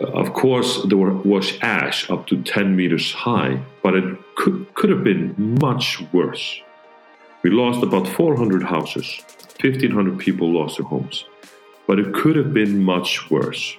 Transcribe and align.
of 0.00 0.32
course, 0.32 0.82
there 0.84 0.98
was 0.98 1.58
ash 1.62 2.10
up 2.10 2.26
to 2.28 2.42
10 2.42 2.76
meters 2.76 3.12
high, 3.12 3.60
but 3.82 3.94
it 3.94 4.18
could, 4.34 4.74
could 4.74 4.90
have 4.90 5.04
been 5.04 5.34
much 5.60 6.02
worse. 6.12 6.60
We 7.42 7.50
lost 7.50 7.82
about 7.82 8.08
400 8.08 8.62
houses, 8.62 9.22
1,500 9.60 10.18
people 10.18 10.52
lost 10.52 10.78
their 10.78 10.86
homes, 10.86 11.24
but 11.86 11.98
it 11.98 12.12
could 12.12 12.36
have 12.36 12.52
been 12.52 12.82
much 12.82 13.30
worse. 13.30 13.76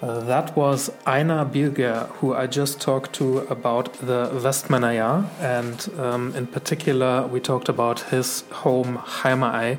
Uh, 0.00 0.20
that 0.20 0.56
was 0.56 0.92
Einar 1.06 1.44
Birgir, 1.44 2.06
who 2.18 2.32
I 2.32 2.46
just 2.46 2.80
talked 2.80 3.14
to 3.14 3.38
about 3.50 3.94
the 3.94 4.30
Vestmannaeyjar, 4.32 5.26
and 5.40 5.88
um, 5.98 6.36
in 6.36 6.46
particular, 6.46 7.26
we 7.26 7.40
talked 7.40 7.68
about 7.68 8.00
his 8.00 8.44
home 8.52 8.98
Heimaey, 8.98 9.78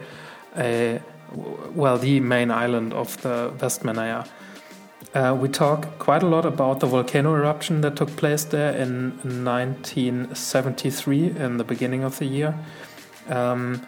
a, 0.57 1.02
well, 1.73 1.98
the 1.98 2.20
main 2.20 2.52
island 2.52 2.93
of 2.93 3.21
the 3.21 3.54
Vestmannaeyjar. 3.57 4.27
Uh, 5.14 5.38
we 5.39 5.48
talk 5.50 5.98
quite 5.98 6.21
a 6.21 6.28
lot 6.28 6.46
about 6.46 6.82
the 6.82 6.86
volcano 6.86 7.34
eruption 7.34 7.81
that 7.81 7.95
took 7.95 8.16
place 8.16 8.44
there 8.44 8.76
in 8.76 9.09
1973, 9.23 11.35
in 11.35 11.58
the 11.58 11.63
beginning 11.63 12.04
of 12.04 12.20
the 12.20 12.26
year. 12.26 12.54
Um, 13.27 13.84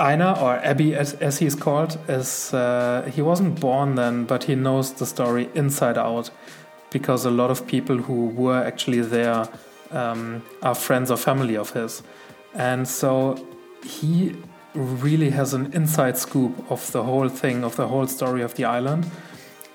Einar, 0.00 0.36
or 0.38 0.56
Abby 0.56 0.96
as, 0.96 1.14
as 1.14 1.38
he's 1.38 1.54
called, 1.54 1.98
is 2.08 2.52
uh, 2.52 3.08
he 3.14 3.22
wasn't 3.22 3.60
born 3.60 3.94
then, 3.94 4.24
but 4.24 4.42
he 4.44 4.56
knows 4.56 4.92
the 4.94 5.06
story 5.06 5.48
inside 5.54 5.96
out 5.96 6.30
because 6.90 7.24
a 7.24 7.30
lot 7.30 7.50
of 7.50 7.66
people 7.68 7.98
who 7.98 8.26
were 8.26 8.62
actually 8.62 9.00
there 9.00 9.48
um, 9.92 10.42
are 10.62 10.74
friends 10.74 11.12
or 11.12 11.16
family 11.16 11.56
of 11.56 11.70
his. 11.70 12.02
And 12.54 12.88
so 12.88 13.46
he 13.84 14.34
really 14.74 15.30
has 15.30 15.54
an 15.54 15.72
inside 15.72 16.18
scoop 16.18 16.70
of 16.70 16.90
the 16.92 17.04
whole 17.04 17.28
thing, 17.28 17.62
of 17.62 17.76
the 17.76 17.86
whole 17.86 18.08
story 18.08 18.42
of 18.42 18.54
the 18.54 18.64
island. 18.64 19.06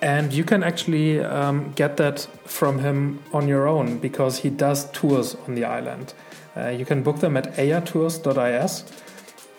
And 0.02 0.32
you 0.32 0.44
can 0.44 0.64
actually 0.64 1.20
um, 1.20 1.74
get 1.74 1.98
that 1.98 2.28
from 2.46 2.80
him 2.80 3.24
on 3.34 3.48
your 3.48 3.68
own 3.68 3.98
because 3.98 4.40
he 4.40 4.50
does 4.50 4.90
tours 4.92 5.36
on 5.48 5.56
the 5.56 5.66
island. 5.66 6.14
Uh, 6.56 6.70
you 6.70 6.86
can 6.86 7.04
book 7.04 7.20
them 7.20 7.36
at 7.36 7.56
eyjartours.is. 7.56 8.84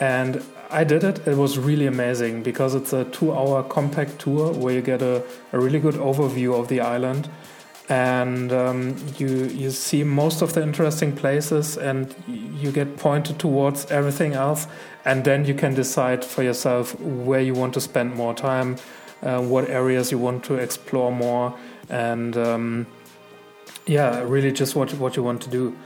And 0.00 0.42
I 0.70 0.84
did 0.84 1.03
it. 1.03 1.27
It 1.27 1.36
was 1.36 1.58
really 1.58 1.86
amazing 1.86 2.42
because 2.42 2.75
it's 2.75 2.92
a 2.92 3.05
two 3.06 3.33
hour 3.33 3.62
compact 3.62 4.19
tour 4.20 4.53
where 4.53 4.75
you 4.75 4.83
get 4.83 5.03
a, 5.03 5.25
a 5.53 5.58
really 5.58 5.80
good 5.80 5.95
overview 5.95 6.58
of 6.58 6.69
the 6.69 6.80
island 6.80 7.28
and 7.89 8.52
um, 8.52 8.97
you 9.17 9.47
you 9.47 9.70
see 9.70 10.05
most 10.05 10.42
of 10.42 10.52
the 10.52 10.62
interesting 10.62 11.14
places 11.14 11.78
and 11.78 12.14
you 12.27 12.70
get 12.70 12.98
pointed 12.98 13.39
towards 13.39 13.91
everything 13.91 14.34
else 14.34 14.67
and 15.06 15.25
then 15.25 15.47
you 15.47 15.55
can 15.55 15.75
decide 15.75 16.23
for 16.23 16.42
yourself 16.42 16.98
where 17.00 17.41
you 17.41 17.55
want 17.55 17.73
to 17.73 17.80
spend 17.80 18.14
more 18.14 18.34
time 18.34 18.77
uh, 19.22 19.41
what 19.41 19.69
areas 19.69 20.11
you 20.11 20.19
want 20.19 20.44
to 20.44 20.55
explore 20.55 21.11
more 21.12 21.56
and 21.88 22.36
um, 22.36 22.86
yeah 23.86 24.22
really 24.22 24.52
just 24.52 24.77
what 24.77 24.92
what 24.94 25.16
you 25.16 25.22
want 25.22 25.41
to 25.41 25.50
do 25.50 25.77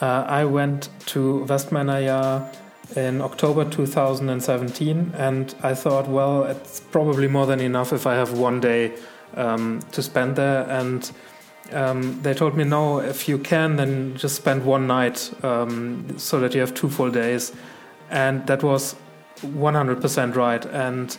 uh, 0.00 0.24
I 0.26 0.44
went 0.44 0.88
to 1.06 1.44
Vestmannaeyjar 1.48 2.54
in 2.96 3.20
October 3.20 3.64
2017, 3.64 5.12
and 5.16 5.54
I 5.62 5.74
thought, 5.74 6.08
well, 6.08 6.44
it's 6.44 6.80
probably 6.80 7.28
more 7.28 7.46
than 7.46 7.60
enough 7.60 7.92
if 7.92 8.06
I 8.06 8.14
have 8.14 8.38
one 8.38 8.60
day 8.60 8.92
um, 9.36 9.80
to 9.92 10.02
spend 10.02 10.36
there. 10.36 10.68
And 10.68 11.10
um, 11.72 12.20
they 12.22 12.34
told 12.34 12.56
me, 12.56 12.64
no, 12.64 13.00
if 13.00 13.28
you 13.28 13.38
can, 13.38 13.76
then 13.76 14.16
just 14.16 14.36
spend 14.36 14.64
one 14.64 14.86
night 14.86 15.32
um, 15.42 16.18
so 16.18 16.40
that 16.40 16.54
you 16.54 16.60
have 16.60 16.74
two 16.74 16.90
full 16.90 17.10
days. 17.10 17.52
And 18.10 18.46
that 18.46 18.62
was 18.62 18.96
100% 19.40 20.36
right. 20.36 20.64
And 20.66 21.16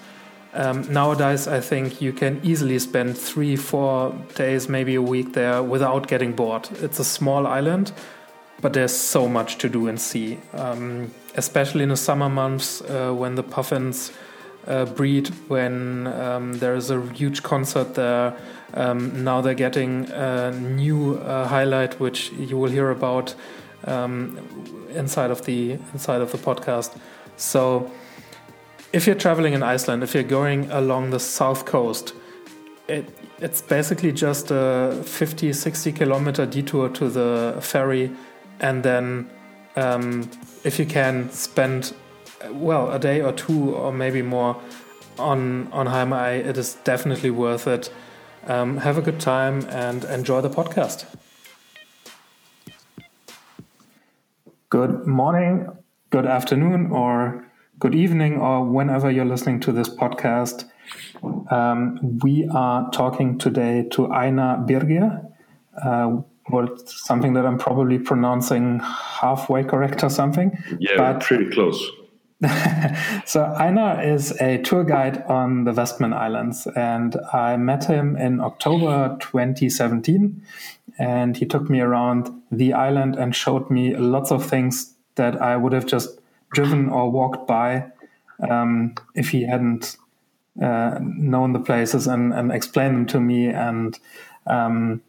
um, 0.56 0.92
nowadays, 0.92 1.48
I 1.48 1.60
think 1.60 2.02
you 2.02 2.14
can 2.14 2.40
easily 2.44 2.80
spend 2.80 3.18
three, 3.18 3.56
four 3.56 4.16
days, 4.36 4.68
maybe 4.70 4.96
a 4.96 5.02
week 5.02 5.34
there 5.34 5.62
without 5.62 6.08
getting 6.08 6.34
bored. 6.34 6.70
It's 6.82 7.00
a 7.00 7.06
small 7.06 7.46
island 7.46 7.92
but 8.62 8.74
there's 8.74 8.96
so 8.96 9.28
much 9.28 9.58
to 9.60 9.70
do 9.70 9.88
and 9.88 10.00
see, 10.00 10.40
um, 10.54 11.12
especially 11.36 11.84
in 11.84 11.90
the 11.90 11.98
summer 11.98 12.30
months 12.30 12.82
uh, 12.82 13.14
when 13.14 13.36
the 13.36 13.44
puffins 13.44 14.12
uh, 14.68 14.86
breed, 14.86 15.28
when 15.48 16.08
um, 16.08 16.54
there 16.54 16.76
is 16.76 16.90
a 16.90 17.02
huge 17.14 17.44
concert 17.44 17.96
there. 17.96 18.36
Um, 18.74 19.24
now 19.24 19.42
they're 19.42 19.54
getting 19.54 20.10
a 20.10 20.52
new 20.52 21.16
uh, 21.18 21.48
highlight, 21.48 22.00
which 22.00 22.32
you 22.32 22.58
will 22.58 22.72
hear 22.72 22.90
about 22.90 23.36
um, 23.84 24.40
inside 24.90 25.32
of 25.32 25.46
the 25.46 25.74
inside 25.94 26.22
of 26.22 26.32
the 26.32 26.38
podcast. 26.38 26.98
So, 27.38 27.92
if 28.94 29.06
you're 29.06 29.16
traveling 29.16 29.54
in 29.54 29.64
Iceland, 29.64 30.04
if 30.04 30.14
you're 30.14 30.24
going 30.24 30.70
along 30.72 31.10
the 31.10 31.20
south 31.20 31.66
coast, 31.66 32.14
it, 32.88 33.06
it's 33.40 33.62
basically 33.62 34.12
just 34.12 34.52
a 34.52 35.02
50, 35.06 35.54
60 35.54 35.92
kilometer 35.92 36.46
detour 36.46 36.90
to 36.90 37.10
the 37.10 37.58
ferry 37.62 38.12
and 38.60 38.84
then 38.84 39.30
um, 39.76 40.30
if 40.64 40.80
you 40.80 40.86
can 40.86 41.30
spend 41.32 41.94
well 42.52 42.92
a 42.92 43.00
day 43.00 43.22
or 43.22 43.34
two 43.34 43.76
or 43.76 43.92
maybe 43.92 44.22
more 44.22 44.60
on 45.18 45.72
on 45.72 45.88
Heimaey, 45.88 46.46
it 46.46 46.58
is 46.58 46.76
definitely 46.84 47.32
worth 47.32 47.68
it. 47.68 47.92
Um, 48.48 48.78
have 48.78 48.98
a 48.98 49.02
good 49.02 49.20
time 49.20 49.66
and 49.70 50.04
enjoy 50.06 50.42
the 50.42 50.50
podcast. 50.50 51.06
Good 54.70 55.08
morning, 55.08 55.70
good 56.10 56.26
afternoon, 56.26 56.92
or 56.92 57.46
good 57.80 57.96
evening, 57.96 58.38
or 58.38 58.64
whenever 58.64 59.12
you're 59.12 59.26
listening 59.26 59.60
to 59.62 59.72
this 59.72 59.90
podcast. 59.90 60.66
Um, 61.52 62.20
we 62.24 62.48
are 62.54 62.90
talking 62.92 63.38
today 63.38 63.88
to 63.92 64.12
Einar 64.12 64.58
Birgir. 64.58 65.32
Uh, 65.84 66.22
something 66.86 67.34
that 67.34 67.46
I'm 67.46 67.58
probably 67.58 67.98
pronouncing 67.98 68.80
halfway 68.80 69.64
correct 69.64 70.04
or 70.04 70.10
something. 70.10 70.58
Yeah, 70.80 70.98
but, 70.98 71.22
pretty 71.22 71.50
close. 71.50 71.84
so 73.26 73.44
Einar 73.58 74.04
is 74.04 74.32
a 74.40 74.60
tour 74.60 74.84
guide 74.84 75.24
on 75.24 75.64
the 75.64 75.74
Westman 75.74 76.14
Islands, 76.14 76.68
and 76.76 77.16
I 77.34 77.58
met 77.58 77.86
him 77.86 78.16
in 78.16 78.42
October 78.42 79.18
2017, 79.20 80.42
and 81.00 81.36
he 81.36 81.46
took 81.46 81.70
me 81.70 81.82
around 81.82 82.30
the 82.52 82.74
island 82.74 83.16
and 83.16 83.36
showed 83.36 83.70
me 83.70 83.96
lots 83.96 84.32
of 84.32 84.46
things 84.46 84.94
that 85.16 85.42
I 85.42 85.58
would 85.58 85.74
have 85.74 85.86
just 85.86 86.20
driven 86.52 86.90
or 86.90 87.12
walked 87.12 87.48
by 87.48 87.92
um, 88.50 88.96
if 89.16 89.30
he 89.30 89.44
hadn't 89.44 89.98
uh, 90.62 91.00
known 91.02 91.54
the 91.54 91.60
places 91.60 92.08
and, 92.08 92.34
and 92.34 92.52
explained 92.52 92.96
them 92.96 93.06
to 93.08 93.20
me 93.20 93.48
and. 93.48 94.00
Um, 94.48 95.02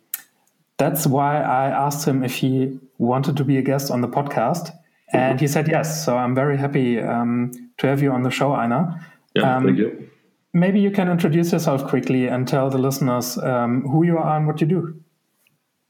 that's 0.79 1.07
why 1.07 1.41
I 1.41 1.71
asked 1.71 2.07
him 2.07 2.23
if 2.23 2.37
he 2.37 2.79
wanted 2.99 3.37
to 3.39 3.45
be 3.45 3.57
a 3.57 3.63
guest 3.63 3.91
on 3.91 4.01
the 4.01 4.09
podcast. 4.09 4.73
And 5.13 5.41
he 5.41 5.47
said 5.47 5.69
yes. 5.69 6.05
So 6.05 6.17
I'm 6.17 6.35
very 6.35 6.57
happy 6.57 7.01
um, 7.01 7.53
to 7.79 7.87
have 7.87 8.03
you 8.03 8.13
on 8.13 8.23
the 8.23 8.31
show, 8.31 8.53
Einar. 8.53 9.01
Yeah, 9.35 9.57
um, 9.57 9.65
thank 9.65 9.79
you. 9.79 10.11
Maybe 10.53 10.81
you 10.81 10.91
can 10.91 11.09
introduce 11.09 11.53
yourself 11.53 11.87
quickly 11.87 12.27
and 12.27 12.49
tell 12.49 12.71
the 12.71 12.79
listeners 12.79 13.39
um, 13.39 13.83
who 13.83 14.05
you 14.05 14.19
are 14.19 14.37
and 14.37 14.47
what 14.47 14.61
you 14.61 14.67
do. 14.67 15.01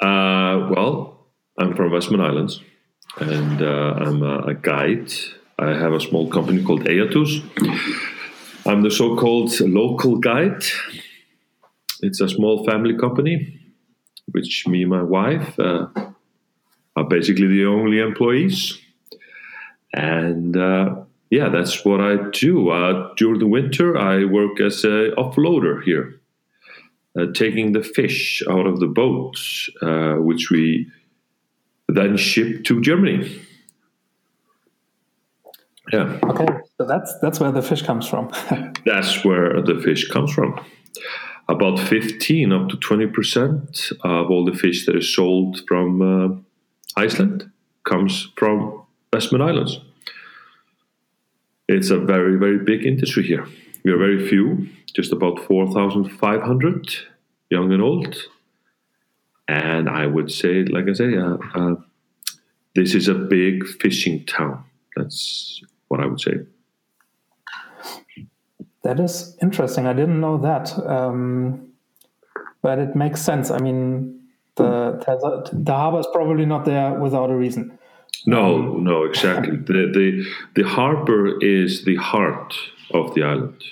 Uh, 0.01 0.69
well, 0.71 1.27
I'm 1.59 1.75
from 1.75 1.93
Westman 1.93 2.21
Islands 2.21 2.61
and 3.21 3.63
uh, 3.63 3.95
I'm 3.97 4.23
a, 4.23 4.39
a, 4.41 4.55
guide. 4.55 5.13
I 5.59 5.71
have 5.71 5.94
a 5.94 6.00
small 6.00 6.28
company 6.28 6.62
called 6.62 6.84
Eyjartours. 6.84 7.43
I'm 8.67 8.83
the 8.83 8.91
so 8.91 9.17
called 9.17 9.59
local 9.61 10.17
guide. 10.17 10.62
It's 12.03 12.21
a 12.21 12.28
small 12.28 12.67
family 12.67 12.97
company 12.97 13.59
which 14.33 14.66
me 14.66 14.83
and 14.83 14.91
my 14.91 15.03
wife 15.03 15.59
uh, 15.59 15.87
are 16.97 17.09
basically 17.09 17.47
the 17.47 17.65
only 17.65 18.00
employees. 18.00 18.78
And 19.95 20.56
uh, 20.56 20.97
yeah, 21.31 21.49
that's 21.49 21.84
what 21.84 22.00
I 22.00 22.16
do. 22.33 22.69
Uh, 22.71 23.15
during 23.16 23.39
the 23.39 23.47
winter, 23.47 23.97
I 23.97 24.25
work 24.25 24.61
as 24.61 24.84
a 24.84 25.12
offloader 25.16 25.83
here, 25.83 26.21
uh, 27.19 27.27
taking 27.34 27.72
the 27.72 27.83
fish 27.83 28.43
out 28.50 28.66
of 28.66 28.80
the 28.80 28.89
boats, 28.89 29.71
uh, 29.80 30.16
which 30.16 30.51
we 30.51 30.91
then 31.89 32.16
ship 32.19 32.65
to 32.65 32.80
Germany. 32.83 33.46
Yeah. 35.92 36.18
Okay, 36.24 36.47
so 36.78 36.86
that's 36.86 37.18
that's 37.21 37.38
where 37.41 37.53
the 37.53 37.62
fish 37.62 37.83
comes 37.83 38.09
from. 38.09 38.30
that's 38.84 39.24
where 39.24 39.62
the 39.62 39.80
fish 39.83 40.09
comes 40.09 40.33
from 40.33 40.59
about 41.48 41.78
15 41.78 42.53
up 42.53 42.68
to 42.68 42.77
20% 42.77 43.92
of 44.03 44.30
all 44.30 44.44
the 44.44 44.56
fish 44.56 44.86
that 44.86 44.97
is 44.97 45.15
sold 45.15 45.60
from 45.68 46.03
uh, 46.03 47.00
Iceland 47.00 47.50
comes 47.84 48.33
from 48.36 48.83
Westman 49.12 49.42
Islands. 49.42 49.80
It's 51.68 51.91
a 51.91 51.98
very, 51.98 52.36
very 52.36 52.59
big 52.59 52.84
industry 52.84 53.22
here. 53.22 53.47
We 53.84 53.92
are 53.92 53.98
very 53.98 54.28
few, 54.28 54.68
just 54.94 55.12
about 55.12 55.39
4,500, 55.44 56.94
young 57.50 57.72
and 57.72 57.82
old. 57.82 58.16
And 59.48 59.89
I 59.89 60.06
would 60.06 60.32
say, 60.32 60.65
like 60.65 60.89
I 60.89 60.92
say, 60.92 61.16
uh, 61.16 61.36
uh, 61.54 61.77
this 62.74 62.94
is 62.94 63.06
a 63.06 63.15
big 63.15 63.65
fishing 63.66 64.24
town. 64.27 64.65
That's 64.97 65.62
what 65.88 66.00
I 66.00 66.06
would 66.06 66.21
say. 66.21 66.34
That 68.83 69.00
is 69.00 69.36
interesting. 69.42 69.86
I 69.86 69.92
didn't 69.92 70.21
know 70.21 70.38
that. 70.38 70.72
Um, 70.86 71.72
but 72.62 72.78
it 72.78 72.97
makes 72.97 73.21
sense. 73.22 73.50
I 73.50 73.59
mean, 73.59 74.21
the 74.56 75.00
the 75.53 75.72
harbor 75.72 76.00
is 76.00 76.06
probably 76.12 76.47
not 76.47 76.65
there 76.65 76.94
without 76.94 77.30
a 77.30 77.36
reason. 77.36 77.78
No, 78.27 78.77
no, 78.78 79.04
exactly. 79.04 79.56
the, 79.71 79.91
the 79.97 80.62
the 80.62 80.68
harbor 80.68 81.38
is 81.41 81.84
the 81.84 81.97
heart 81.97 82.54
of 82.92 83.15
the 83.15 83.22
island. 83.22 83.62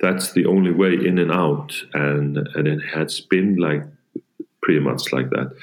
That's 0.00 0.32
the 0.32 0.46
only 0.46 0.72
way 0.72 0.94
in 0.94 1.18
and 1.18 1.32
out, 1.32 1.74
and 1.94 2.38
and 2.54 2.68
it 2.68 2.80
has 2.94 3.20
been 3.20 3.56
like 3.56 3.84
pretty 4.62 4.80
much 4.80 5.12
like 5.12 5.30
that. 5.30 5.54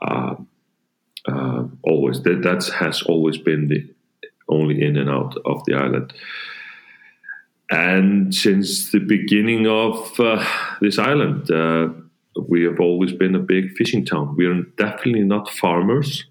Uh, 0.00 0.34
uh, 1.28 1.64
always 1.82 2.22
that 2.22 2.72
has 2.78 3.02
always 3.02 3.38
been 3.38 3.68
the 3.68 3.86
only 4.48 4.82
in 4.82 4.96
and 4.96 5.10
out 5.10 5.36
of 5.44 5.62
the 5.66 5.74
island. 5.74 6.12
And 7.70 8.34
since 8.34 8.90
the 8.92 8.98
beginning 8.98 9.66
of 9.66 10.18
uh, 10.18 10.42
this 10.80 10.98
island, 10.98 11.50
uh, 11.50 11.88
we 12.48 12.62
have 12.64 12.80
always 12.80 13.12
been 13.12 13.34
a 13.34 13.40
big 13.40 13.76
fishing 13.76 14.06
town. 14.06 14.36
We 14.36 14.46
are 14.46 14.62
definitely 14.78 15.24
not 15.24 15.50
farmers. 15.50 16.24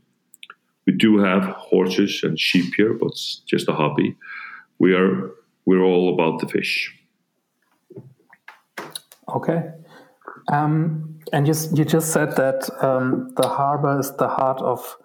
We 0.87 0.93
do 0.93 1.19
have 1.19 1.43
horses 1.43 2.21
and 2.23 2.39
sheep 2.39 2.73
here, 2.75 2.93
but 2.93 3.09
it's 3.09 3.41
just 3.45 3.69
a 3.69 3.73
hobby. 3.73 4.15
We 4.79 4.95
are 4.95 5.31
we're 5.65 5.83
all 5.83 6.13
about 6.13 6.39
the 6.39 6.47
fish. 6.47 6.93
Okay. 9.35 9.69
Um, 10.47 11.19
and 11.33 11.47
you, 11.47 11.53
you 11.73 11.83
just 11.83 12.11
said 12.11 12.35
that 12.37 12.69
um, 12.83 13.33
the 13.35 13.47
harbor 13.47 13.99
is 13.99 14.15
the 14.15 14.27
heart 14.27 14.61
of 14.61 14.97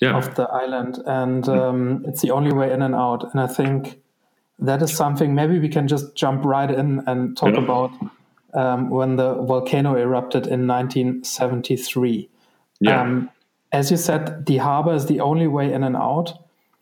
yeah. 0.00 0.16
of 0.16 0.34
the 0.34 0.44
island, 0.44 0.98
and 1.06 1.48
um, 1.48 2.04
it's 2.08 2.22
the 2.22 2.30
only 2.30 2.52
way 2.52 2.72
in 2.72 2.82
and 2.82 2.94
out. 2.94 3.30
And 3.32 3.40
I 3.40 3.46
think 3.46 4.00
that 4.58 4.82
is 4.82 4.96
something. 4.96 5.34
Maybe 5.34 5.58
we 5.58 5.68
can 5.68 5.88
just 5.88 6.14
jump 6.14 6.44
right 6.44 6.70
in 6.70 7.02
and 7.06 7.36
talk 7.36 7.54
yeah. 7.54 7.62
about 7.62 7.92
um, 8.54 8.90
when 8.90 9.16
the 9.16 9.34
volcano 9.34 9.96
erupted 9.96 10.46
in 10.46 10.66
1973. 10.66 12.28
Yeah. 12.80 13.00
Um, 13.00 13.30
as 13.72 13.90
you 13.90 13.96
said, 13.96 14.46
the 14.46 14.56
harbor 14.56 14.94
is 14.94 15.06
the 15.06 15.20
only 15.20 15.46
way 15.46 15.72
in 15.72 15.84
and 15.84 15.96
out, 15.96 16.32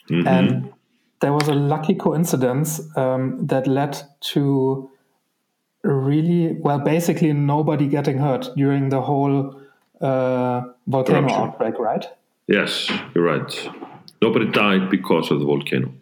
mm-hmm. 0.09 0.27
and 0.27 0.73
there 1.21 1.33
was 1.33 1.49
a 1.49 1.55
lucky 1.55 1.95
coincidence 1.95 2.81
um, 2.97 3.47
that 3.47 3.67
led 3.67 4.01
to 4.21 4.91
really 5.83 6.57
well, 6.61 6.79
basically 6.79 7.33
nobody 7.33 7.87
getting 7.87 8.19
hurt 8.19 8.51
during 8.57 8.89
the 8.89 9.01
whole 9.01 9.61
uh, 10.01 10.63
volcano 10.87 11.21
Eruption. 11.21 11.41
outbreak, 11.41 11.79
right? 11.79 12.07
Yes, 12.47 12.91
you're 13.15 13.25
right. 13.25 13.71
Nobody 14.23 14.51
died 14.51 14.91
because 14.91 15.31
of 15.31 15.39
the 15.41 15.47
volcano. 15.47 15.93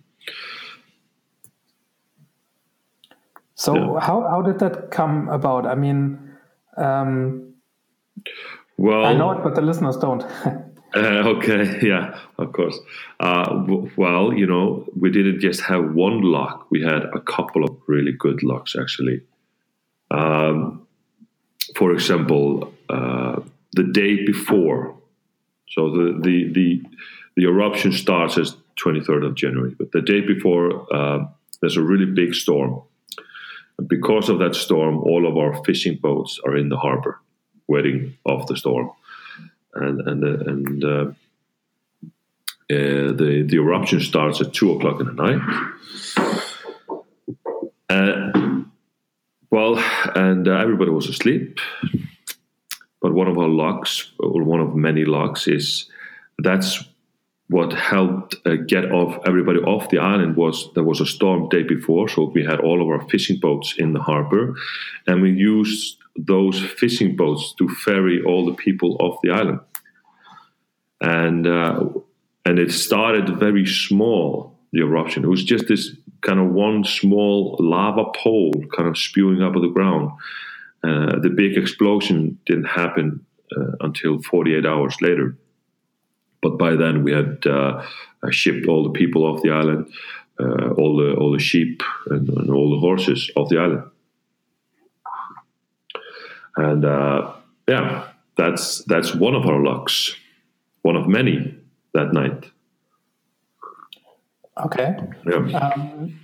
So 3.54 3.74
yeah. 3.74 4.00
how 4.00 4.20
how 4.28 4.42
did 4.42 4.58
that 4.60 4.90
come 4.90 5.28
about? 5.28 5.66
I 5.66 5.74
mean, 5.74 6.36
um, 6.76 7.54
well, 8.76 9.04
I 9.04 9.14
know 9.14 9.32
it, 9.32 9.42
but 9.42 9.54
the 9.54 9.62
listeners 9.62 9.96
don't. 9.96 10.24
Uh, 10.94 11.28
okay, 11.36 11.78
yeah, 11.86 12.18
of 12.38 12.52
course. 12.52 12.78
Uh, 13.20 13.44
w- 13.44 13.90
well, 13.96 14.32
you 14.32 14.46
know, 14.46 14.86
we 14.98 15.10
didn't 15.10 15.40
just 15.40 15.60
have 15.60 15.92
one 15.92 16.22
lock; 16.22 16.66
we 16.70 16.80
had 16.80 17.04
a 17.12 17.20
couple 17.20 17.64
of 17.64 17.76
really 17.86 18.12
good 18.12 18.42
locks, 18.42 18.74
actually. 18.80 19.20
Um, 20.10 20.86
for 21.74 21.92
example, 21.92 22.72
uh, 22.88 23.40
the 23.72 23.82
day 23.82 24.24
before, 24.24 24.96
so 25.68 25.90
the, 25.90 26.20
the 26.22 26.52
the 26.52 26.82
the 27.36 27.44
eruption 27.44 27.92
starts 27.92 28.38
as 28.38 28.56
23rd 28.82 29.26
of 29.26 29.34
January, 29.34 29.74
but 29.76 29.92
the 29.92 30.00
day 30.00 30.20
before, 30.20 30.86
uh, 30.94 31.26
there's 31.60 31.76
a 31.76 31.82
really 31.82 32.06
big 32.06 32.34
storm. 32.34 32.82
And 33.78 33.86
because 33.88 34.30
of 34.30 34.38
that 34.38 34.54
storm, 34.54 34.98
all 34.98 35.26
of 35.26 35.36
our 35.36 35.62
fishing 35.64 35.96
boats 35.96 36.40
are 36.46 36.56
in 36.56 36.70
the 36.70 36.78
harbor, 36.78 37.20
waiting 37.68 38.16
off 38.24 38.46
the 38.46 38.56
storm, 38.56 38.90
and 39.74 40.00
and 40.00 40.24
uh, 40.24 40.50
and. 40.50 40.84
Uh, 40.84 41.12
uh, 42.68 43.12
the 43.12 43.46
the 43.48 43.58
eruption 43.58 44.00
starts 44.00 44.40
at 44.40 44.52
two 44.52 44.72
o'clock 44.72 44.98
in 44.98 45.06
the 45.06 45.12
night. 45.12 45.40
Uh, 47.88 48.45
well, 49.50 49.78
and 50.14 50.48
uh, 50.48 50.52
everybody 50.52 50.90
was 50.90 51.08
asleep. 51.08 51.58
But 53.00 53.14
one 53.14 53.28
of 53.28 53.38
our 53.38 53.48
locks, 53.48 54.12
or 54.18 54.42
one 54.42 54.60
of 54.60 54.74
many 54.74 55.04
locks, 55.04 55.46
is 55.46 55.88
that's 56.38 56.82
what 57.48 57.72
helped 57.72 58.34
uh, 58.44 58.56
get 58.66 58.90
off 58.90 59.22
everybody 59.26 59.60
off 59.60 59.90
the 59.90 59.98
island 59.98 60.36
was 60.36 60.68
there 60.74 60.82
was 60.82 61.00
a 61.00 61.06
storm 61.06 61.48
day 61.48 61.62
before, 61.62 62.08
so 62.08 62.32
we 62.34 62.44
had 62.44 62.60
all 62.60 62.82
of 62.82 62.88
our 62.88 63.08
fishing 63.08 63.38
boats 63.38 63.74
in 63.78 63.92
the 63.92 64.00
harbor, 64.00 64.54
and 65.06 65.22
we 65.22 65.30
used 65.30 65.98
those 66.16 66.58
fishing 66.60 67.14
boats 67.14 67.54
to 67.58 67.68
ferry 67.68 68.22
all 68.24 68.44
the 68.46 68.54
people 68.54 68.96
off 69.00 69.20
the 69.22 69.30
island. 69.30 69.60
And 71.00 71.46
uh, 71.46 71.84
and 72.44 72.58
it 72.58 72.72
started 72.72 73.38
very 73.38 73.66
small. 73.66 74.54
The 74.72 74.80
eruption. 74.80 75.24
It 75.24 75.28
was 75.28 75.44
just 75.44 75.68
this 75.68 75.96
kind 76.26 76.40
of 76.40 76.50
one 76.50 76.84
small 76.84 77.56
lava 77.60 78.04
pole 78.16 78.52
kind 78.74 78.88
of 78.88 78.98
spewing 78.98 79.42
up 79.42 79.54
of 79.54 79.62
the 79.62 79.68
ground. 79.68 80.10
Uh, 80.82 81.18
the 81.20 81.30
big 81.30 81.56
explosion 81.56 82.38
didn't 82.46 82.64
happen 82.64 83.24
uh, 83.56 83.72
until 83.80 84.20
48 84.22 84.66
hours 84.66 84.96
later. 85.00 85.36
But 86.42 86.58
by 86.58 86.74
then 86.74 87.04
we 87.04 87.12
had 87.12 87.46
uh, 87.46 87.82
shipped 88.30 88.66
all 88.66 88.82
the 88.82 88.90
people 88.90 89.24
off 89.24 89.42
the 89.42 89.50
island, 89.50 89.92
uh, 90.38 90.70
all 90.72 90.96
the 90.96 91.14
all 91.14 91.32
the 91.32 91.38
sheep 91.38 91.82
and, 92.10 92.28
and, 92.28 92.50
all 92.50 92.70
the 92.70 92.78
horses 92.78 93.30
off 93.36 93.48
the 93.48 93.58
island. 93.58 93.84
And 96.56 96.84
uh, 96.84 97.32
yeah, 97.68 98.08
that's 98.36 98.84
that's 98.84 99.14
one 99.14 99.34
of 99.34 99.46
our 99.46 99.62
lucks, 99.62 100.14
one 100.82 100.96
of 100.96 101.08
many 101.08 101.56
that 101.94 102.12
night. 102.12 102.50
Okay. 104.64 104.96
Yeah. 105.26 105.58
Um, 105.58 106.20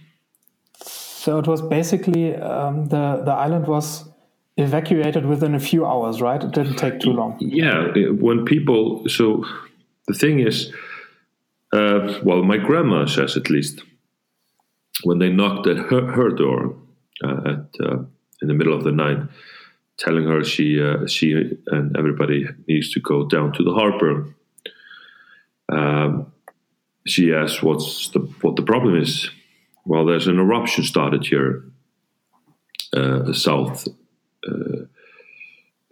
so 0.83 1.39
it 1.39 1.47
was 1.47 1.63
basically 1.63 2.35
um, 2.37 2.87
the 2.87 3.23
the 3.25 3.33
island 3.33 3.67
was 3.67 4.05
evacuated 4.57 5.25
within 5.27 5.55
a 5.55 5.61
few 5.61 5.87
hours, 5.87 6.21
right? 6.21 6.43
It 6.43 6.53
didn't 6.53 6.77
take 6.77 7.01
too 7.01 7.13
long. 7.13 7.37
Yeah, 7.41 7.93
when 8.11 8.45
people 8.45 9.09
so 9.09 9.45
the 10.09 10.15
thing 10.15 10.41
is, 10.41 10.73
uh, 11.73 12.21
well, 12.25 12.43
my 12.43 12.57
grandma 12.57 13.07
says 13.07 13.37
at 13.37 13.51
least 13.51 13.83
when 15.05 15.19
they 15.19 15.31
knocked 15.31 15.67
at 15.67 15.77
her, 15.77 16.07
her 16.13 16.31
door 16.31 16.75
uh, 17.25 17.41
at 17.47 17.87
uh, 17.87 17.99
in 18.41 18.49
the 18.49 18.55
middle 18.55 18.75
of 18.75 18.85
the 18.85 18.93
night, 18.93 19.19
telling 19.99 20.25
her 20.25 20.43
she 20.43 20.83
uh, 20.83 21.07
she 21.07 21.57
and 21.67 21.97
everybody 21.97 22.47
needs 22.67 22.93
to 22.93 23.01
go 23.01 23.27
down 23.27 23.53
to 23.53 23.63
the 23.63 23.73
harbor. 23.73 24.35
Um, 25.69 26.32
she 27.07 27.33
asked 27.33 27.63
what's 27.63 28.09
the 28.09 28.21
what 28.41 28.57
the 28.57 28.63
problem 28.63 29.01
is. 29.01 29.31
Well, 29.85 30.07
there's 30.07 30.29
an 30.29 30.39
eruption 30.39 30.85
started 30.85 31.27
here, 31.27 31.65
uh, 32.93 33.33
south, 33.33 33.89
uh, 34.49 34.85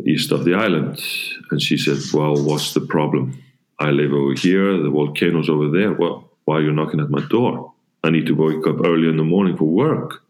east 0.06 0.30
of 0.30 0.44
the 0.44 0.54
island, 0.54 1.02
and 1.50 1.60
she 1.60 1.76
said, 1.76 1.98
"Well, 2.12 2.36
what's 2.44 2.74
the 2.74 2.80
problem? 2.80 3.42
I 3.78 3.90
live 3.90 4.12
over 4.12 4.34
here. 4.34 4.76
The 4.76 4.90
volcano's 4.90 5.48
over 5.48 5.68
there. 5.70 5.92
Well, 5.92 6.30
why 6.44 6.56
are 6.56 6.62
you 6.62 6.72
knocking 6.72 7.00
at 7.00 7.10
my 7.10 7.26
door? 7.28 7.72
I 8.04 8.10
need 8.10 8.26
to 8.26 8.34
wake 8.34 8.66
up 8.66 8.84
early 8.84 9.08
in 9.08 9.16
the 9.16 9.24
morning 9.24 9.56
for 9.56 9.64
work." 9.64 10.22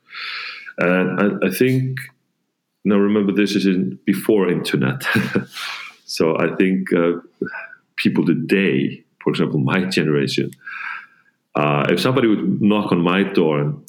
And 0.78 1.20
I, 1.20 1.48
I 1.48 1.50
think 1.50 1.98
now 2.84 2.96
remember 2.96 3.32
this 3.32 3.54
is 3.54 3.66
in 3.66 3.98
before 4.06 4.48
internet, 4.50 5.02
so 6.06 6.38
I 6.38 6.56
think 6.56 6.92
uh, 6.94 7.20
people 7.96 8.24
today 8.24 9.04
for 9.22 9.30
example, 9.30 9.58
my 9.58 9.84
generation, 9.84 10.50
uh, 11.54 11.86
if 11.90 12.00
somebody 12.00 12.28
would 12.28 12.60
knock 12.62 12.92
on 12.92 13.00
my 13.00 13.22
door 13.22 13.60
and 13.60 13.82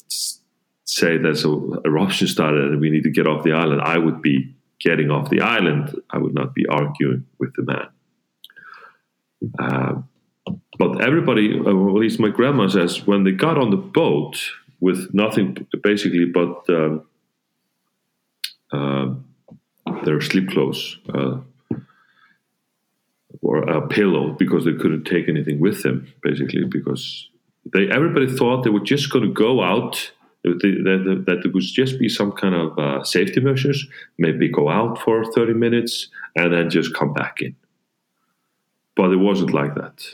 say 0.84 1.16
there's 1.16 1.44
a 1.44 1.50
eruption 1.84 2.26
started 2.26 2.70
and 2.70 2.80
we 2.80 2.90
need 2.90 3.04
to 3.04 3.10
get 3.10 3.26
off 3.26 3.44
the 3.44 3.52
island, 3.52 3.80
I 3.80 3.98
would 3.98 4.20
be 4.20 4.54
getting 4.80 5.10
off 5.10 5.30
the 5.30 5.40
island. 5.40 6.00
I 6.10 6.18
would 6.18 6.34
not 6.34 6.54
be 6.54 6.66
arguing 6.66 7.24
with 7.38 7.54
the 7.54 7.62
man. 7.62 7.88
Uh, 9.58 10.02
but 10.78 11.00
everybody, 11.00 11.58
uh, 11.58 11.70
at 11.70 11.94
least 11.94 12.20
my 12.20 12.28
grandma 12.28 12.68
says, 12.68 13.06
when 13.06 13.24
they 13.24 13.32
got 13.32 13.58
on 13.58 13.70
the 13.70 13.76
boat 13.76 14.38
with 14.80 15.14
nothing 15.14 15.66
basically 15.82 16.24
but 16.24 16.68
uh, 16.68 16.98
uh 18.72 19.14
their 20.04 20.20
sleep 20.20 20.48
clothes, 20.50 20.98
uh, 21.14 21.38
or 23.40 23.58
a 23.58 23.86
pillow 23.86 24.32
because 24.38 24.64
they 24.64 24.72
couldn't 24.74 25.04
take 25.04 25.28
anything 25.28 25.60
with 25.60 25.82
them, 25.82 26.12
basically, 26.22 26.64
because 26.64 27.28
they 27.72 27.88
everybody 27.90 28.26
thought 28.26 28.64
they 28.64 28.70
were 28.70 28.80
just 28.80 29.10
going 29.10 29.24
to 29.24 29.32
go 29.32 29.62
out. 29.62 30.12
That, 30.44 31.22
that, 31.26 31.40
there 31.42 31.52
would 31.52 31.62
just 31.62 32.00
be 32.00 32.08
some 32.08 32.32
kind 32.32 32.56
of 32.56 32.76
uh, 32.76 33.04
safety 33.04 33.38
measures, 33.38 33.86
maybe 34.18 34.48
go 34.48 34.68
out 34.68 35.00
for 35.00 35.24
30 35.24 35.52
minutes 35.54 36.08
and 36.34 36.52
then 36.52 36.68
just 36.68 36.94
come 36.94 37.12
back 37.12 37.40
in. 37.40 37.54
But 38.96 39.12
it 39.12 39.18
wasn't 39.18 39.54
like 39.54 39.76
that. 39.76 40.04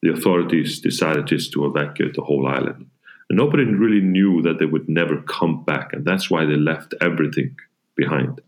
The 0.00 0.10
authorities 0.12 0.80
decided 0.80 1.26
just 1.26 1.52
to 1.52 1.66
evacuate 1.66 2.14
the 2.14 2.22
whole 2.22 2.48
island. 2.48 2.88
And 3.28 3.36
nobody 3.36 3.64
really 3.64 4.00
knew 4.00 4.40
that 4.40 4.58
they 4.58 4.64
would 4.64 4.88
never 4.88 5.20
come 5.22 5.64
back, 5.64 5.92
and 5.92 6.04
that's 6.04 6.30
why 6.30 6.46
they 6.46 6.54
left 6.54 6.94
everything 7.02 7.56
behind. 7.94 8.40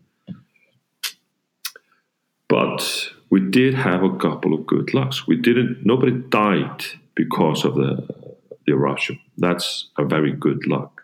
But 2.47 3.11
we 3.29 3.39
did 3.39 3.73
have 3.73 4.03
a 4.03 4.17
couple 4.17 4.53
of 4.53 4.65
good 4.65 4.93
lucks. 4.93 5.27
We 5.27 5.35
didn't. 5.35 5.85
Nobody 5.85 6.11
died 6.29 6.83
because 7.15 7.65
of 7.65 7.75
the 7.75 8.07
the 8.65 8.73
eruption. 8.73 9.19
That's 9.37 9.89
a 9.97 10.05
very 10.05 10.31
good 10.31 10.67
luck. 10.67 11.01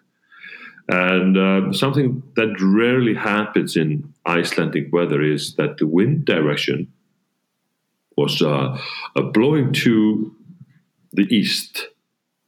And 0.88 1.38
uh, 1.38 1.74
something 1.74 2.22
that 2.36 2.55
rarely 2.62 3.15
happens 3.15 3.75
in 3.75 4.13
Icelandic 4.27 4.94
weather 4.94 5.22
is 5.22 5.55
that 5.55 5.77
the 5.77 5.88
wind 5.88 6.25
direction 6.25 6.91
was 8.15 8.41
uh, 8.41 8.77
blowing 9.34 9.74
to 9.74 10.36
the 11.12 11.27
east 11.36 11.88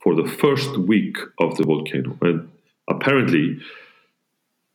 for 0.02 0.16
the 0.16 0.28
first 0.28 0.78
week 0.78 1.18
of 1.40 1.58
the 1.58 1.64
volcano. 1.64 2.18
And 2.22 2.50
apparently, 2.88 3.60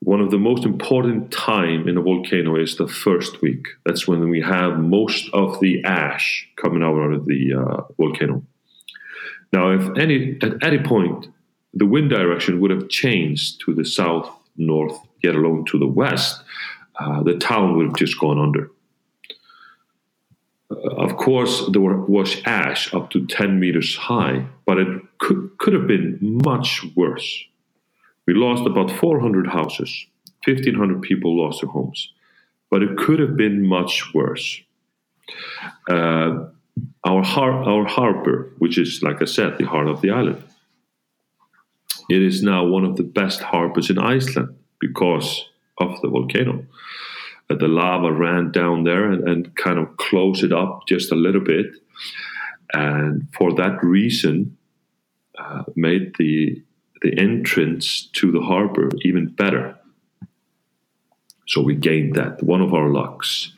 one 0.05 0.21
of 0.21 0.33
the 0.33 0.39
most 0.39 0.65
important 0.65 1.31
time 1.31 1.87
in 1.87 1.97
a 1.97 2.03
volcano 2.03 2.57
is 2.57 2.77
the 2.77 2.89
first 2.89 3.41
week. 3.41 3.67
That's 3.87 4.09
when 4.09 4.29
we 4.29 4.41
have 4.41 4.81
most 4.81 5.31
of 5.33 5.61
the 5.61 5.85
ash 5.85 6.49
coming 6.57 6.83
out 6.83 6.97
of 6.97 7.25
the 7.27 7.55
uh, 7.55 7.83
volcano. 7.97 8.43
Now, 9.53 9.71
if 9.71 9.97
any 9.97 10.39
at 10.43 10.63
any 10.63 10.79
point 10.79 11.29
the 11.73 11.87
wind 11.87 12.11
direction 12.11 12.61
would 12.61 12.73
have 12.73 12.89
changed 12.89 13.61
to 13.61 13.75
the 13.75 13.85
south, 13.85 14.29
north, 14.57 14.99
yet 15.23 15.37
alone 15.37 15.65
to 15.67 15.79
the 15.79 15.87
west, 15.87 16.43
uh, 16.99 17.23
the 17.23 17.39
town 17.39 17.77
would 17.77 17.87
have 17.87 17.97
just 17.97 18.19
gone 18.19 18.41
under. 18.41 18.71
Uh, 20.69 20.97
of 20.97 21.17
course, 21.17 21.63
there 21.71 21.81
was 21.81 22.43
ash 22.45 22.93
up 22.93 23.11
to 23.11 23.25
10 23.27 23.61
meters 23.61 23.97
high, 23.97 24.45
but 24.67 24.79
it 24.79 24.89
could, 25.19 25.51
could 25.59 25.73
have 25.73 25.87
been 25.87 26.19
much 26.21 26.85
worse. 26.97 27.45
We 28.27 28.35
lost 28.35 28.67
about 28.67 28.91
400 28.91 29.49
houses, 29.49 30.07
1,500 30.47 31.03
people 31.03 31.37
lost 31.37 31.61
their 31.61 31.71
homes, 31.71 32.13
but 32.71 32.83
it 32.83 32.97
could 32.97 33.19
have 33.19 33.37
been 33.37 33.67
much 33.67 34.15
worse. 34.15 34.61
Uh, 35.89 36.47
our, 37.05 37.23
har- 37.23 37.65
our 37.65 37.87
harbor, 37.87 38.53
which 38.59 38.79
is, 38.79 39.03
like 39.03 39.21
I 39.21 39.27
said, 39.27 39.59
the 39.59 39.67
heart 39.67 39.89
of 39.89 40.01
the 40.01 40.11
island, 40.11 40.43
it 42.09 42.23
is 42.23 42.43
now 42.43 42.67
one 42.67 42.85
of 42.85 42.97
the 42.97 43.03
best 43.03 43.41
harbors 43.41 43.91
in 43.91 43.99
Iceland 43.99 44.57
because 44.81 45.45
of 45.79 46.01
the 46.01 46.09
volcano. 46.09 46.67
Uh, 47.51 47.57
the 47.57 47.69
lava 47.69 48.13
ran 48.13 48.51
down 48.53 48.85
there 48.85 49.11
and, 49.11 49.29
and 49.29 49.57
kind 49.57 49.79
of 49.79 49.97
closed 49.97 50.45
it 50.45 50.53
up 50.53 50.87
just 50.87 51.13
a 51.13 51.17
little 51.17 51.41
bit. 51.41 51.67
And 52.73 53.29
for 53.37 53.55
that 53.55 53.83
reason, 53.83 54.57
uh, 55.39 55.65
made 55.75 56.15
the 56.19 56.63
the 57.03 57.19
entrance 57.19 58.07
to 58.15 58.31
the 58.31 58.41
harbor 58.41 58.89
even 59.03 59.27
better. 59.27 59.77
So 61.47 61.61
we 61.61 61.75
gained 61.75 62.15
that. 62.15 62.43
One 62.43 62.63
of 62.63 62.73
our 62.73 62.89
locks. 62.89 63.53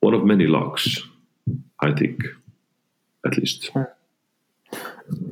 One 0.00 0.14
of 0.14 0.24
many 0.24 0.46
locks, 0.46 1.02
I 1.80 1.92
think, 1.92 2.22
at 3.26 3.36
least. 3.36 3.70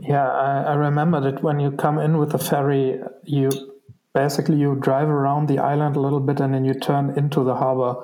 Yeah, 0.00 0.28
I, 0.28 0.62
I 0.62 0.74
remember 0.74 1.20
that 1.20 1.42
when 1.42 1.60
you 1.60 1.70
come 1.72 1.98
in 1.98 2.18
with 2.18 2.32
the 2.32 2.38
ferry, 2.38 3.00
you 3.24 3.50
basically 4.14 4.56
you 4.56 4.74
drive 4.74 5.08
around 5.08 5.48
the 5.48 5.58
island 5.58 5.96
a 5.96 6.00
little 6.00 6.20
bit 6.20 6.40
and 6.40 6.54
then 6.54 6.64
you 6.64 6.74
turn 6.74 7.16
into 7.16 7.44
the 7.44 7.54
harbor 7.54 7.94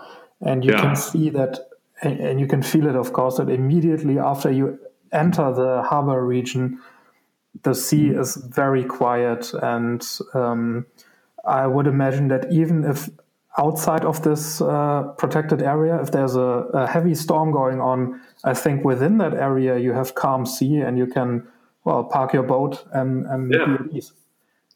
and 0.40 0.64
you 0.64 0.72
yeah. 0.72 0.80
can 0.80 0.96
see 0.96 1.30
that 1.30 1.58
and 2.00 2.38
you 2.38 2.46
can 2.46 2.62
feel 2.62 2.86
it 2.86 2.94
of 2.94 3.12
course 3.12 3.36
that 3.38 3.50
immediately 3.50 4.18
after 4.18 4.50
you 4.50 4.78
enter 5.12 5.52
the 5.52 5.82
harbor 5.82 6.24
region 6.24 6.78
the 7.62 7.74
sea 7.74 8.08
mm. 8.08 8.20
is 8.20 8.36
very 8.36 8.84
quiet 8.84 9.52
and 9.62 10.06
um, 10.34 10.86
i 11.46 11.66
would 11.66 11.86
imagine 11.86 12.28
that 12.28 12.50
even 12.52 12.84
if 12.84 13.08
outside 13.56 14.04
of 14.04 14.22
this 14.22 14.60
uh, 14.60 15.02
protected 15.18 15.62
area 15.62 16.00
if 16.00 16.12
there's 16.12 16.36
a, 16.36 16.48
a, 16.74 16.86
heavy 16.86 17.14
storm 17.14 17.50
going 17.50 17.80
on 17.80 18.20
i 18.44 18.54
think 18.54 18.84
within 18.84 19.18
that 19.18 19.34
area 19.34 19.78
you 19.78 19.92
have 19.92 20.14
calm 20.14 20.46
sea 20.46 20.76
and 20.76 20.98
you 20.98 21.06
can 21.06 21.46
well 21.84 22.04
park 22.04 22.32
your 22.32 22.42
boat 22.42 22.84
and, 22.92 23.26
and 23.26 23.52
yeah. 23.52 23.64
be 23.66 23.84
at 23.84 23.92
ease 23.92 24.12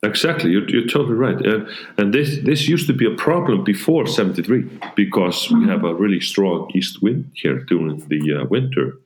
Exactly, 0.04 0.50
you're, 0.50 0.68
you're 0.68 0.88
totally 0.88 1.14
right. 1.14 1.40
And, 1.46 1.68
and 1.96 2.12
this 2.12 2.38
this 2.42 2.66
used 2.66 2.88
to 2.88 2.92
be 2.92 3.06
a 3.06 3.14
problem 3.14 3.62
before 3.62 4.04
'73 4.04 4.68
because 4.96 5.48
we 5.48 5.64
have 5.68 5.84
a 5.84 5.94
really 5.94 6.20
strong 6.20 6.68
east 6.74 7.02
wind 7.02 7.30
here 7.34 7.60
during 7.60 7.98
the 8.08 8.40
uh, 8.40 8.44
winter, 8.46 8.98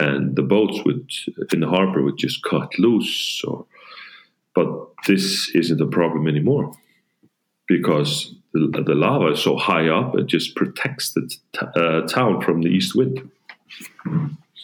and 0.00 0.34
the 0.34 0.42
boats 0.42 0.80
would 0.84 1.10
in 1.52 1.60
the 1.60 1.68
harbor 1.68 2.02
would 2.02 2.18
just 2.18 2.42
cut 2.42 2.78
loose. 2.78 3.42
Or, 3.44 3.66
but 4.54 4.66
this 5.06 5.50
isn't 5.54 5.80
a 5.80 5.86
problem 5.86 6.26
anymore 6.26 6.72
because 7.68 8.34
the, 8.52 8.82
the 8.84 8.94
lava 8.94 9.32
is 9.32 9.42
so 9.42 9.56
high 9.56 9.88
up; 9.88 10.16
it 10.16 10.26
just 10.26 10.56
protects 10.56 11.12
the 11.12 11.28
t- 11.28 11.66
uh, 11.76 12.00
town 12.08 12.40
from 12.40 12.62
the 12.62 12.68
east 12.68 12.96
wind. 12.96 13.30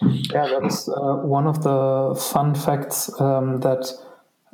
Yeah, 0.03 0.59
that's 0.61 0.89
uh, 0.89 1.17
one 1.23 1.47
of 1.47 1.63
the 1.63 2.21
fun 2.33 2.55
facts 2.55 3.09
um, 3.21 3.61
that 3.61 3.91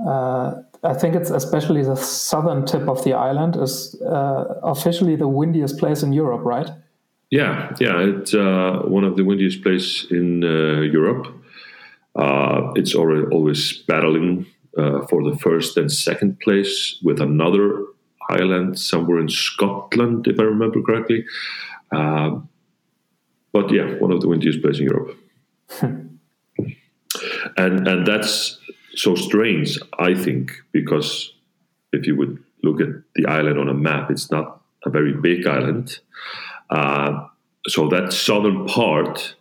uh, 0.06 0.62
I 0.84 0.94
think 0.94 1.14
it's 1.14 1.30
especially 1.30 1.82
the 1.82 1.96
southern 1.96 2.66
tip 2.66 2.88
of 2.88 3.04
the 3.04 3.12
island 3.12 3.56
is 3.56 4.00
uh, 4.02 4.60
officially 4.62 5.16
the 5.16 5.28
windiest 5.28 5.78
place 5.78 6.02
in 6.02 6.12
Europe, 6.12 6.44
right? 6.44 6.70
Yeah, 7.32 7.74
yeah, 7.80 7.98
it's 8.00 8.34
uh, 8.34 8.82
one 8.84 9.04
of 9.04 9.16
the 9.16 9.24
windiest 9.24 9.62
places 9.62 10.06
in 10.10 10.44
uh, 10.44 10.82
Europe. 10.82 11.28
Uh, 12.14 12.72
it's 12.76 12.94
already 12.94 13.24
always 13.32 13.78
battling 13.88 14.44
uh, 14.76 15.06
for 15.06 15.24
the 15.24 15.38
first 15.38 15.78
and 15.78 15.90
second 15.90 16.40
place 16.40 16.98
with 17.02 17.22
another 17.22 17.86
island 18.28 18.78
somewhere 18.78 19.18
in 19.18 19.30
Scotland, 19.30 20.26
if 20.26 20.38
I 20.38 20.42
remember 20.42 20.82
correctly. 20.82 21.24
Uh, 21.90 22.40
but 23.50 23.72
yeah, 23.72 23.94
one 23.98 24.12
of 24.12 24.20
the 24.20 24.28
windiest 24.28 24.60
places 24.60 24.80
in 24.80 24.88
Europe. 24.88 25.16
and 27.56 27.88
and 27.88 28.06
that's 28.06 28.58
so 28.94 29.14
strange, 29.14 29.78
I 29.98 30.12
think, 30.12 30.52
because 30.72 31.32
if 31.94 32.06
you 32.06 32.14
would 32.14 32.44
look 32.62 32.82
at 32.82 32.88
the 33.14 33.24
island 33.24 33.58
on 33.58 33.70
a 33.70 33.74
map, 33.88 34.10
it's 34.10 34.30
not 34.30 34.60
a 34.84 34.90
very 34.90 35.14
big 35.14 35.46
island. 35.46 35.98
Uh, 36.72 37.28
so 37.68 37.86
that 37.88 38.12
southern 38.12 38.66
part, 38.66 39.36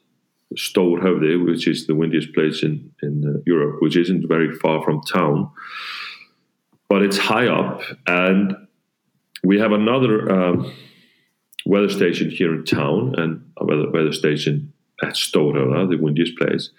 Stórhöfði, 0.56 1.44
which 1.44 1.66
is 1.66 1.88
the 1.88 1.96
windiest 1.96 2.34
place 2.34 2.62
in, 2.62 2.92
in 3.02 3.24
uh, 3.26 3.42
Europe, 3.46 3.82
which 3.82 3.96
isn't 3.96 4.28
very 4.28 4.54
far 4.56 4.84
from 4.84 5.02
town, 5.02 5.50
but 6.90 7.02
it's 7.02 7.18
high 7.18 7.48
up. 7.48 7.82
And 8.06 8.54
we 9.46 9.60
have 9.60 9.72
another 9.72 10.30
um, 10.30 10.74
weather 11.66 11.88
station 11.88 12.30
here 12.30 12.54
in 12.54 12.66
town 12.66 13.16
and 13.18 13.50
a 13.56 13.66
weather, 13.66 13.90
weather 13.90 14.12
station 14.12 14.74
at 15.02 15.14
Stórhöfði, 15.14 15.90
the 15.90 16.04
windiest 16.04 16.38
place. 16.38 16.70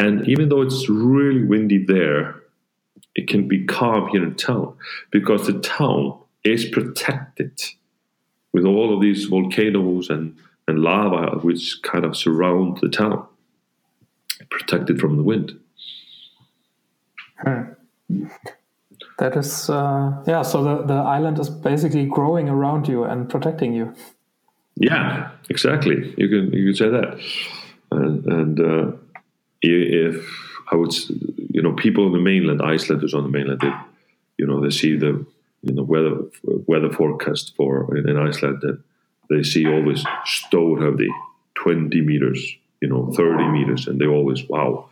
And 0.00 0.26
even 0.26 0.48
though 0.48 0.62
it's 0.62 0.88
really 0.88 1.44
windy 1.44 1.84
there, 1.84 2.36
it 3.14 3.28
can 3.28 3.48
be 3.48 3.66
calm 3.66 4.08
here 4.08 4.22
in 4.22 4.34
town 4.34 4.76
because 5.10 5.46
the 5.46 5.58
town 5.60 6.18
is 6.42 6.64
protected 6.64 7.60
with 8.52 8.64
all 8.64 8.94
of 8.94 9.00
these 9.00 9.26
volcanoes 9.26 10.10
and, 10.10 10.36
and 10.66 10.80
lava 10.80 11.38
which 11.38 11.80
kind 11.82 12.04
of 12.04 12.16
surround 12.16 12.78
the 12.80 12.88
town, 12.88 13.26
protected 14.50 15.00
from 15.00 15.16
the 15.16 15.22
wind. 15.22 15.58
Hmm. 17.38 17.62
That 19.18 19.36
is, 19.36 19.68
uh, 19.68 20.22
yeah. 20.26 20.42
So 20.42 20.62
the, 20.62 20.82
the 20.84 20.94
island 20.94 21.38
is 21.38 21.50
basically 21.50 22.06
growing 22.06 22.48
around 22.48 22.88
you 22.88 23.04
and 23.04 23.28
protecting 23.28 23.74
you. 23.74 23.94
Yeah, 24.76 25.30
exactly. 25.50 26.14
You 26.16 26.28
can 26.28 26.52
you 26.52 26.66
can 26.66 26.74
say 26.74 26.88
that, 26.88 27.20
and, 27.90 28.24
and 28.26 28.60
uh, 28.60 28.96
if 29.60 30.24
I 30.70 30.76
would, 30.76 30.94
you 31.50 31.62
know, 31.62 31.72
people 31.72 32.04
on 32.06 32.12
the 32.12 32.18
mainland, 32.18 32.62
Icelanders 32.62 33.14
on 33.14 33.24
the 33.24 33.28
mainland, 33.28 33.60
they, 33.60 33.72
you 34.36 34.46
know, 34.46 34.60
they 34.60 34.70
see 34.70 34.96
the, 34.96 35.24
you 35.62 35.74
know, 35.74 35.82
weather 35.82 36.16
weather 36.66 36.90
forecast 36.90 37.54
for 37.56 37.96
in, 37.96 38.16
Iceland, 38.16 38.60
that 38.62 38.80
they 39.30 39.42
see 39.42 39.66
always 39.66 40.04
the 40.52 41.08
20 41.56 42.00
meters, 42.00 42.56
you 42.80 42.88
know, 42.88 43.10
30 43.12 43.48
meters, 43.48 43.86
and 43.86 44.00
they 44.00 44.06
always, 44.06 44.48
wow, 44.48 44.88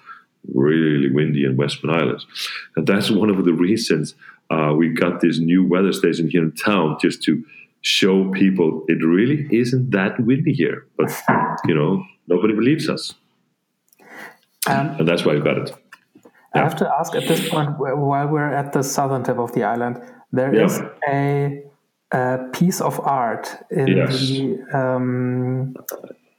really 0.55 1.11
windy 1.11 1.45
in 1.45 1.57
Westman 1.57 1.95
Islands. 1.95 2.27
And 2.77 2.87
that's 2.87 3.11
one 3.11 3.31
of 3.31 3.45
the 3.45 3.53
reasons 3.53 4.15
uh, 4.51 4.75
we 4.77 4.89
got 4.89 5.21
this 5.21 5.39
new 5.39 5.67
weather 5.67 5.93
station 5.93 6.29
here 6.29 6.43
in 6.43 6.53
town, 6.53 6.99
just 7.01 7.23
to 7.25 7.45
show 7.83 8.31
people 8.33 8.85
it 8.89 9.05
really 9.05 9.49
isn't 9.51 9.91
that 9.91 10.19
windy 10.21 10.53
here. 10.53 10.87
But, 10.97 11.13
you 11.67 11.75
know, 11.75 12.05
nobody 12.27 12.55
believes 12.55 12.89
us. 12.89 13.15
Um, 14.69 14.89
and 14.99 15.09
that's 15.09 15.25
why 15.25 15.35
we 15.35 15.41
got 15.41 15.59
it. 15.59 15.73
I 16.55 16.59
have 16.59 16.77
to 16.77 16.89
ask 16.99 17.15
at 17.15 17.29
this 17.29 17.49
point, 17.49 17.79
while 17.79 18.29
we're 18.29 18.53
at 18.53 18.73
the 18.73 18.83
southern 18.83 19.23
tip 19.23 19.39
of 19.39 19.53
the 19.53 19.63
island, 19.63 20.01
there 20.37 20.55
yeah. 20.55 20.65
is 20.65 20.81
a, 21.09 21.63
a, 22.13 22.39
piece 22.53 22.81
of 22.81 23.01
art 23.01 23.49
in 23.71 23.89
yes. 23.89 24.19
the. 24.19 24.63
Um, 24.73 25.77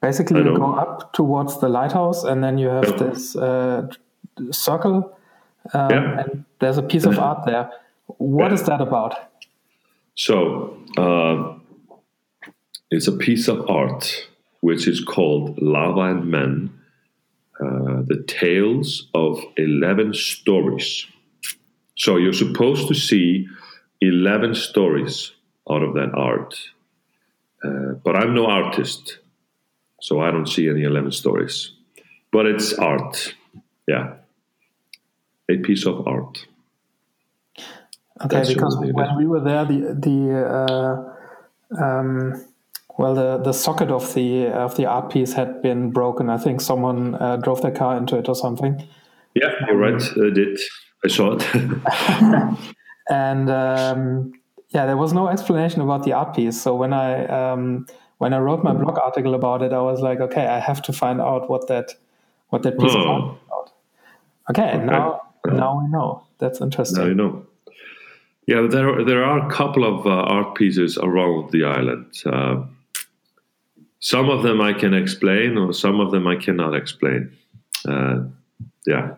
basically, 0.01 0.43
you 0.43 0.55
go 0.55 0.73
up 0.73 1.13
towards 1.13 1.59
the 1.59 1.69
lighthouse, 1.69 2.23
and 2.23 2.43
then 2.43 2.57
you 2.57 2.67
have 2.67 2.89
yeah. 2.89 3.03
this 3.03 3.35
uh, 3.35 3.87
circle, 4.51 5.17
um, 5.73 5.91
yeah. 5.91 6.19
and 6.19 6.45
there's 6.59 6.77
a 6.77 6.83
piece 6.83 7.05
of 7.05 7.19
art 7.19 7.45
there. 7.45 7.69
What 8.17 8.53
is 8.53 8.63
that 8.63 8.81
about? 8.81 9.15
So 10.15 10.77
uh, 10.97 11.53
it's 12.89 13.07
a 13.07 13.11
piece 13.11 13.47
of 13.47 13.69
art 13.69 14.27
which 14.61 14.87
is 14.87 15.03
called 15.03 15.61
Lava 15.61 16.01
and 16.01 16.31
Men 16.31 16.77
uh, 17.59 18.01
The 18.05 18.23
Tales 18.27 19.07
of 19.13 19.39
11 19.57 20.13
Stories. 20.13 21.05
So 21.95 22.17
you're 22.17 22.33
supposed 22.33 22.87
to 22.87 22.93
see 22.93 23.47
11 24.01 24.55
stories 24.55 25.31
out 25.69 25.83
of 25.83 25.93
that 25.95 26.11
art. 26.13 26.55
Uh, 27.63 27.93
but 28.03 28.15
I'm 28.15 28.33
no 28.33 28.45
artist, 28.45 29.19
so 30.01 30.21
I 30.21 30.31
don't 30.31 30.47
see 30.47 30.69
any 30.69 30.83
11 30.83 31.11
stories. 31.11 31.71
But 32.31 32.45
it's 32.45 32.73
art. 32.73 33.33
Yeah. 33.87 34.15
A 35.49 35.57
piece 35.57 35.85
of 35.85 36.07
art. 36.07 36.45
Okay, 38.23 38.37
That's 38.37 38.53
because 38.53 38.77
when 38.79 39.15
we 39.15 39.27
were 39.27 39.39
there, 39.39 39.63
the 39.63 39.93
the 39.93 40.43
uh, 40.43 41.83
um, 41.83 42.45
well, 42.97 43.13
the, 43.13 43.37
the 43.37 43.53
socket 43.53 43.91
of 43.91 44.13
the 44.15 44.47
of 44.47 44.75
the 44.75 44.85
art 44.87 45.11
piece 45.11 45.33
had 45.33 45.61
been 45.61 45.91
broken. 45.91 46.29
I 46.29 46.37
think 46.37 46.61
someone 46.61 47.15
uh, 47.15 47.37
drove 47.37 47.61
their 47.61 47.71
car 47.71 47.95
into 47.95 48.17
it 48.17 48.27
or 48.27 48.35
something. 48.35 48.87
Yeah, 49.35 49.53
you're 49.67 49.77
right. 49.77 50.01
I 50.01 50.29
did. 50.31 50.59
I 51.05 51.07
saw 51.07 51.37
it. 51.37 52.67
and 53.09 53.49
um, 53.49 54.33
yeah, 54.69 54.85
there 54.85 54.97
was 54.97 55.13
no 55.13 55.27
explanation 55.27 55.81
about 55.81 56.03
the 56.03 56.13
art 56.13 56.35
piece. 56.35 56.61
So 56.61 56.75
when 56.75 56.93
I 56.93 57.25
um, 57.27 57.85
when 58.17 58.33
I 58.33 58.39
wrote 58.39 58.63
my 58.63 58.73
blog 58.73 58.97
article 58.97 59.33
about 59.33 59.61
it, 59.61 59.73
I 59.73 59.81
was 59.81 60.01
like, 60.01 60.19
okay, 60.19 60.45
I 60.45 60.59
have 60.59 60.81
to 60.83 60.93
find 60.93 61.21
out 61.21 61.49
what 61.49 61.67
that 61.67 61.93
what 62.49 62.63
that 62.63 62.77
piece 62.79 62.91
oh. 62.95 63.01
about. 63.01 63.71
Okay, 64.49 64.69
okay, 64.69 64.85
now 64.85 65.21
now 65.45 65.79
we 65.81 65.89
know. 65.89 66.23
That's 66.39 66.61
interesting. 66.61 67.01
Now 67.01 67.07
you 67.07 67.15
know. 67.15 67.45
Yeah, 68.47 68.65
there 68.69 69.03
there 69.03 69.23
are 69.25 69.45
a 69.45 69.51
couple 69.51 69.83
of 69.83 70.05
uh, 70.05 70.09
art 70.09 70.55
pieces 70.55 70.97
around 70.97 71.51
the 71.51 71.65
island. 71.65 72.13
Uh, 72.25 72.63
some 73.99 74.29
of 74.29 74.43
them 74.43 74.61
I 74.61 74.73
can 74.73 74.93
explain, 74.93 75.57
or 75.57 75.73
some 75.73 75.99
of 75.99 76.11
them 76.11 76.27
I 76.27 76.37
cannot 76.37 76.73
explain. 76.73 77.35
Uh, 77.85 78.23
yeah, 78.85 79.15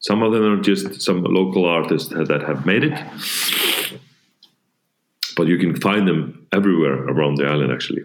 some 0.00 0.22
of 0.22 0.32
them 0.32 0.44
are 0.44 0.60
just 0.60 1.02
some 1.02 1.24
local 1.24 1.64
artists 1.64 2.08
that 2.10 2.42
have 2.46 2.64
made 2.64 2.84
it, 2.84 2.98
but 5.36 5.46
you 5.46 5.58
can 5.58 5.74
find 5.80 6.06
them 6.06 6.46
everywhere 6.52 7.04
around 7.04 7.36
the 7.36 7.46
island, 7.46 7.72
actually. 7.72 8.04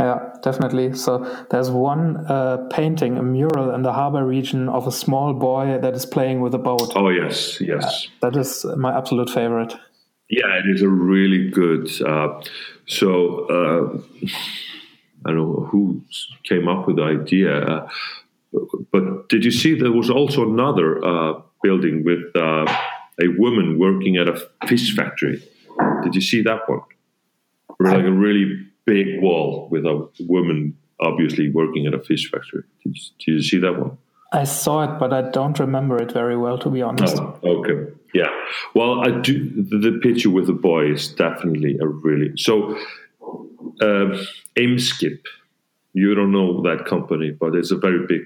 Yeah, 0.00 0.34
definitely. 0.42 0.94
So 0.94 1.18
there's 1.50 1.70
one 1.70 2.16
uh, 2.26 2.66
painting, 2.70 3.18
a 3.18 3.22
mural 3.22 3.74
in 3.74 3.82
the 3.82 3.92
harbor 3.92 4.24
region 4.24 4.68
of 4.68 4.86
a 4.86 4.92
small 4.92 5.34
boy 5.34 5.78
that 5.80 5.94
is 5.94 6.06
playing 6.06 6.40
with 6.40 6.54
a 6.54 6.58
boat. 6.58 6.92
Oh 6.96 7.10
yes, 7.10 7.60
yes. 7.60 8.08
that 8.20 8.34
is 8.36 8.64
my 8.76 8.96
absolute 8.96 9.28
favorite. 9.28 9.74
Yeah, 10.30 10.58
it 10.58 10.64
is 10.74 10.80
a 10.80 10.88
really 10.88 11.50
good. 11.50 11.90
Uh, 12.00 12.40
so 12.86 13.44
uh, 13.46 14.28
I 15.26 15.30
don't 15.30 15.36
know 15.36 15.68
who 15.70 16.02
came 16.44 16.68
up 16.68 16.86
with 16.86 16.96
the 16.96 17.02
idea, 17.02 17.54
uh, 17.54 17.88
but 18.90 19.28
did 19.28 19.44
you 19.44 19.50
see 19.50 19.78
there 19.78 19.92
was 19.92 20.10
also 20.10 20.48
another 20.48 21.04
uh, 21.04 21.40
building 21.62 22.04
with 22.04 22.20
uh, 22.34 22.66
a 23.20 23.28
woman 23.38 23.78
working 23.78 24.16
at 24.16 24.28
a 24.28 24.40
fish 24.66 24.94
factory? 24.94 25.42
Did 26.02 26.14
you 26.14 26.20
see 26.20 26.42
that 26.42 26.68
one? 26.68 26.80
Like 27.80 28.04
a 28.04 28.12
really 28.12 28.66
big 28.84 29.20
wall 29.20 29.68
with 29.70 29.84
a 29.86 30.08
woman 30.20 30.76
obviously 31.00 31.50
working 31.50 31.86
at 31.86 31.94
a 31.94 31.98
fish 31.98 32.30
factory. 32.30 32.62
Did 32.84 32.96
you, 32.96 33.02
did 33.18 33.32
you 33.32 33.42
see 33.42 33.58
that 33.58 33.78
one? 33.78 33.98
I 34.32 34.44
saw 34.44 34.84
it, 34.84 34.98
but 34.98 35.12
I 35.12 35.30
don't 35.30 35.58
remember 35.58 36.00
it 36.00 36.12
very 36.12 36.38
well, 36.38 36.58
to 36.58 36.70
be 36.70 36.80
honest. 36.80 37.16
Oh, 37.18 37.38
okay, 37.44 37.92
yeah. 38.14 38.30
Well, 38.74 39.06
I 39.06 39.20
do. 39.20 39.50
The 39.62 40.00
picture 40.02 40.30
with 40.30 40.46
the 40.46 40.54
boy 40.54 40.92
is 40.92 41.08
definitely 41.08 41.76
a 41.78 41.86
really 41.86 42.32
so 42.36 42.78
uh, 43.80 44.16
Eimskip. 44.56 45.20
You 45.92 46.14
don't 46.14 46.32
know 46.32 46.62
that 46.62 46.86
company, 46.86 47.30
but 47.30 47.54
it's 47.54 47.70
a 47.70 47.76
very 47.76 48.06
big 48.06 48.22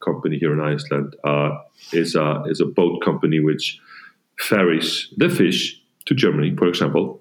company 0.00 0.38
here 0.38 0.52
in 0.52 0.60
Iceland. 0.60 1.16
Uh, 1.24 1.58
is 1.92 2.14
a 2.14 2.44
is 2.46 2.60
a 2.60 2.66
boat 2.66 3.02
company 3.04 3.40
which 3.40 3.78
ferries 4.38 5.12
the 5.16 5.28
fish 5.28 5.80
to 6.06 6.14
Germany, 6.14 6.54
for 6.56 6.66
example. 6.68 7.20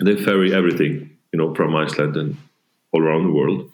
They 0.00 0.16
ferry 0.16 0.54
everything, 0.54 1.10
you 1.32 1.38
know, 1.38 1.54
from 1.54 1.76
Iceland 1.76 2.16
and 2.16 2.36
all 2.92 3.02
around 3.02 3.24
the 3.24 3.32
world. 3.32 3.70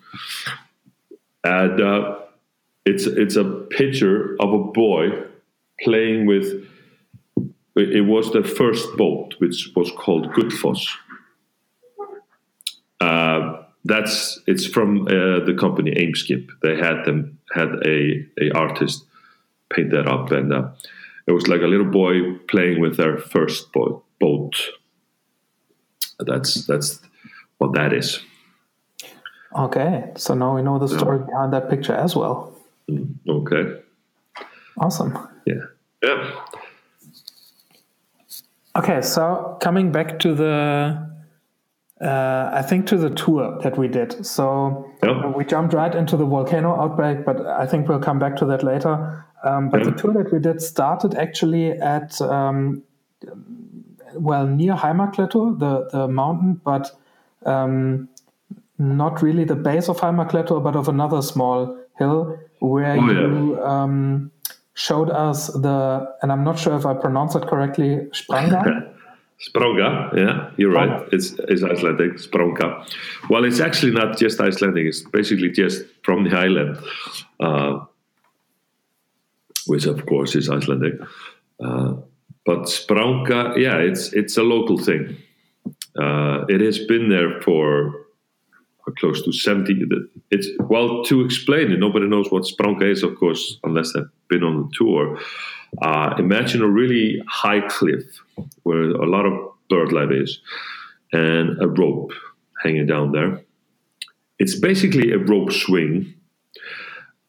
And 1.44 1.80
uh, 1.80 2.18
it's 2.84 3.06
it's 3.06 3.36
a 3.36 3.44
picture 3.44 4.36
of 4.40 4.52
a 4.52 4.64
boy 4.64 5.24
playing 5.82 6.26
with. 6.26 6.66
It 7.76 8.06
was 8.06 8.32
the 8.32 8.42
first 8.42 8.96
boat, 8.96 9.36
which 9.38 9.70
was 9.76 9.92
called 9.92 10.32
Gullfoss 10.32 10.84
uh, 10.88 11.07
that's 13.88 14.38
it's 14.46 14.66
from 14.66 15.02
uh, 15.08 15.40
the 15.44 15.56
company 15.58 15.92
Eimskip. 15.92 16.48
They 16.62 16.76
had 16.76 17.04
them 17.04 17.38
had 17.52 17.68
a 17.84 18.24
a 18.40 18.50
artist 18.54 19.04
paint 19.70 19.90
that 19.90 20.06
up, 20.06 20.30
and 20.30 20.52
uh, 20.52 20.68
it 21.26 21.32
was 21.32 21.48
like 21.48 21.62
a 21.62 21.66
little 21.66 21.90
boy 21.90 22.34
playing 22.48 22.80
with 22.80 22.96
their 22.96 23.16
first 23.18 23.72
boat. 23.72 24.04
boat. 24.20 24.54
That's 26.20 26.66
that's 26.66 27.00
what 27.58 27.72
that 27.74 27.92
is. 27.92 28.20
Okay, 29.56 30.12
so 30.16 30.34
now 30.34 30.54
we 30.54 30.62
know 30.62 30.78
the 30.78 30.88
story 30.88 31.18
yeah. 31.18 31.26
behind 31.26 31.52
that 31.54 31.70
picture 31.70 31.94
as 31.94 32.14
well. 32.14 32.54
Mm, 32.90 33.14
okay. 33.28 33.80
Awesome. 34.76 35.16
Yeah. 35.46 35.64
Yeah. 36.02 36.30
Okay, 38.76 39.00
so 39.02 39.56
coming 39.60 39.90
back 39.90 40.18
to 40.20 40.34
the 40.34 41.07
uh, 42.00 42.50
I 42.52 42.62
think 42.62 42.86
to 42.88 42.96
the 42.96 43.10
tour 43.10 43.58
that 43.62 43.76
we 43.76 43.88
did. 43.88 44.24
So 44.24 44.88
we 45.36 45.44
jumped 45.44 45.74
right 45.74 45.94
into 45.94 46.16
the 46.16 46.24
volcano 46.24 46.80
outbreak, 46.80 47.24
but 47.24 47.44
I 47.44 47.66
think 47.66 47.88
we'll 47.88 47.98
come 47.98 48.18
back 48.18 48.36
to 48.36 48.44
that 48.46 48.62
later. 48.62 49.24
Um, 49.42 49.68
but 49.68 49.84
the 49.84 49.92
tour 49.92 50.12
that 50.12 50.32
we 50.32 50.38
did 50.38 50.62
started 50.62 51.14
actually 51.16 51.72
at, 51.72 52.20
um, 52.20 52.82
well, 54.14 54.46
near 54.46 54.74
Heimaklettur, 54.74 55.58
the, 55.58 55.88
the 55.90 56.08
mountain, 56.08 56.60
but 56.64 56.92
um, 57.44 58.08
not 58.78 59.20
really 59.22 59.44
the 59.44 59.56
base 59.56 59.88
of 59.88 59.98
Heimaklettur, 59.98 60.62
but 60.62 60.76
of 60.76 60.88
another 60.88 61.20
small 61.20 61.76
hill 61.98 62.38
where 62.60 62.96
oh, 62.96 63.10
you 63.10 63.56
yeah. 63.56 63.62
Um, 63.62 64.30
showed 64.74 65.10
us 65.10 65.48
the, 65.48 66.14
and 66.22 66.30
I'm 66.30 66.44
not 66.44 66.58
sure 66.60 66.76
if 66.76 66.86
I 66.86 66.94
pronounce 66.94 67.34
it 67.34 67.42
correctly, 67.48 68.06
Spranga. 68.12 68.94
Spronga, 69.40 70.16
yeah, 70.16 70.50
you're 70.56 70.72
right. 70.72 71.08
It's, 71.12 71.32
it's 71.48 71.62
Icelandic, 71.62 72.14
Spronga. 72.14 72.84
Well, 73.30 73.44
it's 73.44 73.60
actually 73.60 73.92
not 73.92 74.18
just 74.18 74.40
Icelandic, 74.40 74.86
it's 74.86 75.02
basically 75.02 75.50
just 75.50 75.84
from 76.02 76.24
the 76.24 76.36
island, 76.36 76.78
uh, 77.38 77.78
which 79.66 79.86
of 79.86 80.04
course 80.06 80.34
is 80.34 80.50
Icelandic. 80.50 80.94
Uh, 81.62 81.94
but 82.44 82.62
Spronga, 82.62 83.56
yeah, 83.56 83.76
it's, 83.76 84.12
it's 84.12 84.36
a 84.36 84.42
local 84.42 84.76
thing. 84.76 85.16
Uh, 85.96 86.44
it 86.48 86.60
has 86.60 86.78
been 86.78 87.08
there 87.08 87.40
for 87.42 88.06
close 88.98 89.22
to 89.22 89.32
70. 89.32 89.86
It's, 90.30 90.48
well, 90.60 91.04
to 91.04 91.24
explain 91.24 91.72
it, 91.72 91.78
nobody 91.78 92.06
knows 92.06 92.30
what 92.30 92.44
Spronga 92.44 92.90
is, 92.90 93.02
of 93.02 93.16
course, 93.16 93.58
unless 93.64 93.92
they've 93.92 94.04
been 94.28 94.42
on 94.42 94.62
the 94.62 94.70
tour. 94.76 95.18
Uh, 95.82 96.14
imagine 96.18 96.62
a 96.62 96.68
really 96.68 97.22
high 97.28 97.60
cliff 97.68 98.04
where 98.62 98.90
a 98.90 99.06
lot 99.06 99.26
of 99.26 99.32
bird 99.68 99.92
life 99.92 100.10
is 100.10 100.40
and 101.12 101.60
a 101.62 101.68
rope 101.68 102.12
hanging 102.62 102.86
down 102.86 103.12
there. 103.12 103.40
It's 104.38 104.54
basically 104.54 105.12
a 105.12 105.18
rope 105.18 105.52
swing. 105.52 106.14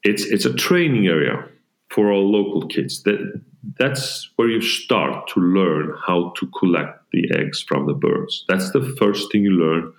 It's 0.02 0.24
it's 0.24 0.46
a 0.46 0.54
training 0.54 1.06
area 1.06 1.46
for 1.90 2.10
all 2.10 2.30
local 2.30 2.66
kids. 2.68 3.02
That 3.02 3.42
that's 3.78 4.30
where 4.36 4.48
you 4.48 4.60
start 4.60 5.28
to 5.28 5.40
learn 5.40 5.94
how 6.06 6.32
to 6.38 6.46
collect 6.58 7.10
the 7.12 7.30
eggs 7.34 7.62
from 7.62 7.86
the 7.86 7.92
birds. 7.92 8.44
That's 8.48 8.70
the 8.70 8.96
first 8.98 9.30
thing 9.30 9.42
you 9.42 9.50
learn, 9.52 9.92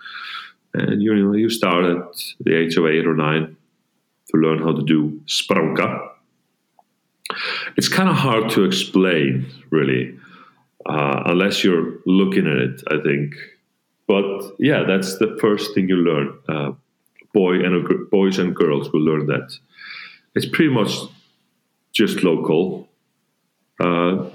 and 0.73 1.01
you 1.01 1.13
know 1.13 1.33
you 1.33 1.49
start 1.49 1.85
at 1.85 2.23
the 2.39 2.55
age 2.57 2.77
of 2.77 2.85
eight 2.85 3.05
or 3.05 3.15
nine 3.15 3.55
to 4.29 4.37
learn 4.37 4.59
how 4.59 4.73
to 4.73 4.83
do 4.83 5.21
spranga, 5.27 6.09
it's 7.77 7.87
kind 7.87 8.09
of 8.09 8.15
hard 8.15 8.49
to 8.51 8.63
explain, 8.63 9.45
really, 9.69 10.17
uh, 10.85 11.23
unless 11.25 11.63
you're 11.63 11.99
looking 12.05 12.47
at 12.47 12.57
it, 12.57 12.83
I 12.87 13.01
think. 13.01 13.35
But 14.07 14.55
yeah, 14.59 14.83
that's 14.83 15.17
the 15.19 15.37
first 15.39 15.73
thing 15.73 15.87
you 15.87 15.97
learn. 15.97 16.37
Uh, 16.49 16.71
boy 17.33 17.63
and 17.63 18.09
boys 18.09 18.39
and 18.39 18.55
girls 18.55 18.91
will 18.91 19.01
learn 19.01 19.27
that. 19.27 19.57
It's 20.35 20.45
pretty 20.45 20.73
much 20.73 20.91
just 21.93 22.23
local. 22.23 22.89
Uh, 23.79 24.29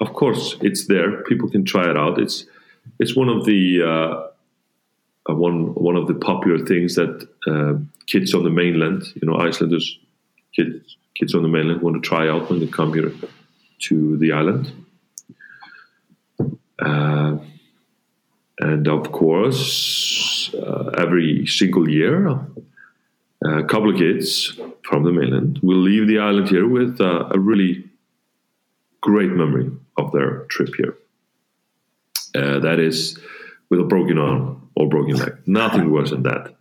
of 0.00 0.12
course, 0.14 0.56
it's 0.60 0.86
there. 0.86 1.22
People 1.24 1.50
can 1.50 1.64
try 1.64 1.90
it 1.90 1.96
out. 1.96 2.18
It's 2.18 2.46
it's 2.98 3.16
one 3.16 3.28
of 3.28 3.44
the 3.44 3.82
uh, 3.82 5.32
one 5.34 5.74
one 5.74 5.96
of 5.96 6.06
the 6.06 6.14
popular 6.14 6.64
things 6.64 6.94
that 6.94 7.28
uh, 7.46 7.74
kids 8.06 8.34
on 8.34 8.44
the 8.44 8.50
mainland, 8.50 9.02
you 9.20 9.28
know, 9.28 9.36
Icelanders, 9.36 9.98
kids 10.54 10.96
kids 11.18 11.34
on 11.34 11.42
the 11.42 11.48
mainland 11.48 11.82
want 11.82 12.00
to 12.00 12.08
try 12.08 12.28
out 12.28 12.48
when 12.48 12.60
they 12.60 12.66
come 12.66 12.94
here 12.94 13.12
to 13.80 14.16
the 14.18 14.32
island. 14.32 14.72
Uh, 16.78 17.38
and 18.60 18.86
of 18.88 19.10
course, 19.10 20.54
uh, 20.54 20.90
every 20.96 21.46
single 21.46 21.88
year, 21.88 22.28
a 23.44 23.64
couple 23.64 23.90
of 23.90 23.96
kids 23.96 24.58
from 24.82 25.02
the 25.02 25.12
mainland 25.12 25.58
will 25.62 25.78
leave 25.78 26.06
the 26.06 26.18
island 26.18 26.48
here 26.48 26.68
with 26.68 27.00
uh, 27.00 27.28
a 27.30 27.38
really 27.38 27.84
great 29.00 29.30
memory 29.30 29.70
of 29.96 30.12
their 30.12 30.44
trip 30.48 30.70
here. 30.76 30.96
Uh, 32.34 32.58
that 32.60 32.78
is 32.78 33.18
with 33.70 33.80
a 33.80 33.84
broken 33.84 34.18
arm 34.18 34.68
or 34.76 34.88
broken 34.88 35.16
leg. 35.16 35.36
Nothing 35.46 35.90
worse 35.90 36.10
than 36.10 36.22
that. 36.22 36.54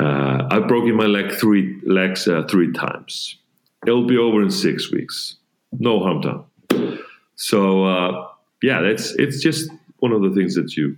Uh, 0.00 0.46
I've 0.50 0.68
broken 0.68 0.94
my 0.94 1.06
leg 1.06 1.32
three 1.32 1.80
legs 1.84 2.28
uh, 2.28 2.44
three 2.48 2.72
times. 2.72 3.36
It'll 3.86 4.06
be 4.06 4.18
over 4.18 4.42
in 4.42 4.50
six 4.50 4.90
weeks. 4.90 5.36
No 5.72 6.00
harm 6.00 6.20
done. 6.20 6.98
So 7.36 7.84
uh, 7.84 8.28
yeah, 8.62 8.80
it's 8.80 9.12
it's 9.12 9.40
just 9.40 9.70
one 9.98 10.12
of 10.12 10.22
the 10.22 10.30
things 10.30 10.54
that 10.54 10.76
you 10.76 10.96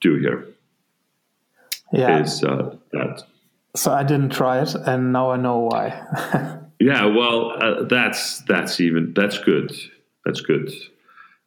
do 0.00 0.16
here. 0.16 0.46
Yeah. 1.92 2.22
Is 2.22 2.44
uh, 2.44 2.76
that. 2.92 3.24
So 3.76 3.92
I 3.92 4.02
didn't 4.02 4.30
try 4.30 4.62
it, 4.62 4.74
and 4.74 5.12
now 5.12 5.30
I 5.30 5.36
know 5.36 5.58
why. 5.58 5.88
yeah, 6.80 7.04
well, 7.06 7.52
uh, 7.62 7.84
that's 7.84 8.40
that's 8.42 8.80
even 8.80 9.12
that's 9.14 9.38
good. 9.38 9.72
That's 10.24 10.40
good. 10.40 10.70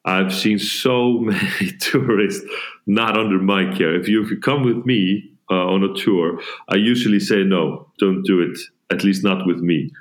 I've 0.06 0.34
seen 0.34 0.60
so 0.60 1.18
many 1.20 1.72
tourists 1.80 2.46
not 2.86 3.18
under 3.18 3.40
my 3.40 3.74
care. 3.76 3.96
If 3.96 4.08
you 4.08 4.24
if 4.24 4.30
you 4.30 4.40
come 4.40 4.64
with 4.64 4.86
me 4.86 5.32
uh, 5.50 5.66
on 5.68 5.84
a 5.84 5.94
tour, 5.94 6.40
I 6.70 6.76
usually 6.76 7.20
say 7.20 7.44
no, 7.44 7.88
don't 8.00 8.24
do 8.24 8.42
it. 8.42 8.58
At 8.92 9.04
least 9.04 9.24
not 9.24 9.48
with 9.48 9.60
me. 9.60 9.92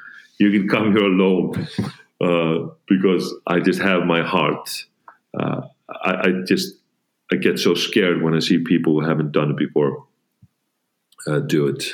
You 0.43 0.51
can 0.51 0.69
come 0.69 0.93
here 0.93 1.05
alone 1.05 1.69
uh, 2.21 2.69
because 2.87 3.35
I 3.47 3.61
just 3.61 3.81
have 3.81 4.05
my 4.05 4.23
heart. 4.23 4.85
Uh, 5.39 5.63
I, 5.89 6.11
I, 6.11 6.29
just 6.47 6.75
I 7.33 7.37
get 7.37 7.59
so 7.59 7.75
scared 7.75 8.23
when 8.23 8.35
I 8.35 8.41
see 8.41 8.59
people 8.59 9.01
who 9.01 9.07
haven't 9.07 9.33
done 9.33 9.53
it 9.53 9.57
before 9.57 10.07
uh, 11.27 11.41
do 11.41 11.69
it. 11.69 11.85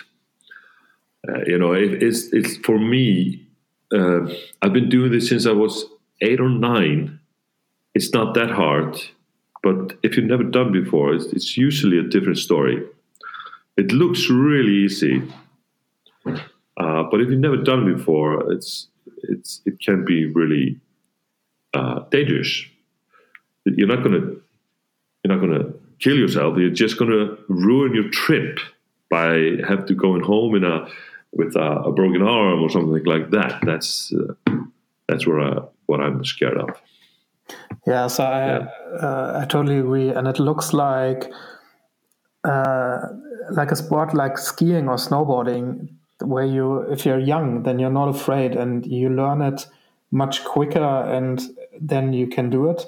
Uh, 1.29 1.41
you 1.47 1.59
know, 1.59 1.73
it, 1.73 2.03
it's 2.03 2.33
it's 2.33 2.57
for 2.59 2.79
me. 2.79 3.47
Uh, 3.95 4.33
I've 4.61 4.73
been 4.73 4.89
doing 4.89 5.13
this 5.13 5.29
since 5.29 5.47
I 5.47 5.53
was 5.53 5.85
eight 6.21 6.41
or 6.41 6.49
nine 6.49 7.19
it's 7.99 8.13
not 8.13 8.35
that 8.35 8.51
hard. 8.51 8.97
But 9.63 9.99
if 10.05 10.17
you've 10.17 10.27
never 10.27 10.45
done 10.45 10.71
before, 10.71 11.15
it's, 11.15 11.27
it's 11.27 11.57
usually 11.57 11.99
a 11.99 12.05
different 12.05 12.39
story. 12.39 12.87
It 13.77 13.91
looks 13.91 14.31
really 14.31 14.73
easy, 14.85 15.23
uh, 16.79 17.03
but 17.11 17.21
if 17.21 17.29
you've 17.29 17.41
never 17.41 17.57
done 17.57 17.88
it 17.88 17.97
before, 17.97 18.53
it's 18.53 18.88
it's 19.25 19.61
it 19.67 19.81
can 19.81 20.05
be 20.05 20.27
really 20.27 20.81
uh, 21.75 22.01
dangerous. 22.11 22.64
You're 23.64 23.88
not 23.88 24.03
gonna 24.03 24.35
you're 25.25 25.37
not 25.37 25.41
gonna 25.41 25.73
kill 25.99 26.17
yourself. 26.17 26.57
You're 26.57 26.71
just 26.71 26.99
gonna 26.99 27.37
ruin 27.49 27.95
your 27.95 28.09
trip 28.11 28.59
by 29.11 29.57
have 29.67 29.87
to 29.87 29.95
going 29.95 30.23
home 30.23 30.55
in 30.55 30.64
a 30.64 30.88
with 31.33 31.57
a, 31.57 31.83
a 31.85 31.93
broken 31.93 32.23
arm 32.23 32.62
or 32.62 32.71
something 32.71 33.05
like 33.05 33.31
that. 33.31 33.61
That's 33.62 34.12
uh, 34.12 34.55
that's 35.09 35.27
where 35.27 35.41
I, 35.41 35.62
what 35.87 36.01
I'm 36.01 36.25
scared 36.25 36.59
of. 36.59 36.71
Yeah, 37.87 38.07
so 38.07 38.25
I 38.25 38.47
yeah. 38.47 38.69
Uh, 39.01 39.41
I 39.43 39.47
totally 39.47 39.79
agree, 39.79 40.11
and 40.11 40.29
it 40.29 40.38
looks 40.38 40.73
like 40.73 41.31
uh, 42.45 42.99
like 43.51 43.71
a 43.71 43.77
sport 43.77 44.14
like 44.14 44.38
skiing 44.38 44.88
or 44.88 44.97
snowboarding, 44.97 45.88
where 46.23 46.45
you 46.45 46.81
if 46.83 47.07
you're 47.07 47.19
young, 47.19 47.63
then 47.63 47.79
you're 47.79 47.91
not 47.91 48.09
afraid, 48.09 48.57
and 48.57 48.87
you 48.87 49.09
learn 49.09 49.43
it 49.43 49.67
much 50.11 50.45
quicker, 50.45 50.81
and 50.81 51.41
then 51.81 52.13
you 52.13 52.27
can 52.27 52.51
do 52.51 52.71
it. 52.71 52.87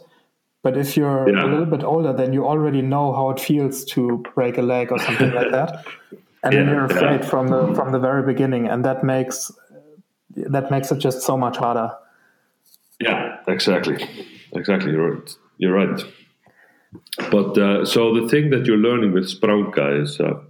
But 0.63 0.77
if 0.77 0.97
you're 0.97 1.29
yeah. 1.29 1.45
a 1.45 1.47
little 1.47 1.67
bit 1.67 1.83
older, 1.83 2.13
then 2.13 2.33
you 2.33 2.47
already 2.47 2.83
know 2.83 3.15
how 3.15 3.31
it 3.31 3.41
feels 3.41 3.85
to 3.87 4.23
break 4.35 4.59
a 4.59 4.63
leg 4.63 4.93
or 4.93 4.99
something 4.99 5.33
like 5.33 5.51
that, 5.51 5.85
and 6.43 6.53
yeah, 6.53 6.61
then 6.61 6.69
you're 6.69 6.85
afraid 6.85 7.25
from 7.25 7.49
the 7.49 7.75
from 7.75 7.93
the 7.93 7.99
very 7.99 8.23
beginning, 8.23 8.69
and 8.69 8.85
that 8.85 9.05
makes 9.05 9.53
that 10.37 10.71
makes 10.71 10.93
it 10.93 10.99
just 10.99 11.23
so 11.23 11.37
much 11.37 11.57
harder. 11.57 11.93
Yeah, 13.01 13.39
exactly 13.49 14.07
exactly. 14.53 14.93
You're 14.93 15.15
right. 15.15 15.37
You're 15.59 15.75
right. 15.75 16.03
But 17.31 17.57
uh, 17.59 17.85
so 17.85 18.15
the 18.15 18.29
thing 18.29 18.51
that 18.51 18.67
you're 18.67 18.77
learning 18.77 19.13
with 19.13 19.25
Spranga 19.25 20.03
is 20.03 20.21
uh, 20.21 20.41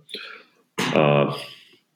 uh, 0.98 1.38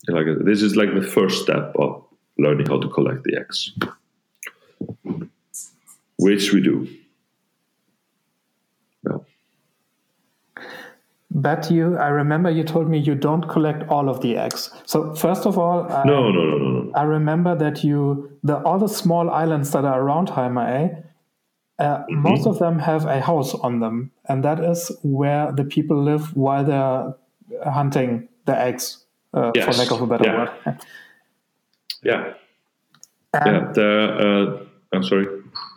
like 0.09 0.27
this 0.45 0.63
is 0.63 0.77
like 0.77 0.95
the 0.95 1.03
first 1.03 1.43
step 1.43 1.75
of 1.79 2.05
learning 2.39 2.67
how 2.67 2.81
to 2.81 2.89
collect 2.89 3.25
the 3.25 3.37
eggs, 3.39 3.73
which 6.19 6.53
we 6.53 6.61
do. 6.61 6.89
Yeah. 9.07 9.19
But 11.31 11.71
you, 11.71 11.97
I 11.97 12.09
remember 12.09 12.51
you 12.51 12.63
told 12.63 12.89
me 12.89 12.99
you 12.99 13.15
don't 13.15 13.49
collect 13.49 13.89
all 13.89 14.09
of 14.09 14.21
the 14.21 14.37
eggs. 14.37 14.71
So 14.87 15.15
first 15.15 15.47
of 15.47 15.59
all, 15.59 15.91
I, 15.93 16.05
no, 16.05 16.31
no, 16.31 16.45
no, 16.45 16.59
no, 16.59 16.69
no. 16.83 16.93
I 16.95 17.03
remember 17.03 17.57
that 17.57 17.83
you 17.83 18.39
the 18.43 18.59
all 18.59 18.79
the 18.79 18.89
small 18.89 19.31
islands 19.31 19.73
that 19.73 19.85
are 19.85 20.01
around 20.01 20.29
Heimaey, 20.29 21.05
uh, 21.79 21.99
mm-hmm. 21.99 22.23
Most 22.23 22.47
of 22.47 22.59
them 22.59 22.79
have 22.79 23.05
a 23.07 23.21
house 23.21 23.55
on 23.55 23.81
them, 23.81 24.13
and 24.29 24.45
that 24.45 24.61
is 24.63 24.93
where 25.03 25.51
the 25.53 25.65
people 25.65 26.03
live 26.03 26.37
while 26.37 26.65
they're 26.65 27.15
hunting 27.71 28.29
the 28.45 28.57
eggs, 28.57 29.04
uh, 29.35 29.53
yes. 29.55 29.65
for 29.65 29.83
lack 29.83 29.91
of 29.91 30.01
a 30.01 30.07
better 30.07 30.25
yeah. 30.25 30.39
word. 30.39 30.51
yeah. 32.03 32.35
yeah. 33.35 33.73
The, 33.73 34.61
uh, 34.63 34.97
I'm 34.97 35.03
sorry. 35.03 35.27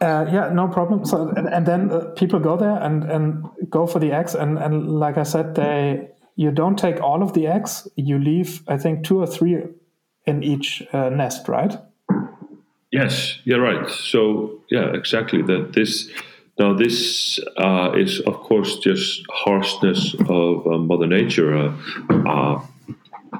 Uh, 0.02 0.26
yeah, 0.32 0.50
no 0.54 0.67
problem. 0.67 1.06
So, 1.06 1.30
and, 1.30 1.48
and 1.48 1.65
then 1.65 1.91
uh, 1.91 2.12
people 2.15 2.39
go 2.39 2.58
there 2.58 2.78
and, 2.82 3.04
and 3.04 3.46
go 3.70 3.88
for 3.88 4.00
the 4.00 4.12
eggs, 4.12 4.36
and, 4.36 4.58
and 4.58 5.00
like 5.00 5.17
I 5.17 5.24
said, 5.24 5.56
they 5.56 6.10
you 6.36 6.52
don't 6.52 6.78
take 6.78 7.02
all 7.02 7.24
of 7.24 7.34
the 7.34 7.48
eggs. 7.48 7.88
You 7.96 8.20
leave, 8.20 8.62
I 8.67 8.78
think, 8.78 9.04
two 9.04 9.20
or 9.20 9.28
three 9.28 9.58
in 10.26 10.43
each 10.43 10.84
uh, 10.93 11.10
nest, 11.10 11.48
right? 11.48 11.76
Yes, 12.91 13.39
you're 13.43 13.62
right. 13.62 13.89
So 13.89 14.62
yeah, 14.70 14.93
exactly. 14.93 15.41
That 15.41 15.74
this 15.74 16.10
now 16.60 16.74
this 16.74 17.39
uh, 17.58 17.91
is 17.96 18.20
of 18.22 18.36
course 18.36 18.78
just 18.78 19.24
harshness 19.30 20.15
of 20.30 20.67
uh, 20.67 20.78
Mother 20.78 21.08
Nature. 21.08 21.74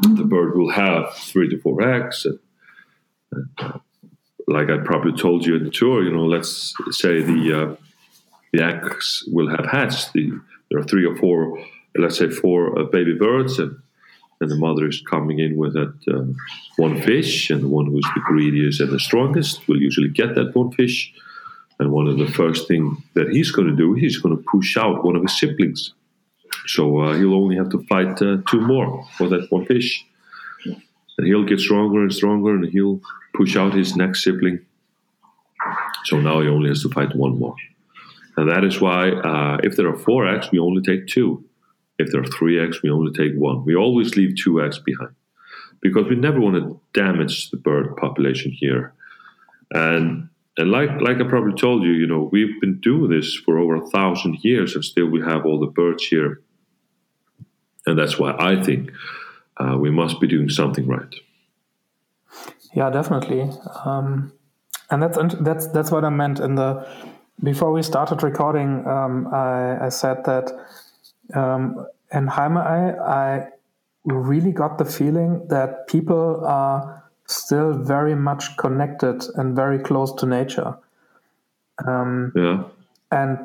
Uh, 0.06 0.12
uh 0.12 0.16
the 0.16 0.24
bird 0.24 0.58
will 0.58 0.72
have 0.72 1.14
three 1.14 1.50
to 1.50 1.60
four 1.60 1.82
eggs. 1.82 2.26
And, 2.26 2.40
and, 3.32 3.50
uh, 3.60 3.80
like 4.48 4.70
I 4.70 4.78
probably 4.78 5.12
told 5.12 5.46
you 5.46 5.56
in 5.56 5.66
the 5.66 5.70
tour, 5.70 6.04
you 6.04 6.12
know, 6.12 6.26
let's 6.26 6.74
say 6.92 7.22
the 7.22 7.62
uh, 7.62 7.76
the 8.54 8.64
eggs 8.64 9.24
will 9.28 9.50
have 9.50 9.66
hatched. 9.66 10.14
The, 10.14 10.32
there 10.70 10.80
are 10.80 10.86
three 10.86 11.06
or 11.06 11.18
four, 11.18 11.62
let's 11.98 12.18
say 12.18 12.30
four 12.30 12.86
baby 12.86 13.14
birds, 13.14 13.60
and 13.60 13.78
and 14.40 14.52
the 14.52 14.56
mother 14.56 14.88
is 14.88 15.02
coming 15.02 15.40
in 15.40 15.58
with 15.58 15.74
that 15.74 15.94
uh, 16.08 16.24
one 16.78 17.02
fish, 17.02 17.50
and 17.50 17.64
the 17.64 17.68
one 17.68 17.88
who's 17.88 18.08
the 18.16 18.22
greediest 18.26 18.80
and 18.80 18.92
the 18.92 19.00
strongest 19.00 19.68
will 19.68 19.82
usually 19.82 20.10
get 20.10 20.36
that 20.36 20.56
one 20.56 20.72
fish. 20.72 21.14
And 21.80 21.92
one 21.92 22.08
of 22.08 22.18
the 22.18 22.28
first 22.28 22.68
thing 22.68 23.04
that 23.14 23.30
he's 23.30 23.52
going 23.52 23.68
to 23.68 23.76
do, 23.76 23.94
he's 23.94 24.18
going 24.18 24.36
to 24.36 24.44
push 24.44 24.78
out 24.78 25.04
one 25.04 25.16
of 25.16 25.22
his 25.22 25.38
siblings. 25.38 25.94
So 26.66 27.00
uh, 27.00 27.14
he'll 27.18 27.36
only 27.36 27.56
have 27.58 27.70
to 27.70 27.80
fight 27.84 28.22
uh, 28.22 28.38
two 28.50 28.62
more 28.62 29.06
for 29.18 29.30
that 29.30 29.48
one 29.50 29.66
fish. 29.66 30.06
And 30.66 31.26
he'll 31.26 31.46
get 31.46 31.60
stronger 31.60 32.02
and 32.02 32.14
stronger, 32.14 32.56
and 32.56 32.66
he'll 32.70 33.02
push 33.34 33.56
out 33.56 33.74
his 33.74 33.96
next 33.96 34.24
sibling. 34.24 34.66
So 36.06 36.20
now 36.20 36.42
he 36.42 36.48
only 36.48 36.70
has 36.70 36.84
to 36.84 36.90
fight 36.90 37.16
one 37.16 37.40
more. 37.40 37.56
And 38.38 38.50
that 38.52 38.64
is 38.64 38.80
why, 38.80 39.10
uh, 39.10 39.58
if 39.64 39.76
there 39.76 39.88
are 39.88 39.98
four 39.98 40.28
eggs, 40.28 40.52
we 40.52 40.60
only 40.60 40.82
take 40.82 41.08
two. 41.08 41.44
If 41.98 42.12
there 42.12 42.22
are 42.22 42.28
three 42.38 42.60
eggs, 42.60 42.84
we 42.84 42.92
only 42.92 43.12
take 43.12 43.34
one. 43.36 43.66
We 43.66 43.76
always 43.76 44.16
leave 44.16 44.36
two 44.38 44.62
eggs 44.62 44.78
behind 44.78 45.16
because 45.82 46.06
we 46.08 46.16
never 46.16 46.40
want 46.40 46.56
to 46.56 46.80
damage 46.94 47.50
the 47.50 47.58
bird 47.58 47.98
population 47.98 48.52
here. 48.52 48.94
And 49.72 50.30
and 50.58 50.72
like 50.72 50.89
like 51.02 51.17
I 51.17 51.24
probably 51.24 51.54
told 51.54 51.84
you, 51.84 51.91
you 51.91 52.08
know, 52.08 52.30
we've 52.32 52.60
been 52.60 52.80
doing 52.82 53.12
this 53.12 53.36
for 53.36 53.58
over 53.58 53.76
a 53.76 53.88
thousand 53.88 54.43
years, 54.43 54.76
and 54.76 54.84
still 54.84 55.08
we 55.08 55.22
have 55.22 55.46
all 55.46 55.60
the 55.60 55.67
birds 55.67 56.06
here. 56.06 56.41
And 57.86 57.98
that's 57.98 58.20
why 58.20 58.36
I 58.38 58.62
think 58.62 58.91
uh, 59.58 59.78
we 59.80 59.91
must 59.91 60.20
be 60.20 60.28
doing 60.28 60.50
something 60.50 60.88
right. 60.88 61.15
Yeah, 62.74 62.89
definitely. 62.89 63.50
Um, 63.86 64.34
and 64.89 65.02
that's 65.02 65.17
that's 65.39 65.67
that's 65.67 65.91
what 65.91 66.04
I 66.04 66.10
meant 66.10 66.39
in 66.39 66.56
the 66.56 66.88
before 67.43 67.72
we 67.72 67.84
started 67.84 68.24
recording. 68.24 68.86
Um, 68.88 69.28
I, 69.34 69.86
I 69.86 69.89
said 69.89 70.24
that 70.26 70.52
um, 71.34 71.86
in 72.12 72.28
Heimaey, 72.28 73.00
I 73.00 73.50
really 74.06 74.52
got 74.52 74.78
the 74.78 74.86
feeling 74.86 75.48
that 75.50 75.88
people 75.88 76.46
are 76.46 77.04
still 77.28 77.74
very 77.74 78.16
much 78.16 78.56
connected 78.58 79.24
and 79.36 79.56
very 79.56 79.80
close 79.80 80.13
to 80.13 80.26
nature. 80.26 80.78
Um, 81.86 82.32
yeah. 82.36 82.63
And 83.12 83.38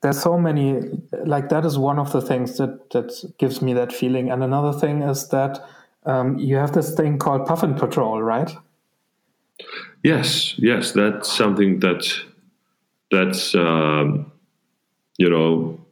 there's 0.00 0.20
so 0.20 0.38
many, 0.38 0.80
like 1.24 1.48
that 1.50 1.64
is 1.64 1.78
one 1.78 1.98
of 1.98 2.12
the 2.12 2.20
things 2.20 2.58
that, 2.58 2.90
that 2.90 3.12
gives 3.38 3.62
me 3.62 3.72
that 3.74 3.92
feeling. 3.92 4.30
And 4.30 4.42
another 4.42 4.78
thing 4.78 5.02
is 5.02 5.28
that 5.28 5.64
um, 6.06 6.38
you 6.38 6.56
have 6.56 6.72
this 6.72 6.94
thing 6.94 7.18
called 7.18 7.46
puffin 7.46 7.74
patrol, 7.74 8.22
right? 8.22 8.50
Yes, 10.02 10.54
yes, 10.58 10.92
that's 10.92 11.30
something 11.30 11.78
that 11.80 12.12
that's 13.10 13.54
um, 13.54 14.32
you 15.18 15.28
know 15.28 15.82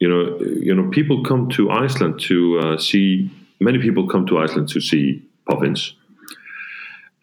you 0.00 0.08
know, 0.08 0.38
you 0.40 0.74
know, 0.74 0.88
people 0.90 1.24
come 1.24 1.48
to 1.50 1.70
Iceland 1.70 2.20
to 2.20 2.58
uh, 2.60 2.78
see. 2.78 3.30
Many 3.60 3.78
people 3.78 4.06
come 4.06 4.26
to 4.26 4.38
Iceland 4.38 4.68
to 4.70 4.80
see 4.80 5.22
puffins, 5.48 5.94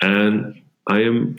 and 0.06 0.62
I 0.88 1.02
am, 1.02 1.36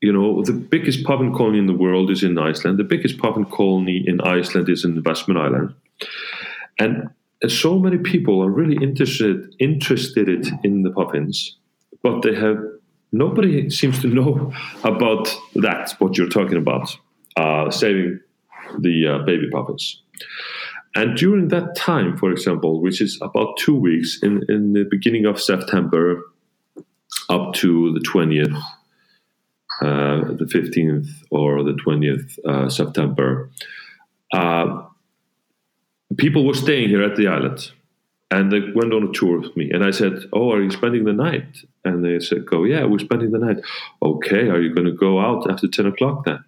you 0.00 0.10
know, 0.10 0.42
the 0.42 0.54
biggest 0.54 1.04
puffin 1.04 1.34
colony 1.34 1.58
in 1.58 1.66
the 1.66 1.74
world 1.74 2.10
is 2.10 2.22
in 2.22 2.38
Iceland. 2.38 2.78
The 2.78 2.84
biggest 2.84 3.18
puffin 3.18 3.44
colony 3.44 4.02
in 4.06 4.22
Iceland 4.22 4.70
is 4.70 4.84
in 4.84 5.02
Westman 5.02 5.36
Island, 5.36 5.74
and 6.78 7.10
so 7.46 7.78
many 7.78 7.98
people 7.98 8.42
are 8.42 8.50
really 8.50 8.82
interested 8.82 9.54
interested 9.58 10.46
in 10.64 10.82
the 10.82 10.90
puffins, 10.90 11.58
but 12.02 12.22
they 12.22 12.34
have 12.34 12.58
nobody 13.12 13.68
seems 13.68 14.00
to 14.00 14.08
know 14.08 14.52
about 14.84 15.28
that. 15.56 15.94
What 15.98 16.16
you're 16.16 16.30
talking 16.30 16.56
about, 16.56 16.96
uh, 17.36 17.70
saving 17.70 18.20
the 18.78 19.06
uh, 19.06 19.18
baby 19.26 19.50
puffins. 19.50 20.02
And 20.94 21.16
during 21.16 21.48
that 21.48 21.76
time, 21.76 22.16
for 22.16 22.30
example, 22.32 22.80
which 22.80 23.00
is 23.02 23.18
about 23.20 23.58
two 23.58 23.74
weeks 23.74 24.18
in, 24.22 24.42
in 24.48 24.72
the 24.72 24.84
beginning 24.90 25.26
of 25.26 25.40
September 25.40 26.22
up 27.28 27.54
to 27.54 27.92
the 27.94 28.00
20th, 28.00 28.56
uh, 29.80 30.34
the 30.34 30.44
15th 30.44 31.08
or 31.30 31.62
the 31.62 31.72
20th 31.72 32.38
uh, 32.44 32.68
September, 32.68 33.50
uh, 34.32 34.82
people 36.16 36.44
were 36.44 36.54
staying 36.54 36.88
here 36.88 37.02
at 37.02 37.16
the 37.16 37.28
island 37.28 37.72
and 38.30 38.52
they 38.52 38.60
went 38.74 38.92
on 38.92 39.08
a 39.08 39.12
tour 39.12 39.40
with 39.40 39.56
me. 39.56 39.70
And 39.70 39.82
I 39.82 39.90
said, 39.90 40.24
Oh, 40.32 40.52
are 40.52 40.62
you 40.62 40.70
spending 40.70 41.04
the 41.04 41.12
night? 41.12 41.58
And 41.84 42.04
they 42.04 42.20
said, 42.20 42.44
Go, 42.44 42.64
yeah, 42.64 42.84
we're 42.84 42.98
spending 42.98 43.30
the 43.30 43.38
night. 43.38 43.58
Okay, 44.02 44.48
are 44.48 44.60
you 44.60 44.74
going 44.74 44.86
to 44.86 44.92
go 44.92 45.18
out 45.20 45.50
after 45.50 45.66
10 45.66 45.86
o'clock 45.86 46.24
then? 46.24 46.44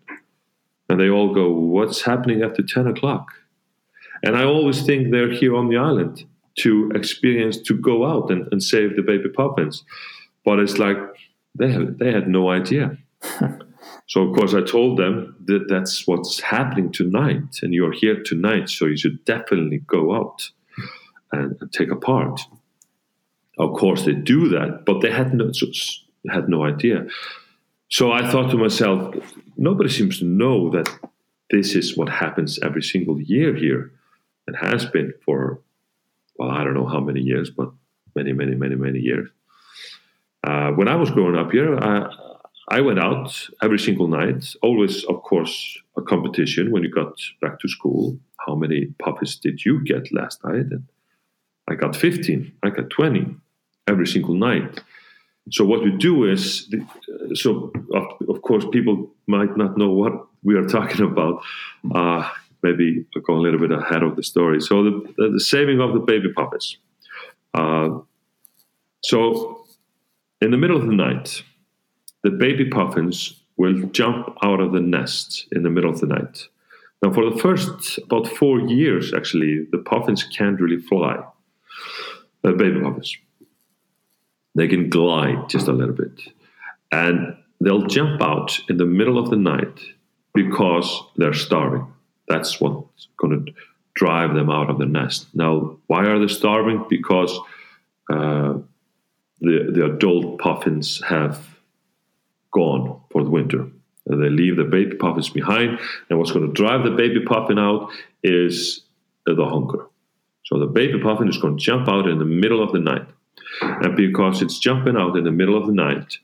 And 0.89 1.01
they 1.01 1.09
all 1.09 1.33
go, 1.33 1.51
What's 1.51 2.03
happening 2.03 2.43
after 2.43 2.63
10 2.63 2.87
o'clock? 2.87 3.29
And 4.23 4.37
I 4.37 4.45
always 4.45 4.83
think 4.83 5.11
they're 5.11 5.33
here 5.33 5.57
on 5.57 5.69
the 5.69 5.79
island 5.79 6.25
to 6.59 6.91
experience, 6.95 7.57
to 7.63 7.75
go 7.75 8.05
out 8.05 8.31
and, 8.31 8.47
and 8.53 8.63
save 8.63 8.97
the 8.97 9.03
baby 9.03 9.31
puffins. 9.31 9.83
But 10.51 10.59
it's 10.59 10.79
like 10.79 10.97
they, 11.55 11.71
have, 11.71 11.99
they 11.99 12.11
had 12.11 12.27
no 12.27 12.51
idea. 12.51 12.99
so, 14.09 14.23
of 14.23 14.35
course, 14.35 14.53
I 14.53 14.63
told 14.63 14.99
them 14.99 15.37
that 15.45 15.69
that's 15.69 16.09
what's 16.09 16.41
happening 16.41 16.91
tonight, 16.91 17.61
and 17.63 17.73
you're 17.73 17.93
here 17.93 18.21
tonight, 18.21 18.69
so 18.69 18.87
you 18.87 18.97
should 18.97 19.25
definitely 19.25 19.79
go 19.87 20.13
out 20.13 20.51
and, 21.31 21.57
and 21.61 21.73
take 21.73 21.93
a 21.93 21.95
part. 21.95 22.41
Of 23.59 23.75
course, 23.75 24.05
they 24.05 24.13
do 24.13 24.49
that, 24.49 24.83
but 24.87 25.03
they 25.03 25.13
had 25.13 25.33
no, 25.35 25.53
had 26.29 26.49
no 26.49 26.65
idea. 26.65 27.07
So 27.89 28.11
I 28.11 28.29
thought 28.29 28.51
to 28.51 28.57
myself, 28.57 29.15
nobody 29.57 29.89
seems 29.89 30.19
to 30.19 30.25
know 30.25 30.69
that 30.71 30.89
this 31.53 31.77
is 31.77 31.97
what 31.97 32.09
happens 32.09 32.59
every 32.61 32.83
single 32.83 33.21
year 33.21 33.55
here. 33.55 33.93
It 34.49 34.57
has 34.57 34.85
been 34.85 35.15
for, 35.25 35.61
well, 36.35 36.51
I 36.51 36.65
don't 36.65 36.75
know 36.75 36.89
how 36.89 36.99
many 36.99 37.21
years, 37.21 37.51
but 37.51 37.71
many, 38.17 38.33
many, 38.33 38.57
many, 38.57 38.75
many 38.75 38.99
years. 38.99 39.31
Uh, 40.45 40.71
when 40.73 40.89
I 40.89 40.97
was 40.97 41.11
growing 41.11 41.37
up 41.37 41.53
here, 41.53 41.77
I, 41.77 42.09
I 42.69 42.81
went 42.81 42.99
out 42.99 43.49
every 43.63 43.79
single 43.79 44.07
night. 44.07 44.55
Always, 44.63 45.05
of 45.05 45.23
course, 45.23 45.79
a 45.97 46.03
competition 46.03 46.71
when 46.71 46.83
you 46.83 46.91
got 46.91 47.21
back 47.41 47.59
to 47.61 47.69
school. 47.69 48.19
How 48.47 48.55
many 48.55 48.87
puppies 48.99 49.37
did 49.37 49.65
you 49.65 49.85
get 49.85 50.13
last 50.13 50.43
night? 50.45 50.67
And 50.71 50.85
I 51.69 51.75
got 51.75 51.95
15. 51.95 52.53
I 52.63 52.71
got 52.71 52.91
20 52.91 53.35
every 53.87 54.07
single 54.07 54.35
night. 54.35 54.81
So 55.51 55.65
what 55.65 55.83
we 55.83 55.91
do 55.91 56.31
is, 56.31 56.73
so 57.35 57.73
of, 58.29 58.43
course 58.43 58.65
people 58.73 59.11
might 59.27 59.57
not 59.57 59.77
know 59.77 59.91
what 59.91 60.27
we 60.43 60.55
are 60.57 60.67
talking 60.67 61.05
about. 61.05 61.43
Uh, 61.95 62.29
maybe 62.63 63.05
I'll 63.17 63.23
go 63.23 63.35
a 63.35 63.41
little 63.41 63.59
bit 63.59 63.73
ahead 63.73 64.03
of 64.03 64.17
the 64.17 64.23
story. 64.23 64.61
So 64.61 64.85
the, 64.85 65.15
the, 65.17 65.31
the 65.35 65.41
saving 65.41 65.81
of 65.81 65.93
the 65.93 66.01
baby 66.01 66.33
puppies. 66.33 66.77
Uh, 67.55 68.01
so 69.03 69.60
in 70.41 70.51
the 70.51 70.57
middle 70.57 70.77
of 70.77 70.87
the 70.87 70.93
night, 70.93 71.43
the 72.23 72.31
baby 72.31 72.67
puffins 72.67 73.41
will 73.57 73.83
jump 73.89 74.37
out 74.43 74.61
of 74.61 74.73
the 74.73 74.81
nest 74.81 75.47
in 75.53 75.63
the 75.63 75.71
middle 75.71 75.91
of 75.91 76.01
the 76.01 76.07
night. 76.07 76.49
Now, 77.03 77.13
for 77.13 77.29
the 77.31 77.39
first 77.39 77.99
about 77.99 78.27
four 78.27 78.61
years, 78.61 79.15
actually, 79.15 79.67
the 79.71 79.79
puffins 79.79 80.25
can't 80.25 80.61
really 80.61 80.81
fly. 80.81 81.23
The 82.43 82.53
baby 82.53 82.81
puffins. 82.81 83.17
They 84.55 84.69
can 84.69 84.91
glide 84.91 85.49
just 85.49 85.69
a 85.69 85.73
little 85.73 85.95
bit. 85.95 86.21
And 86.93 87.37
they'll 87.61 87.87
jump 87.87 88.21
out 88.21 88.61
in 88.69 88.77
the 88.77 88.87
middle 88.87 89.19
of 89.19 89.31
the 89.31 89.37
night 89.37 89.81
because 90.35 91.03
they're 91.17 91.35
starving. 91.35 91.87
That's 92.29 92.61
what's 92.61 93.09
going 93.17 93.47
to 93.47 93.53
drive 93.95 94.35
them 94.35 94.51
out 94.51 94.71
of 94.71 94.79
the 94.79 94.87
nest. 94.87 95.27
Now, 95.35 95.79
why 95.87 96.07
are 96.07 96.19
they 96.19 96.29
starving? 96.29 96.87
Because 96.89 97.39
uh, 98.13 98.55
the, 99.41 99.71
the 99.73 99.85
adult 99.87 100.39
puffins 100.39 101.03
have 101.09 101.59
gone 102.53 103.01
for 103.11 103.25
the 103.25 103.31
winter. 103.31 103.67
And 104.07 104.23
they 104.23 104.29
leave 104.29 104.57
the 104.57 104.65
baby 104.65 104.97
puffins 104.97 105.29
behind. 105.29 105.79
And 106.09 106.19
what's 106.19 106.33
going 106.33 106.47
to 106.47 106.53
drive 106.53 106.85
the 106.85 106.91
baby 106.91 107.21
puffin 107.25 107.59
out 107.59 107.91
is 108.23 108.83
the 109.27 109.45
hunger. 109.45 109.87
So 110.47 110.59
the 110.59 110.67
baby 110.67 111.01
puffin 111.01 111.29
is 111.29 111.39
going 111.39 111.57
to 111.59 111.63
jump 111.63 111.89
out 111.89 112.09
in 112.09 112.19
the 112.19 112.25
middle 112.25 112.63
of 112.63 112.73
the 112.73 112.81
night. 112.81 113.07
And 113.63 113.97
because 113.97 114.43
it's 114.43 114.59
jumping 114.59 114.97
out 114.97 115.17
in 115.17 115.25
the 115.25 115.31
middle 115.31 115.57
of 115.57 115.67
the 115.67 115.73
night, 115.73 116.19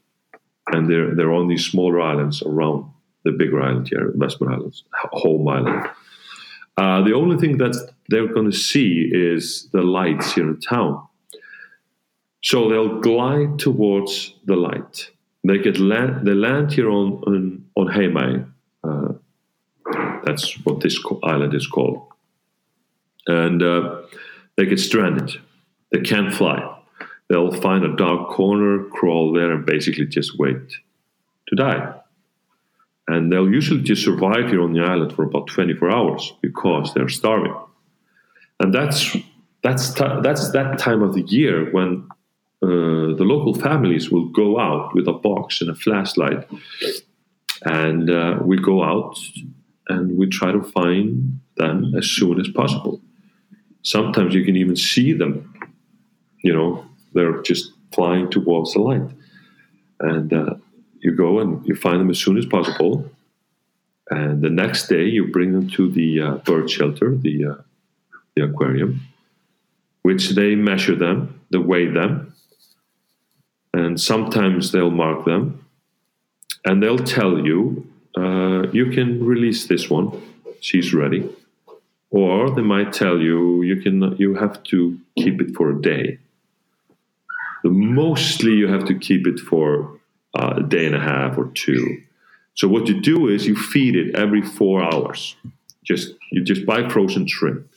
and 0.69 0.91
they're, 0.91 1.15
they're 1.15 1.33
on 1.33 1.47
these 1.49 1.65
smaller 1.65 2.01
islands 2.01 2.43
around 2.43 2.91
the 3.25 3.33
bigger 3.33 3.63
island 3.63 3.89
here, 3.89 4.13
Westman 4.15 4.53
Islands, 4.53 4.85
Home 5.13 5.47
Island. 5.49 5.89
Uh, 6.77 7.03
the 7.03 7.15
only 7.15 7.39
thing 7.39 7.59
that 7.59 7.93
they're 8.09 8.33
going 8.33 8.51
to 8.51 8.57
see 8.57 9.09
is 9.13 9.69
the 9.73 9.83
lights 9.83 10.35
here 10.35 10.49
in 10.49 10.61
town. 10.61 11.07
So 12.51 12.69
they'll 12.69 13.01
glide 13.01 13.59
towards 13.59 14.35
the 14.45 14.57
light. 14.57 15.11
They 15.43 15.59
get 15.59 15.79
land. 15.79 16.27
They 16.27 16.35
land 16.35 16.73
here 16.73 16.91
on 16.91 17.09
on, 17.27 17.65
on 17.75 17.87
Heimaey. 17.97 18.37
Uh, 18.89 19.13
that's 20.25 20.55
what 20.65 20.81
this 20.81 20.97
island 21.23 21.55
is 21.55 21.67
called, 21.67 22.07
and 23.27 23.63
uh, 23.63 24.03
they 24.57 24.67
get 24.67 24.81
stranded. 24.81 25.31
They 25.93 26.01
can't 26.01 26.33
fly 26.33 26.77
they'll 27.29 27.53
find 27.53 27.85
a 27.85 27.97
dark 27.97 28.31
corner, 28.31 28.85
crawl 28.85 29.33
there, 29.33 29.53
and 29.53 29.67
basically 29.67 30.07
just 30.07 30.39
wait 30.39 30.57
to 31.49 31.57
die. 31.57 31.95
And 33.09 33.31
they'll 33.31 33.51
usually 33.51 33.83
just 33.83 34.05
survive 34.05 34.49
here 34.49 34.63
on 34.63 34.73
the 34.73 34.81
island 34.81 35.15
for 35.15 35.23
about 35.25 35.47
24 35.49 35.91
hours 35.91 36.33
because 36.41 36.93
they're 36.95 37.09
starving. 37.09 37.55
And 38.59 38.75
that's 38.75 39.17
that's 39.63 39.95
that's 39.95 40.51
that 40.53 40.79
time 40.79 41.03
of 41.03 41.15
the 41.15 41.23
year 41.23 41.71
when 41.73 42.09
uh, 42.63 43.15
the 43.17 43.25
local 43.25 43.55
families 43.55 44.11
will 44.11 44.29
go 44.29 44.59
out 44.59 44.95
with 44.95 45.07
a 45.07 45.13
box 45.13 45.61
and 45.61 45.71
a 45.71 45.75
flashlight, 45.75 46.49
and 47.63 48.11
uh, 48.11 48.39
we 48.43 48.57
go 48.57 48.83
out 48.83 49.19
and 49.89 50.17
we 50.17 50.27
try 50.27 50.53
to 50.53 50.63
find 50.63 51.41
them 51.57 51.95
as 51.97 52.07
soon 52.07 52.41
as 52.41 52.49
possible. 52.49 53.01
Sometimes 53.83 54.35
you 54.35 54.45
can 54.45 54.57
even 54.57 54.77
see 54.77 55.13
them, 55.13 55.55
you 56.43 56.53
know, 56.53 56.85
they're 57.13 57.41
just 57.43 57.73
flying 57.93 58.31
towards 58.31 58.75
the 58.75 58.81
light. 58.81 59.09
And 60.01 60.33
uh, 60.33 60.55
you 61.01 61.13
go 61.13 61.39
and 61.39 61.67
you 61.67 61.75
find 61.75 62.01
them 62.01 62.11
as 62.11 62.19
soon 62.19 62.37
as 62.37 62.47
possible. 62.47 63.11
And 64.11 64.43
the 64.43 64.51
next 64.51 64.89
day, 64.89 65.05
you 65.05 65.29
bring 65.29 65.53
them 65.53 65.69
to 65.71 65.91
the 65.91 66.21
uh, 66.21 66.35
bird 66.37 66.71
shelter, 66.71 67.17
the, 67.17 67.47
uh, 67.47 67.63
the 68.35 68.45
aquarium, 68.45 69.01
which 70.03 70.31
they 70.31 70.55
measure 70.55 70.95
them, 70.95 71.41
they 71.51 71.59
weigh 71.59 71.87
them, 71.87 72.35
and 73.79 74.01
sometimes 74.01 74.73
they'll 74.73 74.99
mark 75.05 75.25
them, 75.25 75.43
and 76.65 76.83
they'll 76.83 77.07
tell 77.19 77.35
you, 77.49 77.87
uh, 78.17 78.61
you 78.79 78.87
can 78.97 79.09
release 79.25 79.67
this 79.67 79.85
one, 79.91 80.09
she's 80.61 80.95
ready. 81.03 81.23
Or 82.11 82.51
they 82.51 82.63
might 82.63 82.93
tell 82.93 83.19
you, 83.21 83.63
you 83.63 83.77
can, 83.85 84.17
you 84.17 84.35
have 84.35 84.63
to 84.73 84.99
keep 85.17 85.41
it 85.41 85.51
for 85.57 85.71
a 85.71 85.83
day 85.83 86.19
mostly 87.71 88.53
you 88.53 88.69
have 88.69 88.85
to 88.87 88.95
keep 88.95 89.27
it 89.27 89.41
for 89.41 89.99
uh, 90.39 90.55
a 90.57 90.63
day 90.63 90.87
and 90.87 90.95
a 90.95 91.01
half 91.01 91.39
or 91.39 91.47
two. 91.55 92.03
So 92.55 92.69
what 92.69 92.87
you 92.89 93.01
do 93.01 93.29
is 93.29 93.47
you 93.47 93.55
feed 93.55 93.97
it 93.97 94.15
every 94.15 94.43
four 94.43 94.83
hours. 94.83 95.37
Just 95.85 96.15
you 96.33 96.43
just 96.43 96.67
buy 96.67 96.89
frozen 96.89 97.27
shrimp. 97.27 97.69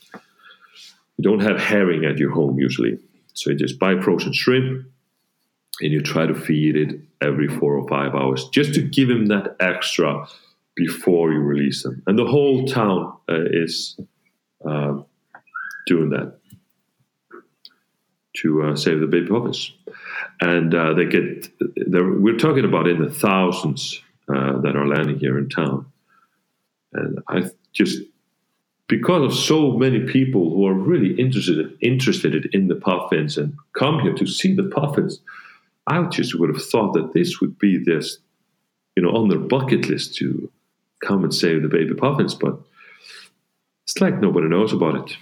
You 1.16 1.22
don't 1.22 1.40
have 1.40 1.60
herring 1.60 2.04
at 2.04 2.18
your 2.18 2.30
home 2.30 2.58
usually, 2.58 2.98
so 3.34 3.50
you 3.50 3.56
just 3.56 3.78
buy 3.78 4.00
frozen 4.00 4.32
shrimp, 4.32 4.86
and 5.80 5.92
you 5.92 6.00
try 6.00 6.26
to 6.26 6.34
feed 6.34 6.76
it 6.76 7.00
every 7.20 7.48
four 7.48 7.76
or 7.76 7.88
five 7.88 8.14
hours, 8.14 8.48
just 8.48 8.74
to 8.74 8.82
give 8.82 9.08
him 9.08 9.26
that 9.26 9.56
extra 9.60 10.26
before 10.74 11.32
you 11.32 11.38
release 11.38 11.82
them. 11.82 12.02
And 12.06 12.18
the 12.18 12.26
whole 12.26 12.66
town 12.66 13.16
uh, 13.28 13.44
is 13.50 13.98
uh, 14.66 14.98
doing 15.86 16.10
that 16.10 16.38
to 18.36 18.62
uh, 18.62 18.76
save 18.76 19.00
the 19.00 19.06
baby 19.06 19.26
puppies. 19.26 19.72
And 20.40 20.74
uh, 20.74 20.94
they 20.94 21.04
get, 21.04 21.48
we're 21.86 22.38
talking 22.38 22.64
about 22.64 22.86
in 22.88 23.02
the 23.02 23.10
thousands 23.10 24.00
uh, 24.28 24.60
that 24.60 24.76
are 24.76 24.86
landing 24.86 25.18
here 25.18 25.38
in 25.38 25.48
town. 25.48 25.86
And 26.92 27.20
I 27.28 27.50
just 27.72 28.02
because 28.90 29.22
of 29.22 29.38
so 29.38 29.72
many 29.78 30.00
people 30.00 30.50
who 30.50 30.66
are 30.66 30.74
really 30.74 31.14
interested 31.14 31.76
interested 31.80 32.48
in 32.52 32.66
the 32.66 32.74
puffins 32.74 33.38
and 33.38 33.56
come 33.78 34.00
here 34.00 34.12
to 34.14 34.26
see 34.26 34.52
the 34.52 34.64
puffins, 34.64 35.20
I 35.86 36.02
just 36.04 36.38
would 36.38 36.50
have 36.50 36.62
thought 36.62 36.92
that 36.94 37.12
this 37.12 37.40
would 37.40 37.58
be 37.58 37.78
this, 37.78 38.18
you 38.96 39.02
know, 39.02 39.10
on 39.10 39.28
their 39.28 39.38
bucket 39.38 39.88
list 39.88 40.16
to 40.16 40.50
come 41.04 41.24
and 41.24 41.34
save 41.34 41.62
the 41.62 41.68
baby 41.68 41.94
puffins, 41.94 42.34
but 42.34 42.58
it's 43.84 44.00
like 44.00 44.20
nobody 44.20 44.48
knows 44.48 44.72
about 44.72 45.10
it. 45.10 45.16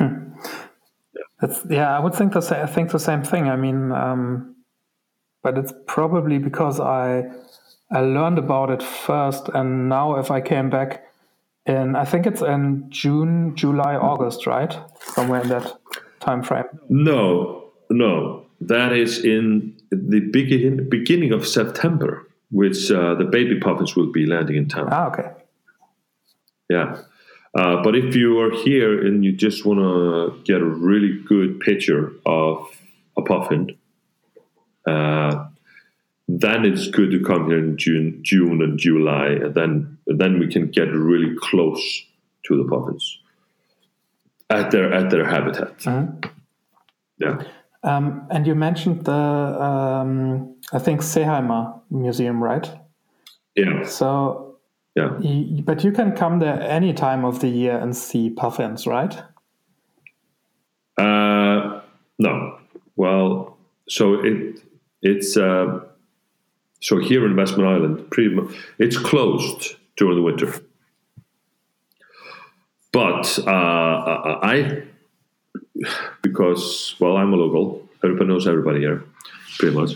yeah. 0.00 1.56
yeah, 1.70 1.96
I 1.96 2.00
would 2.00 2.14
think 2.14 2.32
the 2.32 2.40
same, 2.40 2.62
I 2.62 2.66
think 2.66 2.90
the 2.90 2.98
same 2.98 3.22
thing. 3.22 3.48
I 3.48 3.56
mean, 3.56 3.92
um, 3.92 4.56
but 5.42 5.58
it's 5.58 5.72
probably 5.86 6.38
because 6.38 6.80
I 6.80 7.24
I 7.90 8.00
learned 8.00 8.38
about 8.38 8.70
it 8.70 8.82
first, 8.82 9.48
and 9.54 9.88
now 9.88 10.16
if 10.16 10.30
I 10.30 10.40
came 10.40 10.70
back 10.70 11.04
in, 11.66 11.96
I 11.96 12.04
think 12.04 12.26
it's 12.26 12.42
in 12.42 12.86
June, 12.90 13.54
July, 13.54 13.96
August, 13.96 14.46
right? 14.46 14.76
Somewhere 15.00 15.42
in 15.42 15.48
that 15.48 15.72
time 16.20 16.42
frame. 16.42 16.64
No, 16.88 17.72
no, 17.90 18.41
that 18.68 18.92
is 18.92 19.24
in 19.24 19.76
the 19.90 20.20
beginning 20.20 20.88
beginning 20.88 21.32
of 21.32 21.46
September, 21.46 22.26
which 22.50 22.90
uh, 22.90 23.14
the 23.14 23.24
baby 23.24 23.58
puffins 23.60 23.96
will 23.96 24.12
be 24.12 24.26
landing 24.26 24.56
in 24.56 24.68
town. 24.68 24.88
Ah, 24.90 25.10
okay. 25.10 25.30
Yeah. 26.68 27.02
Uh, 27.54 27.82
but 27.82 27.94
if 27.94 28.14
you 28.14 28.40
are 28.40 28.50
here 28.50 29.04
and 29.06 29.24
you 29.24 29.32
just 29.32 29.66
want 29.66 29.78
to 29.78 30.42
get 30.44 30.62
a 30.62 30.64
really 30.64 31.22
good 31.26 31.60
picture 31.60 32.12
of 32.24 32.66
a 33.16 33.22
puffin, 33.22 33.76
uh, 34.86 35.46
then 36.28 36.64
it's 36.64 36.88
good 36.88 37.10
to 37.10 37.22
come 37.22 37.48
here 37.48 37.58
in 37.58 37.76
June, 37.76 38.20
June 38.22 38.62
and 38.62 38.78
July, 38.78 39.26
and 39.26 39.54
then 39.54 39.98
then 40.06 40.38
we 40.38 40.50
can 40.50 40.70
get 40.70 40.88
really 40.92 41.36
close 41.40 42.04
to 42.44 42.56
the 42.56 42.64
puffins 42.64 43.18
at 44.48 44.70
their 44.70 44.92
at 44.92 45.10
their 45.10 45.26
habitat. 45.28 45.78
Mm-hmm. 45.78 46.28
Yeah. 47.18 47.44
Um, 47.84 48.26
and 48.30 48.46
you 48.46 48.54
mentioned 48.54 49.04
the 49.04 49.12
um, 49.12 50.56
I 50.72 50.78
think 50.78 51.00
Sæheimar 51.00 51.80
Museum, 51.90 52.42
right? 52.42 52.70
Yeah. 53.56 53.84
So 53.84 54.58
yeah, 54.94 55.18
you, 55.20 55.62
but 55.62 55.82
you 55.84 55.92
can 55.92 56.12
come 56.12 56.38
there 56.38 56.60
any 56.60 56.92
time 56.92 57.24
of 57.24 57.40
the 57.40 57.48
year 57.48 57.76
and 57.76 57.96
see 57.96 58.30
puffins, 58.30 58.86
right? 58.86 59.16
Uh, 60.96 61.80
no. 62.18 62.58
Well, 62.96 63.56
so 63.88 64.14
it 64.22 64.60
it's. 65.02 65.36
Uh, 65.36 65.80
so 66.80 66.98
here 66.98 67.24
in 67.24 67.36
Westman 67.36 67.66
Island, 67.66 68.10
pretty 68.10 68.34
much, 68.34 68.54
it's 68.78 68.96
closed 68.96 69.76
during 69.96 70.16
the 70.16 70.22
winter. 70.22 70.52
But 72.92 73.38
uh, 73.46 73.50
I, 74.42 74.82
because 76.22 76.96
well, 77.00 77.16
I'm 77.16 77.32
a 77.32 77.36
local. 77.36 77.88
Everybody 78.04 78.28
knows 78.28 78.46
everybody 78.46 78.80
here, 78.80 79.04
pretty 79.58 79.76
much. 79.76 79.92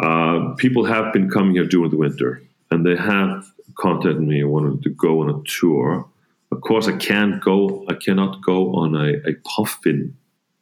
Uh, 0.00 0.54
people 0.56 0.84
have 0.84 1.12
been 1.12 1.30
coming 1.30 1.54
here 1.54 1.64
during 1.64 1.90
the 1.90 1.96
winter, 1.96 2.42
and 2.70 2.84
they 2.84 2.96
have 2.96 3.50
contacted 3.76 4.20
me 4.20 4.44
wanting 4.44 4.82
to 4.82 4.90
go 4.90 5.22
on 5.22 5.30
a 5.30 5.42
tour. 5.48 6.06
Of 6.52 6.60
course, 6.60 6.86
I 6.88 6.96
can't 6.96 7.42
go. 7.42 7.84
I 7.88 7.94
cannot 7.94 8.42
go 8.42 8.74
on 8.74 8.94
a, 8.94 9.14
a 9.28 9.34
puffin 9.44 10.16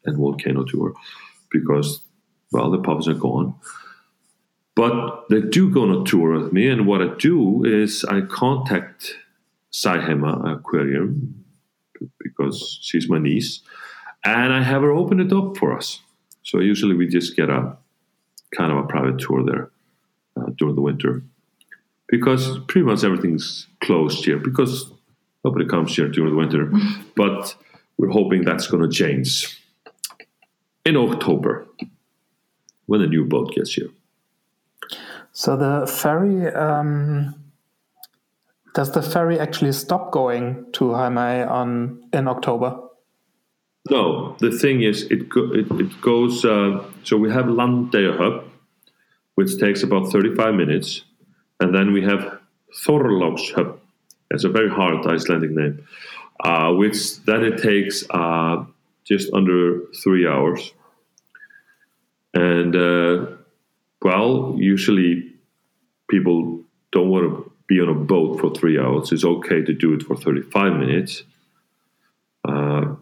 and 0.04 0.16
volcano 0.16 0.64
tour 0.64 0.94
because 1.50 2.00
well, 2.52 2.70
the 2.70 2.78
puffins 2.78 3.08
are 3.08 3.14
gone. 3.14 3.54
But 4.76 5.28
they 5.28 5.40
do 5.40 5.70
go 5.70 5.82
on 5.82 6.02
a 6.02 6.04
tour 6.04 6.38
with 6.38 6.52
me, 6.52 6.68
and 6.68 6.86
what 6.86 7.02
I 7.02 7.14
do 7.18 7.64
is 7.64 8.04
I 8.04 8.22
contact 8.22 9.16
Sæheimar 9.72 10.58
Aquarium 10.58 11.44
because 12.20 12.78
she's 12.82 13.08
my 13.08 13.18
niece, 13.18 13.60
and 14.24 14.52
I 14.52 14.62
have 14.62 14.82
her 14.82 14.92
open 14.92 15.20
it 15.20 15.32
up 15.32 15.56
for 15.56 15.76
us. 15.76 16.00
So 16.42 16.60
usually 16.60 16.94
we 16.94 17.06
just 17.06 17.36
get 17.36 17.50
a 17.50 17.76
kind 18.56 18.72
of 18.72 18.78
a 18.78 18.86
private 18.86 19.18
tour 19.18 19.44
there 19.44 19.70
uh, 20.36 20.50
during 20.56 20.74
the 20.74 20.80
winter 20.80 21.22
because 22.08 22.58
pretty 22.68 22.86
much 22.86 23.04
everything's 23.04 23.66
closed 23.80 24.24
here 24.24 24.38
because 24.38 24.90
nobody 25.44 25.66
comes 25.66 25.94
here 25.94 26.08
during 26.08 26.30
the 26.30 26.36
winter. 26.36 26.70
but 27.16 27.54
we're 27.96 28.10
hoping 28.10 28.44
that's 28.44 28.66
going 28.66 28.82
to 28.82 28.94
change 28.94 29.60
in 30.84 30.96
October 30.96 31.66
when 32.86 33.00
the 33.00 33.06
new 33.06 33.24
boat 33.24 33.54
gets 33.54 33.74
here. 33.74 33.88
So 35.32 35.56
the 35.56 35.86
ferry, 35.86 36.46
um, 36.54 37.34
does 38.74 38.92
the 38.92 39.02
ferry 39.02 39.38
actually 39.38 39.72
stop 39.72 40.12
going 40.12 40.66
to 40.72 40.84
Heimaey 40.86 41.48
on 41.48 42.04
in 42.12 42.28
October? 42.28 42.83
No, 43.90 44.36
the 44.40 44.50
thing 44.50 44.82
is, 44.82 45.02
it 45.10 45.28
go, 45.28 45.52
it, 45.52 45.70
it, 45.72 46.00
goes. 46.00 46.44
Uh, 46.44 46.84
so 47.02 47.18
we 47.18 47.30
have 47.30 47.46
Landeyjahöfn, 47.46 48.44
which 49.34 49.58
takes 49.58 49.82
about 49.82 50.10
thirty-five 50.10 50.54
minutes, 50.54 51.02
and 51.60 51.74
then 51.74 51.92
we 51.92 52.02
have 52.02 52.38
Thorlákshöfn. 52.86 53.78
It's 54.30 54.44
a 54.44 54.48
very 54.48 54.70
hard 54.70 55.06
Icelandic 55.06 55.50
name, 55.50 55.86
uh, 56.42 56.72
which 56.72 57.22
then 57.24 57.44
it 57.44 57.62
takes 57.62 58.04
uh, 58.08 58.64
just 59.04 59.30
under 59.34 59.80
three 60.02 60.26
hours, 60.26 60.72
and 62.32 62.74
uh, 62.74 63.26
well, 64.02 64.54
usually 64.56 65.30
people 66.08 66.60
don't 66.90 67.10
want 67.10 67.24
to 67.24 67.52
be 67.66 67.80
on 67.80 67.90
a 67.90 67.94
boat 67.94 68.40
for 68.40 68.50
three 68.54 68.78
hours. 68.78 69.12
It's 69.12 69.24
okay 69.24 69.60
to 69.62 69.72
do 69.72 69.94
it 69.94 70.02
for 70.02 70.16
35 70.16 70.74
minutes. 70.74 71.24
Uh, 72.46 72.96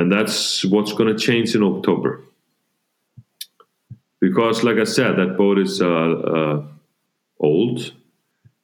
and 0.00 0.10
that's 0.10 0.64
what's 0.64 0.94
going 0.94 1.14
to 1.14 1.18
change 1.18 1.54
in 1.54 1.62
October. 1.62 2.22
Because, 4.18 4.64
like 4.64 4.78
I 4.78 4.84
said, 4.84 5.16
that 5.16 5.36
boat 5.36 5.58
is 5.58 5.82
uh, 5.82 5.86
uh, 5.86 6.62
old 7.38 7.92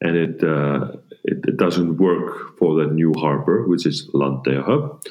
and 0.01 0.17
it, 0.17 0.43
uh, 0.43 0.93
it, 1.25 1.45
it 1.47 1.57
doesn't 1.57 1.99
work 1.99 2.57
for 2.59 2.77
the 2.77 2.87
new 2.91 3.13
harbor, 3.19 3.67
which 3.67 3.85
is 3.85 4.09
Landeyjahöfn. 4.15 5.07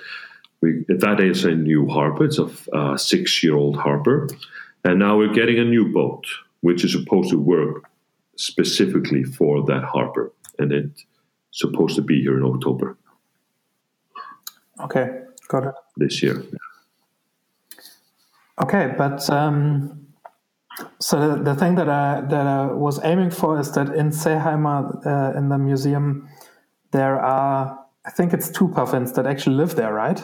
We, 0.61 0.85
that 0.89 1.19
is 1.19 1.45
a 1.45 1.51
new 1.51 1.87
harbor. 1.87 2.25
It's 2.25 2.39
a 2.39 2.49
uh, 2.73 2.97
six-year-old 2.97 3.77
harbor, 3.77 4.27
and 4.83 4.97
now 4.97 5.17
we're 5.17 5.33
getting 5.33 5.59
a 5.59 5.65
new 5.65 5.91
boat, 5.91 6.25
which 6.61 6.83
is 6.83 6.93
supposed 6.93 7.29
to 7.31 7.37
work 7.37 7.83
specifically 8.35 9.23
for 9.23 9.63
that 9.65 9.83
harbor, 9.83 10.31
and 10.57 10.71
it's 10.71 11.05
supposed 11.51 11.95
to 11.97 12.01
be 12.01 12.21
here 12.21 12.37
in 12.37 12.43
October. 12.43 12.97
Okay, 14.79 15.21
got 15.47 15.65
it. 15.65 15.73
This 15.97 16.21
year. 16.23 16.43
Okay, 18.61 18.93
but 18.97 19.29
um, 19.29 20.07
so 20.99 21.19
the, 21.19 21.43
the, 21.43 21.55
thing 21.55 21.75
that 21.75 21.89
I 21.89 22.21
that 22.21 22.47
I 22.47 22.65
was 22.67 23.03
aiming 23.03 23.31
for 23.31 23.59
is 23.59 23.71
that 23.73 23.93
in 23.95 24.11
Sæheimar, 24.11 25.05
uh, 25.05 25.37
in 25.37 25.49
the 25.49 25.57
museum, 25.57 26.29
there 26.91 27.19
are 27.19 27.85
I 28.05 28.11
think 28.11 28.33
it's 28.33 28.49
two 28.49 28.69
puffins 28.69 29.13
that 29.13 29.25
actually 29.25 29.55
live 29.55 29.75
there, 29.75 29.93
right? 29.93 30.23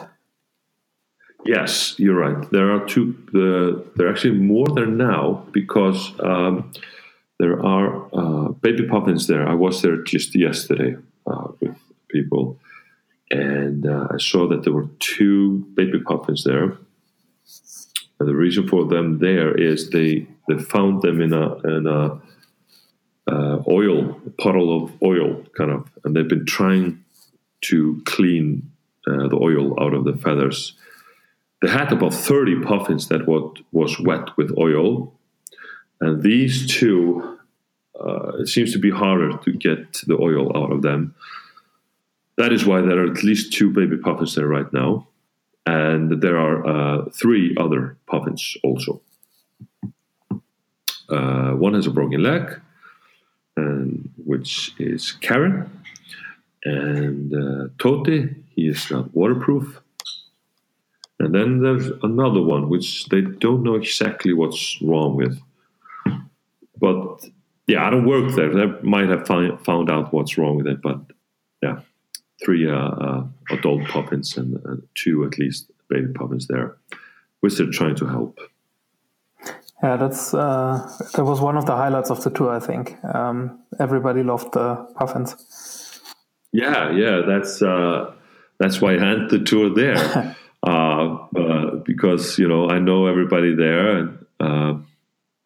Yes, 1.44 1.98
you're 1.98 2.18
right. 2.18 2.50
There 2.52 2.70
are 2.70 2.86
two. 2.86 3.16
Uh, 3.34 3.82
there 3.96 4.06
are 4.06 4.10
actually 4.10 4.38
more 4.38 4.66
there 4.68 4.86
now 4.86 5.44
because 5.52 6.12
um, 6.20 6.72
there 7.38 7.60
are 7.64 8.06
uh, 8.12 8.48
baby 8.50 8.86
puffins 8.86 9.26
there. 9.26 9.48
I 9.48 9.54
was 9.54 9.82
there 9.82 9.96
just 10.04 10.34
yesterday 10.36 10.94
uh, 11.26 11.48
with 11.60 11.76
people, 12.08 12.58
and 13.32 13.86
uh, 13.86 14.08
I 14.10 14.18
saw 14.18 14.46
that 14.48 14.62
there 14.62 14.72
were 14.72 14.88
two 15.00 15.66
baby 15.74 15.98
puffins 16.00 16.44
there. 16.44 16.76
And 18.20 18.28
the 18.28 18.36
reason 18.36 18.68
for 18.68 18.86
them 18.86 19.18
there 19.18 19.52
is 19.52 19.90
they 19.90 20.28
they 20.48 20.58
found 20.58 21.02
them 21.02 21.20
in 21.20 21.32
a 21.32 21.54
in 21.76 21.86
a 21.88 22.20
uh, 23.26 23.62
oil 23.68 24.20
puddle 24.38 24.84
of 24.84 24.92
oil, 25.02 25.42
kind 25.56 25.70
of, 25.72 25.88
and 26.04 26.14
they've 26.14 26.28
been 26.28 26.46
trying 26.46 27.02
to 27.62 28.00
clean 28.04 28.70
uh, 29.08 29.26
the 29.28 29.36
oil 29.36 29.80
out 29.82 29.94
of 29.94 30.04
the 30.04 30.16
feathers 30.16 30.74
they 31.62 31.68
had 31.68 31.92
about 31.92 32.12
30 32.12 32.60
puffins 32.64 33.08
that 33.08 33.26
what 33.26 33.58
was 33.70 33.98
wet 34.00 34.36
with 34.36 34.52
oil. 34.58 35.14
And 36.00 36.22
these 36.22 36.66
two, 36.66 37.38
uh, 37.98 38.32
it 38.40 38.48
seems 38.48 38.72
to 38.72 38.80
be 38.80 38.90
harder 38.90 39.38
to 39.38 39.52
get 39.52 39.92
the 40.06 40.18
oil 40.20 40.54
out 40.56 40.72
of 40.72 40.82
them. 40.82 41.14
That 42.36 42.52
is 42.52 42.64
why 42.64 42.80
there 42.80 43.04
are 43.04 43.10
at 43.10 43.22
least 43.22 43.52
two 43.52 43.70
baby 43.70 43.96
puffins 43.96 44.34
there 44.34 44.46
right 44.46 44.70
now. 44.72 45.06
And 45.66 46.20
there 46.20 46.38
are 46.38 46.66
uh, 46.66 47.04
three 47.10 47.54
other 47.58 47.96
puffins 48.06 48.56
also. 48.64 49.00
Uh, 51.08 51.52
one 51.52 51.74
has 51.74 51.86
a 51.86 51.90
broken 51.90 52.22
leg, 52.22 52.60
and, 53.56 54.10
which 54.24 54.74
is 54.78 55.12
Karen. 55.12 55.70
And 56.64 57.34
uh, 57.34 57.68
he 58.54 58.68
is 58.68 58.90
not 58.90 59.14
waterproof 59.14 59.82
and 61.22 61.32
then 61.32 61.60
there's 61.60 61.86
another 62.02 62.42
one 62.42 62.68
which 62.68 63.06
they 63.06 63.20
don't 63.20 63.62
know 63.62 63.76
exactly 63.76 64.32
what's 64.32 64.82
wrong 64.82 65.14
with. 65.14 65.40
But 66.80 67.24
yeah, 67.68 67.86
I 67.86 67.90
don't 67.90 68.06
work 68.06 68.34
there. 68.34 68.52
They 68.52 68.66
might 68.82 69.08
have 69.08 69.24
find, 69.24 69.64
found 69.64 69.88
out 69.88 70.12
what's 70.12 70.36
wrong 70.36 70.56
with 70.56 70.66
it. 70.66 70.82
But 70.82 70.98
yeah, 71.62 71.82
three 72.44 72.68
uh, 72.68 72.74
uh, 72.74 73.24
adult 73.50 73.84
puffins 73.88 74.36
and 74.36 74.56
uh, 74.66 74.76
two 74.94 75.24
at 75.24 75.38
least 75.38 75.70
baby 75.88 76.12
puffins 76.12 76.46
there, 76.46 76.76
which 77.40 77.56
they're 77.56 77.70
trying 77.70 77.96
to 77.96 78.06
help. 78.06 78.38
Yeah, 79.82 79.96
that's 79.96 80.32
uh, 80.32 80.88
that 81.14 81.24
was 81.24 81.40
one 81.40 81.56
of 81.56 81.66
the 81.66 81.74
highlights 81.74 82.10
of 82.10 82.22
the 82.22 82.30
tour. 82.30 82.50
I 82.50 82.60
think 82.60 82.96
um, 83.04 83.58
everybody 83.80 84.22
loved 84.22 84.52
the 84.52 84.76
puffins. 84.94 86.00
Yeah, 86.52 86.92
yeah, 86.92 87.22
that's 87.26 87.60
uh, 87.62 88.12
that's 88.58 88.80
why 88.80 88.94
I 88.94 88.98
had 88.98 89.28
the 89.28 89.40
tour 89.40 89.74
there 89.74 90.36
uh, 90.62 91.16
uh, 91.36 91.70
because 91.84 92.38
you 92.38 92.46
know 92.46 92.68
I 92.68 92.78
know 92.78 93.06
everybody 93.06 93.54
there 93.54 93.96
and 93.96 94.26
uh, 94.38 94.74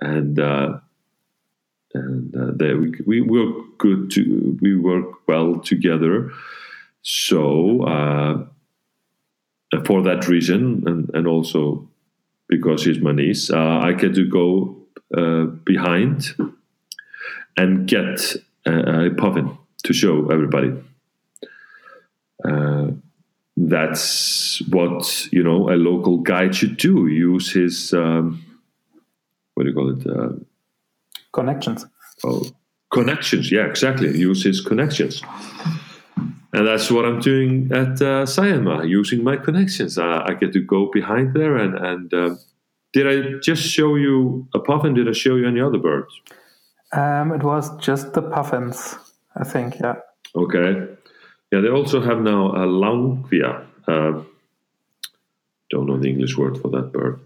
and 0.01 0.39
uh, 0.39 0.79
and 1.95 2.37
uh, 2.37 2.51
they, 2.55 2.75
we 2.75 2.93
we 3.07 3.21
work 3.23 3.79
good 3.79 4.11
to 4.13 4.59
we 4.61 4.77
work 4.77 5.27
well 5.27 5.61
together. 5.61 6.31
So 7.09 7.83
uh, 7.85 8.47
for 9.85 10.03
that 10.03 10.27
reason, 10.27 10.83
and 10.89 11.09
and 11.15 11.29
also 11.29 11.89
because 12.49 12.83
she's 12.83 12.99
my 12.99 13.13
niece, 13.13 13.49
uh, 13.49 13.79
I 13.81 13.93
get 13.93 14.17
to 14.17 14.29
go 14.29 14.77
uh, 15.17 15.45
behind 15.65 16.35
and 17.57 17.87
get 17.87 18.35
a, 18.67 19.07
a 19.07 19.11
puffin 19.11 19.57
to 19.85 19.93
show 19.93 20.31
everybody. 20.31 20.73
Uh, 22.45 22.89
that's 23.57 24.61
what 24.69 25.29
you 25.31 25.45
know 25.45 25.71
a 25.71 25.77
local 25.77 26.19
guide 26.19 26.57
should 26.57 26.77
do. 26.77 27.07
Use 27.07 27.53
his 27.53 27.93
um, 27.95 28.45
what 29.55 29.63
do 29.63 29.69
you 29.71 29.77
call 29.77 29.91
it? 29.97 30.05
Uh, 30.07 30.33
Connections. 31.33 31.87
oh, 32.25 32.43
connections. 32.91 33.53
Yeah, 33.53 33.67
exactly. 33.67 34.09
Use 34.19 34.43
his 34.43 34.61
connections. 34.61 35.23
And 36.53 36.67
that's 36.67 36.91
what 36.91 37.05
I'm 37.05 37.21
doing 37.21 37.71
at 37.73 38.01
uh, 38.01 38.25
Sæheimar, 38.25 38.89
using 38.89 39.23
my 39.23 39.37
connections. 39.37 39.99
Uh, 39.99 40.23
I 40.27 40.35
get 40.35 40.53
to 40.53 40.61
go 40.61 40.91
behind 40.93 41.35
there. 41.35 41.57
And, 41.57 41.75
and 41.75 42.15
um, 42.15 42.39
did 42.93 43.07
I 43.07 43.39
just 43.41 43.63
show 43.63 43.97
you 43.97 44.49
a 44.55 44.59
puffin? 44.61 44.95
Did 44.95 45.09
I 45.09 45.13
show 45.13 45.37
you 45.37 45.47
any 45.47 45.61
other 45.61 45.79
birds? 45.79 46.13
Um, 46.93 47.33
it 47.33 47.43
was 47.43 47.77
just 47.79 48.13
the 48.15 48.23
puffins, 48.23 48.97
I 49.37 49.45
think. 49.45 49.81
Yeah. 49.81 49.97
Okay. 50.35 50.87
Yeah, 51.53 51.61
they 51.61 51.69
also 51.69 52.01
have 52.01 52.21
now 52.21 52.53
a 52.57 52.65
langvia. 52.67 53.67
Uh, 53.87 54.23
don't 55.71 55.87
know 55.87 55.97
the 55.99 56.09
English 56.09 56.37
word 56.37 56.59
for 56.59 56.69
that 56.71 56.93
bird. 56.93 57.21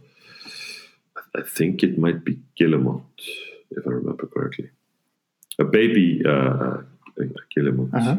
I 1.36 1.42
think 1.42 1.82
it 1.82 1.98
might 1.98 2.24
be 2.24 2.40
guillemot, 2.56 3.02
if 3.70 3.86
I 3.86 3.90
remember 3.90 4.26
correctly. 4.26 4.70
A 5.58 5.64
baby 5.64 6.22
uh, 6.26 6.78
a 7.18 7.24
guillemot, 7.54 7.94
Uh-huh. 7.94 8.16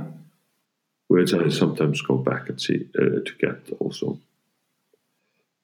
Which 1.12 1.34
I 1.34 1.50
sometimes 1.50 2.02
go 2.02 2.18
back 2.18 2.50
and 2.50 2.60
see 2.60 2.88
uh, 2.98 3.22
to 3.28 3.34
get 3.40 3.78
also. 3.80 4.18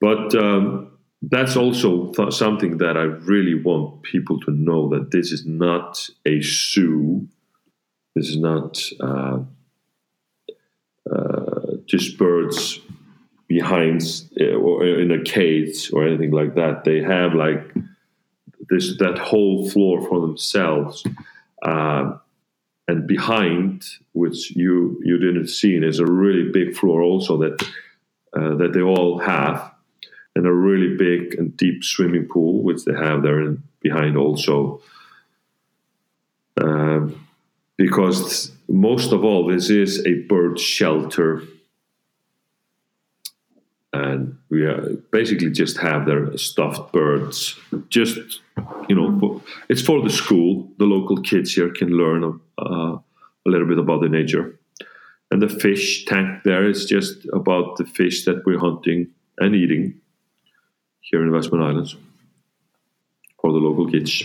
But 0.00 0.34
um, 0.34 0.92
that's 1.22 1.56
also 1.56 2.12
th- 2.12 2.32
something 2.32 2.78
that 2.78 2.96
I 2.96 3.02
really 3.02 3.54
want 3.54 4.02
people 4.02 4.38
to 4.40 4.50
know 4.50 4.88
that 4.90 5.10
this 5.10 5.32
is 5.32 5.46
not 5.46 6.08
a 6.24 6.40
zoo. 6.40 7.26
This 8.14 8.28
is 8.28 8.36
not. 8.36 8.80
Uh, 9.00 9.40
uh, 11.10 11.76
just 11.86 12.18
birds 12.18 12.80
behind 13.48 14.02
uh, 14.40 14.54
or 14.56 14.84
in 14.84 15.10
a 15.10 15.22
cage 15.22 15.90
or 15.92 16.06
anything 16.06 16.32
like 16.32 16.54
that. 16.54 16.84
They 16.84 17.00
have 17.00 17.34
like 17.34 17.72
this 18.68 18.98
that 18.98 19.18
whole 19.18 19.70
floor 19.70 20.06
for 20.06 20.20
themselves, 20.20 21.04
uh, 21.62 22.18
and 22.88 23.06
behind, 23.06 23.84
which 24.12 24.50
you 24.56 25.00
you 25.04 25.18
didn't 25.18 25.48
see, 25.48 25.76
is 25.76 25.98
a 26.00 26.06
really 26.06 26.50
big 26.50 26.74
floor 26.74 27.02
also 27.02 27.36
that 27.36 27.62
uh, 28.34 28.54
that 28.56 28.72
they 28.72 28.80
all 28.80 29.18
have, 29.18 29.70
and 30.34 30.46
a 30.46 30.52
really 30.52 30.96
big 30.96 31.34
and 31.38 31.56
deep 31.56 31.84
swimming 31.84 32.26
pool 32.26 32.62
which 32.62 32.84
they 32.84 32.94
have 32.94 33.22
there 33.22 33.40
and 33.40 33.62
behind 33.80 34.16
also. 34.16 34.80
Um, 36.60 37.26
because 37.76 38.50
most 38.68 39.12
of 39.12 39.22
all, 39.22 39.46
this 39.46 39.70
is 39.70 40.04
a 40.04 40.14
bird 40.22 40.58
shelter, 40.58 41.42
and 43.92 44.37
we 44.50 44.64
are 44.64 44.94
basically 45.10 45.50
just 45.50 45.78
have 45.78 46.06
their 46.06 46.36
stuffed 46.36 46.92
birds. 46.92 47.58
Just 47.88 48.18
you 48.88 48.94
know, 48.94 49.18
for, 49.18 49.42
it's 49.68 49.82
for 49.82 50.02
the 50.02 50.10
school. 50.10 50.68
The 50.78 50.84
local 50.84 51.20
kids 51.20 51.54
here 51.54 51.70
can 51.70 51.90
learn 51.90 52.24
uh, 52.58 52.64
a 52.66 53.00
little 53.46 53.68
bit 53.68 53.78
about 53.78 54.00
the 54.00 54.08
nature, 54.08 54.58
and 55.30 55.42
the 55.42 55.48
fish 55.48 56.04
tank 56.06 56.42
there 56.44 56.68
is 56.68 56.86
just 56.86 57.26
about 57.32 57.76
the 57.76 57.84
fish 57.84 58.24
that 58.24 58.44
we're 58.46 58.58
hunting 58.58 59.08
and 59.38 59.54
eating 59.54 60.00
here 61.00 61.22
in 61.22 61.30
Westman 61.30 61.62
Islands 61.62 61.96
for 63.40 63.52
the 63.52 63.58
local 63.58 63.90
kids. 63.90 64.24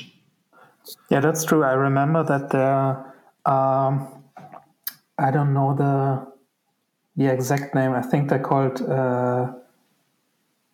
Yeah, 1.09 1.19
that's 1.19 1.45
true. 1.45 1.63
I 1.63 1.74
remember 1.74 2.24
that 2.24 2.49
there. 2.49 3.13
Um, 3.45 4.24
I 5.17 5.32
don't 5.32 5.53
know 5.53 5.76
the 5.76 6.32
the 7.15 7.32
exact 7.32 7.76
name. 7.76 7.91
I 7.91 8.01
think 8.01 8.30
they're 8.30 8.39
called 8.39 8.82
uh, 8.82 9.53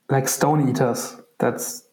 like 0.09 0.27
stone 0.27 0.69
eaters. 0.69 1.15
That's 1.37 1.83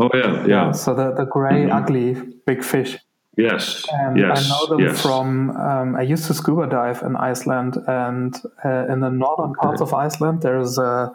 Oh 0.00 0.10
yeah, 0.14 0.46
yeah, 0.46 0.72
so 0.72 0.94
the 0.94 1.12
the 1.12 1.24
gray 1.24 1.68
ugly 1.68 2.14
big 2.46 2.62
fish. 2.62 2.98
yes, 3.36 3.84
And 3.90 4.16
yes, 4.16 4.38
I 4.38 4.48
know 4.48 4.66
them 4.76 4.86
yes. 4.86 5.02
from. 5.02 5.50
Um, 5.50 5.96
I 5.96 6.02
used 6.02 6.26
to 6.26 6.34
scuba 6.34 6.66
dive 6.68 7.02
in 7.02 7.16
Iceland, 7.16 7.76
and 7.88 8.34
uh, 8.64 8.86
in 8.92 9.00
the 9.00 9.10
northern 9.10 9.54
parts 9.54 9.80
of 9.80 9.92
Iceland, 9.92 10.42
there's 10.42 10.78
uh, 10.78 11.10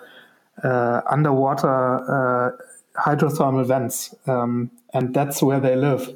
underwater 1.09 1.67
uh, 1.67 2.51
hydrothermal 3.01 3.65
vents, 3.65 4.13
um, 4.27 4.69
and 4.93 5.13
that's 5.13 5.41
where 5.41 5.59
they 5.59 5.75
live. 5.75 6.09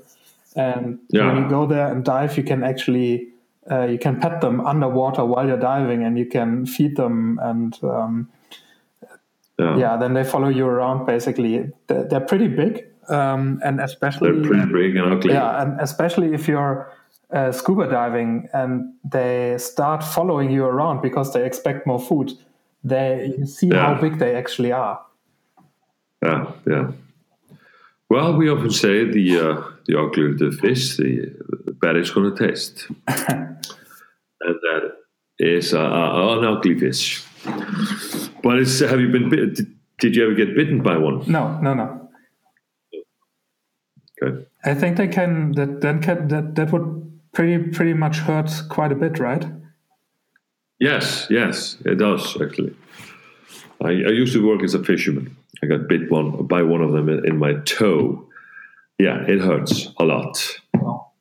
And 0.55 0.99
Yeah. 1.09 1.28
when 1.28 1.43
you 1.43 1.49
go 1.49 1.65
there 1.67 1.88
and 1.91 2.03
dive, 2.03 2.38
you 2.38 2.43
can 2.43 2.63
actually 2.63 3.30
uh, 3.71 3.84
you 3.84 3.97
can 3.97 4.19
pet 4.19 4.41
them 4.41 4.59
underwater 4.65 5.25
while 5.25 5.47
you're 5.47 5.57
diving, 5.59 6.03
and 6.03 6.17
you 6.17 6.25
can 6.25 6.65
feed 6.65 6.95
them, 6.97 7.39
and 7.41 7.78
um, 7.84 8.28
yeah. 9.60 9.78
yeah, 9.78 9.97
then 9.97 10.14
they 10.14 10.24
follow 10.24 10.49
you 10.49 10.66
around. 10.66 11.05
Basically, 11.05 11.72
they're, 11.88 12.03
they're 12.05 12.20
pretty 12.28 12.47
big, 12.47 12.86
um, 13.10 13.60
and 13.64 13.80
especially 13.82 14.32
They're 14.32 14.43
pretty 14.49 14.72
big 14.72 14.95
and 14.95 15.14
ugly. 15.14 15.34
yeah, 15.34 15.62
and 15.62 15.80
especially 15.82 16.34
if 16.34 16.47
you're 16.47 16.91
uh, 17.32 17.51
scuba 17.51 17.88
diving 17.89 18.47
and 18.53 18.93
they 19.03 19.58
start 19.58 20.03
following 20.03 20.49
you 20.51 20.64
around 20.66 21.01
because 21.01 21.34
they 21.34 21.45
expect 21.45 21.86
more 21.86 21.99
food, 21.99 22.32
they 22.84 23.34
you 23.38 23.45
see 23.45 23.68
Yeah. 23.68 23.95
how 23.95 24.01
big 24.01 24.18
they 24.20 24.36
actually 24.36 24.72
are. 24.72 24.99
Yeah, 26.24 26.51
yeah. 26.66 26.91
Well, 28.10 28.38
we 28.38 28.49
often 28.49 28.72
say 28.72 29.03
the 29.03 29.39
uh, 29.39 29.62
the 29.86 29.99
uglier 29.99 30.34
the 30.34 30.51
fish, 30.51 30.95
the, 30.97 31.30
the 31.66 31.72
better 31.74 31.99
it's 31.99 32.10
going 32.12 32.34
to 32.34 32.47
taste, 32.47 32.88
and 33.08 33.58
that 34.41 34.91
is 35.39 35.74
uh, 35.74 35.80
uh, 35.80 36.38
an 36.39 36.45
ugly 36.45 36.80
fish. 36.80 37.22
But 38.43 38.60
it's, 38.60 38.80
have 38.80 39.00
you 39.00 39.10
been? 39.10 39.30
bit- 39.30 39.56
Did, 39.56 39.68
did 40.00 40.16
you 40.16 40.26
ever 40.26 40.36
get 40.36 40.56
bitten 40.56 40.82
by 40.84 40.98
one? 40.98 41.24
No, 41.30 41.60
no, 41.60 41.74
no. 41.74 42.10
Okay. 44.22 44.45
I 44.64 44.74
think 44.74 44.98
they 44.98 45.08
can. 45.08 45.52
That 45.54 45.82
then 45.82 46.02
can 46.02 46.28
that 46.30 46.56
that 46.56 46.72
would 46.72 47.20
pretty 47.34 47.70
pretty 47.72 47.93
much 47.93 48.18
hurt 48.20 48.52
quite 48.70 48.91
a 48.91 48.95
bit, 48.95 49.20
right? 49.20 49.45
Yes, 50.80 51.28
yes, 51.30 51.78
it 51.86 51.95
does 51.95 52.39
actually. 52.41 52.76
I, 53.84 53.89
I 53.89 54.12
used 54.12 54.34
to 54.34 54.48
work 54.48 54.64
as 54.64 54.74
a 54.74 54.84
fisherman. 54.84 55.36
I 55.64 55.68
got 55.68 55.88
bit 55.88 56.12
one 56.12 56.45
by 56.48 56.62
one 56.64 56.82
of 56.82 56.91
them 56.91 57.10
in, 57.10 57.26
in 57.26 57.38
my 57.38 57.54
toe. 57.66 58.28
Yeah, 59.00 59.24
it 59.28 59.39
hurts 59.39 59.89
a 59.98 60.06
lot. 60.06 60.60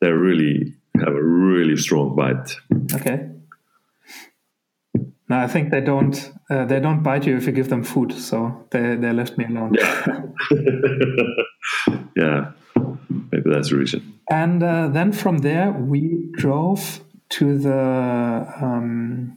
They 0.01 0.11
really 0.11 0.75
have 0.99 1.15
a 1.15 1.23
really 1.23 1.77
strong 1.77 2.17
bite. 2.17 2.57
Okay. 2.95 3.29
No, 5.29 5.39
I 5.39 5.47
think 5.49 5.71
they 5.71 5.81
don't. 5.81 6.33
Uh, 6.49 6.65
they 6.65 6.81
don't 6.81 7.03
bite 7.03 7.27
you 7.27 7.37
if 7.37 7.47
you 7.47 7.53
give 7.53 7.69
them 7.69 7.83
food, 7.83 8.13
so 8.13 8.67
they 8.71 8.97
they 8.97 9.13
left 9.13 9.37
me 9.39 9.45
alone. 9.45 9.75
yeah, 12.17 12.53
maybe 13.33 13.51
that's 13.51 13.71
the 13.71 13.77
reason. 13.77 14.21
And 14.31 14.63
uh, 14.63 14.89
then 14.89 15.13
from 15.13 15.39
there, 15.39 15.73
we 15.73 16.31
drove 16.33 17.01
to 17.31 17.59
the. 17.59 18.47
Um, 18.61 19.37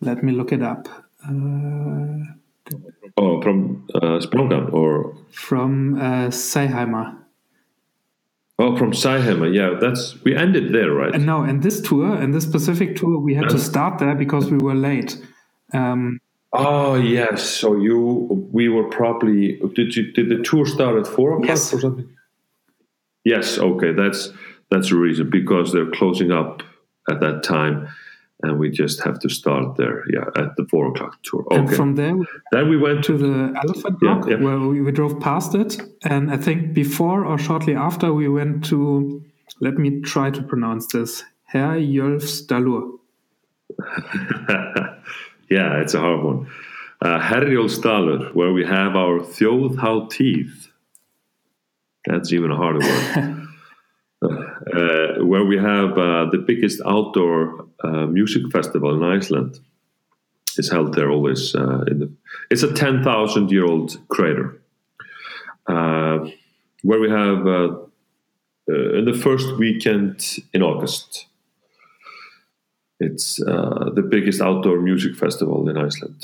let 0.00 0.22
me 0.22 0.32
look 0.32 0.52
it 0.52 0.62
up. 0.62 0.88
Uh, 1.24 2.34
Oh, 3.16 3.42
from 3.42 3.86
uh, 3.94 4.18
Sprongan 4.18 4.72
or 4.72 5.14
from 5.30 5.94
uh, 6.00 6.30
Sæheimar. 6.30 7.16
Oh, 8.60 8.76
from 8.76 8.92
Sæheimar. 8.92 9.54
Yeah, 9.54 9.78
that's 9.80 10.22
we 10.22 10.36
ended 10.36 10.74
there, 10.74 10.92
right? 10.92 11.14
And 11.14 11.24
no, 11.24 11.42
and 11.42 11.62
this 11.62 11.80
tour, 11.80 12.14
and 12.14 12.34
this 12.34 12.44
specific 12.44 12.94
tour, 12.94 13.18
we 13.18 13.34
had 13.34 13.48
to 13.48 13.58
start 13.58 13.98
there 13.98 14.14
because 14.14 14.50
we 14.50 14.58
were 14.58 14.74
late. 14.74 15.16
Um, 15.72 16.20
oh 16.52 16.94
yes. 16.96 17.42
So 17.42 17.76
you, 17.78 18.48
we 18.52 18.68
were 18.68 18.84
probably 18.84 19.58
did 19.74 19.96
you 19.96 20.12
did 20.12 20.28
the 20.28 20.42
tour 20.42 20.66
start 20.66 20.98
at 20.98 21.06
four 21.06 21.32
o'clock 21.32 21.48
Yes. 21.48 21.72
or 21.72 21.80
something? 21.80 22.08
Yes. 23.24 23.58
Okay, 23.58 23.92
that's 23.92 24.30
that's 24.70 24.90
the 24.90 24.96
reason 24.96 25.30
because 25.30 25.72
they're 25.72 25.90
closing 25.90 26.30
up 26.30 26.62
at 27.10 27.20
that 27.20 27.42
time, 27.42 27.88
and 28.42 28.58
we 28.58 28.70
just 28.70 29.02
have 29.02 29.18
to 29.20 29.28
start 29.28 29.76
there. 29.76 30.04
Yeah, 30.12 30.24
at 30.36 30.56
the 30.56 30.66
four 30.70 30.88
o'clock 30.88 31.22
tour. 31.22 31.44
Okay. 31.46 31.56
And 31.56 31.74
from 31.74 31.94
there, 31.96 32.16
then 32.52 32.68
we 32.68 32.76
went 32.76 33.04
to 33.04 33.16
the 33.16 33.54
Elephant 33.62 33.98
Rock, 34.02 34.26
yeah, 34.26 34.36
yeah. 34.36 34.44
where 34.44 34.58
we, 34.58 34.80
we 34.80 34.92
drove 34.92 35.20
past 35.20 35.54
it, 35.54 35.80
and 36.04 36.30
I 36.30 36.36
think 36.36 36.74
before 36.74 37.24
or 37.24 37.38
shortly 37.38 37.74
after 37.74 38.12
we 38.12 38.28
went 38.28 38.64
to. 38.66 39.22
Let 39.62 39.74
me 39.74 40.00
try 40.00 40.30
to 40.30 40.42
pronounce 40.42 40.86
this. 40.86 41.24
herr 41.44 41.74
Herjólfsdalur. 41.74 42.98
yeah, 45.50 45.80
it's 45.80 45.92
a 45.92 46.00
hard 46.00 46.22
one. 46.22 46.46
Uh, 47.02 47.18
Herjólfsdalur, 47.20 48.34
where 48.34 48.52
we 48.52 48.64
have 48.64 48.96
our 48.96 49.20
Þjóðhátíð. 49.20 50.68
That's 52.06 52.32
even 52.32 52.50
a 52.50 52.56
harder 52.56 52.78
word. 52.78 53.46
uh, 54.22 55.24
where 55.24 55.44
we 55.44 55.56
have 55.56 55.92
uh, 55.92 56.26
the 56.30 56.42
biggest 56.46 56.80
outdoor 56.84 57.66
uh, 57.82 58.06
music 58.06 58.42
festival 58.52 58.94
in 58.94 59.02
Iceland. 59.02 59.58
It's 60.58 60.70
held 60.70 60.94
there 60.94 61.10
always. 61.10 61.54
Uh, 61.54 61.84
the, 61.86 62.12
it's 62.50 62.62
a 62.62 62.72
10,000 62.72 63.50
year 63.50 63.64
old 63.64 63.96
crater 64.08 64.60
uh, 65.66 66.26
where 66.82 67.00
we 67.00 67.10
have 67.10 67.46
uh, 67.46 67.76
in 68.68 69.04
the 69.04 69.18
first 69.20 69.56
weekend 69.58 70.38
in 70.52 70.62
August. 70.62 71.26
It's 73.02 73.36
the 73.36 74.06
biggest 74.06 74.42
outdoor 74.42 74.80
music 74.82 75.16
festival 75.16 75.66
in 75.70 75.78
Iceland 75.78 76.22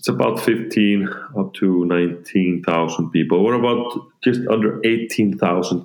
it's 0.00 0.08
about 0.08 0.40
15 0.40 1.10
up 1.38 1.52
to 1.52 1.84
19,000 1.84 3.10
people. 3.10 3.44
We're 3.44 3.52
about 3.52 4.06
just 4.24 4.40
under 4.48 4.80
18,000 4.82 5.80
uh, 5.80 5.84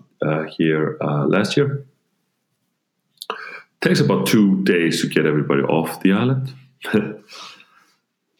here 0.57 0.97
uh, 1.01 1.25
last 1.25 1.57
year. 1.57 1.85
takes 3.81 3.99
about 3.99 4.25
two 4.27 4.63
days 4.63 5.01
to 5.01 5.07
get 5.07 5.25
everybody 5.25 5.61
off 5.61 6.01
the 6.01 6.11
island. 6.11 6.53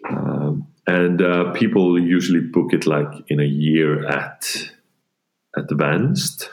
um, 0.10 0.68
and 0.88 1.22
uh, 1.22 1.52
people 1.52 2.00
usually 2.00 2.42
book 2.42 2.74
it 2.74 2.86
like 2.86 3.12
in 3.28 3.40
a 3.40 3.46
year 3.46 4.08
at 4.08 4.72
advanced. 5.56 6.50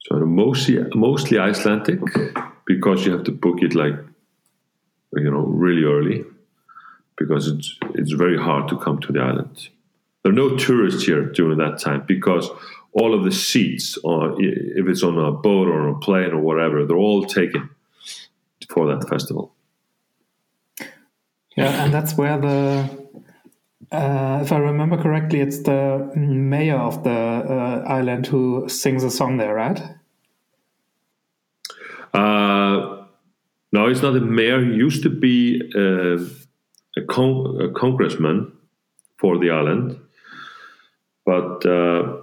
So 0.00 0.16
mostly 0.16 0.82
mostly 0.94 1.38
Icelandic 1.38 2.00
because 2.66 3.06
you 3.06 3.12
have 3.12 3.24
to 3.24 3.32
book 3.32 3.62
it 3.62 3.74
like 3.74 3.94
you 5.14 5.30
know 5.30 5.40
really 5.40 5.84
early 5.84 6.24
because 7.16 7.48
it's 7.48 7.78
it's 7.94 8.12
very 8.12 8.38
hard 8.38 8.68
to 8.68 8.78
come 8.78 8.98
to 9.00 9.12
the 9.12 9.20
island. 9.20 9.68
There 10.22 10.32
are 10.32 10.34
no 10.34 10.56
tourists 10.56 11.04
here 11.04 11.24
during 11.24 11.58
that 11.58 11.78
time 11.78 12.04
because 12.06 12.48
all 12.92 13.14
of 13.14 13.24
the 13.24 13.32
seats, 13.32 13.98
or 14.02 14.34
if 14.40 14.88
it's 14.88 15.02
on 15.02 15.16
a 15.18 15.32
boat 15.32 15.68
or 15.68 15.88
on 15.88 15.94
a 15.94 15.98
plane 15.98 16.32
or 16.32 16.40
whatever, 16.40 16.84
they're 16.84 16.96
all 16.96 17.24
taken 17.24 17.70
for 18.68 18.86
that 18.86 19.08
festival. 19.08 19.52
Yeah, 21.56 21.84
and 21.84 21.92
that's 21.92 22.16
where 22.16 22.38
the, 22.38 22.88
uh, 23.92 24.40
if 24.42 24.52
I 24.52 24.58
remember 24.58 24.96
correctly, 24.96 25.40
it's 25.40 25.62
the 25.62 26.10
mayor 26.16 26.78
of 26.78 27.04
the 27.04 27.10
uh, 27.10 27.84
island 27.86 28.26
who 28.26 28.68
sings 28.68 29.04
a 29.04 29.10
song 29.10 29.36
there, 29.36 29.54
right? 29.54 29.80
Uh, 32.14 33.04
no, 33.72 33.86
it's 33.86 34.02
not 34.02 34.12
the 34.12 34.20
mayor. 34.20 34.64
He 34.64 34.72
used 34.72 35.02
to 35.02 35.10
be 35.10 35.60
uh, 35.76 36.18
a, 36.96 37.04
con- 37.08 37.60
a 37.60 37.70
congressman 37.72 38.52
for 39.18 39.38
the 39.38 39.50
island, 39.50 39.98
but 41.24 41.66
uh, 41.66 42.22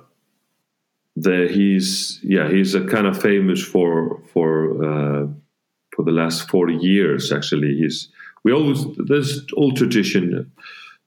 the, 1.17 1.47
he's 1.51 2.19
yeah 2.23 2.47
he's 2.49 2.75
a 2.75 2.85
kind 2.85 3.07
of 3.07 3.19
famous 3.19 3.63
for 3.63 4.21
for 4.33 4.83
uh, 4.83 5.27
for 5.95 6.03
the 6.05 6.11
last 6.11 6.49
forty 6.49 6.75
years. 6.75 7.31
Actually, 7.31 7.75
he's 7.75 8.09
we 8.43 8.53
always 8.53 8.85
there's 8.97 9.45
old 9.55 9.77
tradition, 9.77 10.51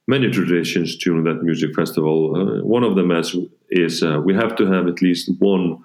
many 0.09 0.31
traditions 0.31 0.97
during 0.97 1.25
that 1.25 1.43
music 1.43 1.75
festival. 1.75 2.35
Uh, 2.37 2.65
one 2.65 2.83
of 2.83 2.97
them 2.97 3.11
is, 3.13 3.37
is 3.71 4.03
uh, 4.03 4.21
we 4.25 4.35
have 4.35 4.57
to 4.57 4.67
have 4.67 4.89
at 4.89 5.01
least 5.01 5.31
one 5.39 5.83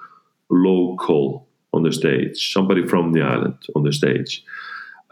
local 0.49 1.47
on 1.71 1.83
the 1.83 1.91
stage, 1.91 2.51
somebody 2.51 2.85
from 2.87 3.11
the 3.11 3.21
island 3.21 3.57
on 3.75 3.83
the 3.83 3.93
stage 3.93 4.43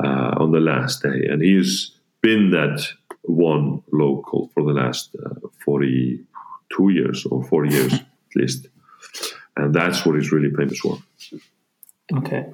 uh, 0.03 0.33
on 0.37 0.51
the 0.51 0.59
last 0.59 1.03
day, 1.03 1.27
and 1.29 1.41
he's 1.43 1.91
been 2.21 2.49
that 2.49 2.87
one 3.21 3.83
local 3.91 4.49
for 4.53 4.63
the 4.63 4.73
last 4.73 5.15
uh, 5.23 5.47
42 5.63 6.89
years 6.89 7.25
or 7.27 7.43
40 7.43 7.69
years 7.69 7.93
at 7.93 8.35
least. 8.35 8.67
And 9.55 9.73
that's 9.73 10.05
what 10.05 10.15
he's 10.15 10.31
really 10.31 10.51
famous 10.51 10.79
for. 10.79 10.97
Okay. 12.13 12.45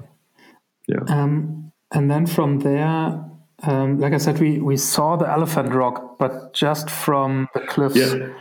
Yeah. 0.87 1.03
Um, 1.07 1.71
and 1.91 2.09
then 2.09 2.25
from 2.25 2.59
there, 2.59 3.23
um, 3.63 3.99
like 3.99 4.13
I 4.13 4.17
said, 4.17 4.39
we, 4.39 4.59
we 4.59 4.77
saw 4.77 5.15
the 5.15 5.29
Elephant 5.29 5.73
Rock, 5.73 6.17
but 6.17 6.53
just 6.53 6.89
from 6.89 7.47
the 7.53 7.61
cliffs. 7.61 7.95
Yeah. 7.95 8.33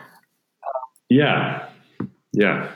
Yeah. 1.08 1.68
Yeah. 2.32 2.70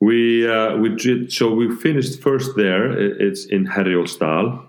We 0.00 0.46
uh, 0.46 0.76
we 0.76 0.94
did 0.94 1.32
so 1.32 1.54
we 1.54 1.74
finished 1.74 2.20
first 2.20 2.54
there. 2.54 2.92
It's 2.92 3.46
in 3.46 3.66
Herjolfsdal, 3.66 4.66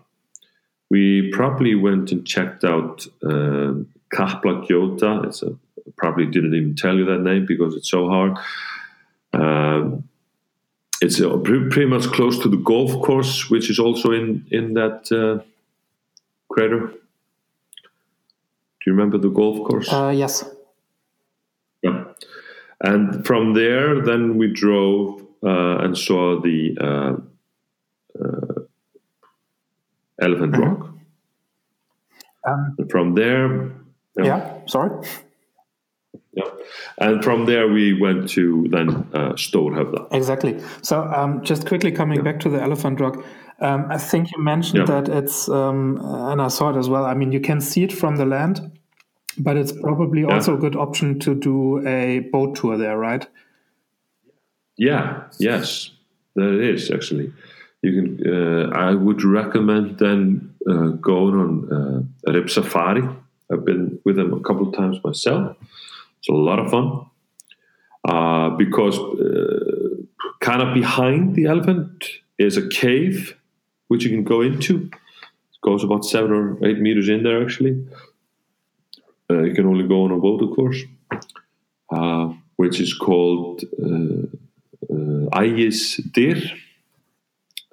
we 0.89 1.29
probably 1.31 1.75
went 1.75 2.11
and 2.11 2.25
checked 2.25 2.63
out 2.63 3.05
uh, 3.23 3.73
Kaplagjota. 4.13 5.25
It's 5.25 5.43
a 5.43 5.57
probably 5.97 6.25
didn't 6.27 6.53
even 6.53 6.75
tell 6.75 6.95
you 6.95 7.05
that 7.05 7.21
name 7.21 7.45
because 7.45 7.75
it's 7.75 7.89
so 7.89 8.07
hard. 8.07 8.38
Um, 9.33 10.07
it's 11.01 11.21
uh, 11.21 11.37
pretty 11.37 11.85
much 11.85 12.07
close 12.07 12.39
to 12.39 12.49
the 12.49 12.57
golf 12.57 12.91
course, 13.03 13.49
which 13.49 13.69
is 13.69 13.79
also 13.79 14.11
in 14.11 14.45
in 14.51 14.73
that 14.73 15.11
uh, 15.11 15.43
crater. 16.49 16.87
Do 16.87 16.93
you 18.85 18.93
remember 18.93 19.17
the 19.17 19.29
golf 19.29 19.67
course? 19.67 19.91
Uh, 19.91 20.13
yes. 20.15 20.43
Yeah. 21.81 22.05
And 22.81 23.25
from 23.25 23.53
there, 23.53 24.01
then 24.01 24.37
we 24.37 24.53
drove 24.53 25.21
uh, 25.43 25.83
and 25.83 25.97
saw 25.97 26.39
the 26.41 26.77
uh, 26.79 27.15
uh, 28.23 28.61
Elephant 30.19 30.53
mm-hmm. 30.53 30.63
Rock. 30.63 30.89
Um, 32.47 32.75
and 32.77 32.89
from 32.89 33.13
there, 33.13 33.71
yeah, 34.17 34.25
yeah 34.25 34.65
sorry. 34.67 35.05
Yeah. 36.38 36.49
And 36.99 37.23
from 37.23 37.45
there, 37.45 37.67
we 37.67 37.99
went 37.99 38.29
to 38.29 38.67
then 38.69 38.89
uh, 39.13 39.33
Stórhöfða. 39.33 40.07
Exactly. 40.11 40.59
So, 40.81 41.01
um, 41.01 41.43
just 41.43 41.65
quickly 41.65 41.91
coming 41.91 42.17
yeah. 42.17 42.23
back 42.31 42.39
to 42.41 42.49
the 42.49 42.61
Elephant 42.61 42.99
Rock, 42.99 43.25
um, 43.59 43.88
I 43.89 43.97
think 43.97 44.31
you 44.31 44.43
mentioned 44.43 44.88
yeah. 44.88 45.01
that 45.01 45.09
it's, 45.09 45.49
um, 45.49 45.99
and 46.03 46.41
I 46.41 46.47
saw 46.49 46.69
it 46.69 46.77
as 46.77 46.89
well. 46.89 47.05
I 47.05 47.15
mean, 47.15 47.31
you 47.31 47.39
can 47.39 47.59
see 47.59 47.83
it 47.83 47.91
from 47.91 48.17
the 48.17 48.25
land, 48.25 48.71
but 49.39 49.57
it's 49.57 49.71
probably 49.71 50.21
yeah. 50.21 50.35
also 50.35 50.53
a 50.53 50.57
good 50.57 50.75
option 50.75 51.19
to 51.21 51.33
do 51.33 51.85
a 51.88 52.19
boat 52.31 52.55
tour 52.55 52.77
there, 52.77 52.97
right? 52.97 53.27
Yeah, 54.77 55.23
yes, 55.39 55.89
there 56.35 56.61
is 56.61 56.91
actually 56.91 57.33
you 57.81 57.91
can. 58.01 58.33
Uh, 58.33 58.69
I 58.75 58.93
would 58.93 59.23
recommend 59.23 59.99
then 59.99 60.53
uh, 60.69 60.89
going 61.01 61.35
on 61.35 61.51
uh, 62.27 62.31
Ribsafari. 62.31 63.15
I've 63.51 63.65
been 63.65 63.99
with 64.03 64.15
them 64.17 64.33
a 64.33 64.39
couple 64.41 64.67
of 64.67 64.75
times 64.75 64.97
myself. 65.03 65.55
It's 66.20 66.30
a 66.30 66.34
lot 66.34 66.59
of 66.59 66.72
fun 66.72 67.05
uh, 68.07 68.49
because 68.57 68.97
uh, 68.99 69.95
kind 70.39 70.61
of 70.61 70.74
behind 70.74 71.36
the 71.36 71.45
elephant 71.45 72.05
is 72.38 72.57
a 72.57 72.68
cave 72.68 73.38
which 73.88 74.03
you 74.03 74.09
can 74.09 74.24
go 74.24 74.41
into. 74.41 74.89
It 74.91 75.61
goes 75.61 75.84
about 75.84 76.05
seven 76.05 76.32
or 76.32 76.65
eight 76.68 76.80
meters 76.80 77.09
in 77.09 77.24
there 77.24 77.41
actually. 77.41 77.86
Uh, 79.30 79.43
you 79.43 79.53
can 79.53 79.65
only 79.65 79.88
go 79.88 80.03
on 80.03 80.11
a 80.11 80.18
boat, 80.18 80.41
of 80.41 80.55
course, 80.55 80.84
which 82.55 82.80
is 82.80 82.93
called 82.93 83.63
uh, 83.84 84.28
Ægisdyr 85.38 86.57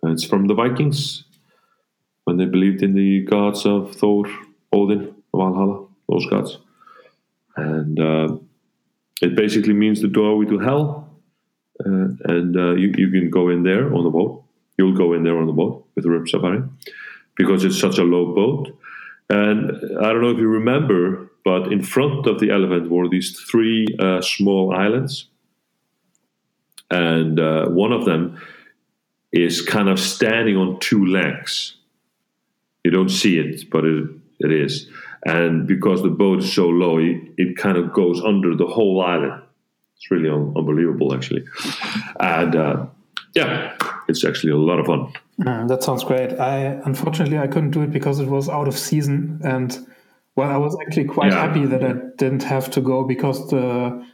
it's 0.06 0.24
from 0.24 0.46
the 0.48 0.54
Vikings 0.54 1.24
when 2.24 2.36
they 2.36 2.44
believed 2.44 2.82
in 2.82 2.94
the 2.94 3.22
gods 3.24 3.64
of 3.64 3.94
Thor, 3.96 4.26
Odin, 4.72 5.14
Valhalla, 5.34 5.86
those 6.08 6.26
gods. 6.26 6.58
And 7.56 8.00
uh, 8.00 8.36
it 9.20 9.36
basically 9.36 9.74
means 9.74 10.00
the 10.00 10.08
doorway 10.08 10.46
to 10.46 10.58
hell. 10.58 11.20
Uh, 11.84 12.08
and 12.24 12.56
uh, 12.56 12.74
you, 12.74 12.92
you 12.96 13.10
can 13.10 13.30
go 13.30 13.48
in 13.48 13.62
there 13.62 13.92
on 13.94 14.04
the 14.04 14.10
boat. 14.10 14.42
You'll 14.78 14.96
go 14.96 15.12
in 15.12 15.22
there 15.22 15.38
on 15.38 15.46
the 15.46 15.52
boat 15.52 15.86
with 15.94 16.04
the 16.04 16.10
Ribsafari 16.10 16.68
because 17.36 17.64
it's 17.64 17.78
such 17.78 17.98
a 17.98 18.02
low 18.02 18.34
boat. 18.34 18.76
And 19.30 19.70
I 20.00 20.12
don't 20.12 20.20
know 20.20 20.30
if 20.30 20.38
you 20.38 20.48
remember, 20.48 21.30
but 21.44 21.72
in 21.72 21.82
front 21.82 22.26
of 22.26 22.40
the 22.40 22.50
elephant 22.50 22.90
were 22.90 23.08
these 23.08 23.38
three 23.40 23.86
uh, 23.98 24.20
small 24.20 24.74
islands. 24.74 25.28
And 26.90 27.40
uh, 27.40 27.68
one 27.68 27.92
of 27.92 28.04
them 28.04 28.40
is 29.32 29.62
kind 29.62 29.88
of 29.88 29.98
standing 29.98 30.56
on 30.56 30.78
two 30.80 31.06
legs. 31.06 31.76
You 32.84 32.90
don't 32.90 33.08
see 33.08 33.38
it, 33.38 33.70
but 33.70 33.84
it, 33.84 34.08
it 34.40 34.52
is. 34.52 34.88
And 35.26 35.66
because 35.66 36.02
the 36.02 36.10
boat 36.10 36.40
is 36.40 36.52
so 36.52 36.68
low, 36.68 36.98
it, 36.98 37.16
it 37.38 37.56
kind 37.56 37.76
of 37.78 37.92
goes 37.92 38.20
under 38.22 38.54
the 38.54 38.66
whole 38.66 39.00
island. 39.02 39.42
It's 39.96 40.10
really 40.10 40.28
un- 40.28 40.52
unbelievable, 40.56 41.14
actually. 41.14 41.44
And 42.20 42.54
uh, 42.56 42.86
yeah, 43.34 43.76
it's 44.08 44.24
actually 44.24 44.52
a 44.52 44.56
lot 44.56 44.78
of 44.80 44.86
fun. 44.86 45.12
Mm, 45.40 45.68
that 45.68 45.82
sounds 45.82 46.04
great. 46.04 46.38
I 46.38 46.58
unfortunately 46.84 47.38
I 47.38 47.46
couldn't 47.46 47.70
do 47.70 47.82
it 47.82 47.90
because 47.90 48.20
it 48.20 48.28
was 48.28 48.48
out 48.48 48.68
of 48.68 48.76
season, 48.78 49.40
and 49.44 49.76
well, 50.36 50.50
I 50.50 50.56
was 50.58 50.76
actually 50.86 51.06
quite 51.06 51.32
Yeah. 51.32 51.46
happy 51.46 51.64
that 51.66 51.82
I 51.82 51.94
didn't 52.16 52.42
have 52.44 52.70
to 52.72 52.80
go 52.80 53.04
because 53.04 53.48
the 53.50 54.04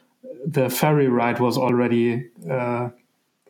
the 0.46 0.70
ferry 0.70 1.08
ride 1.08 1.40
was 1.40 1.58
already. 1.58 2.30
Uh, 2.48 2.90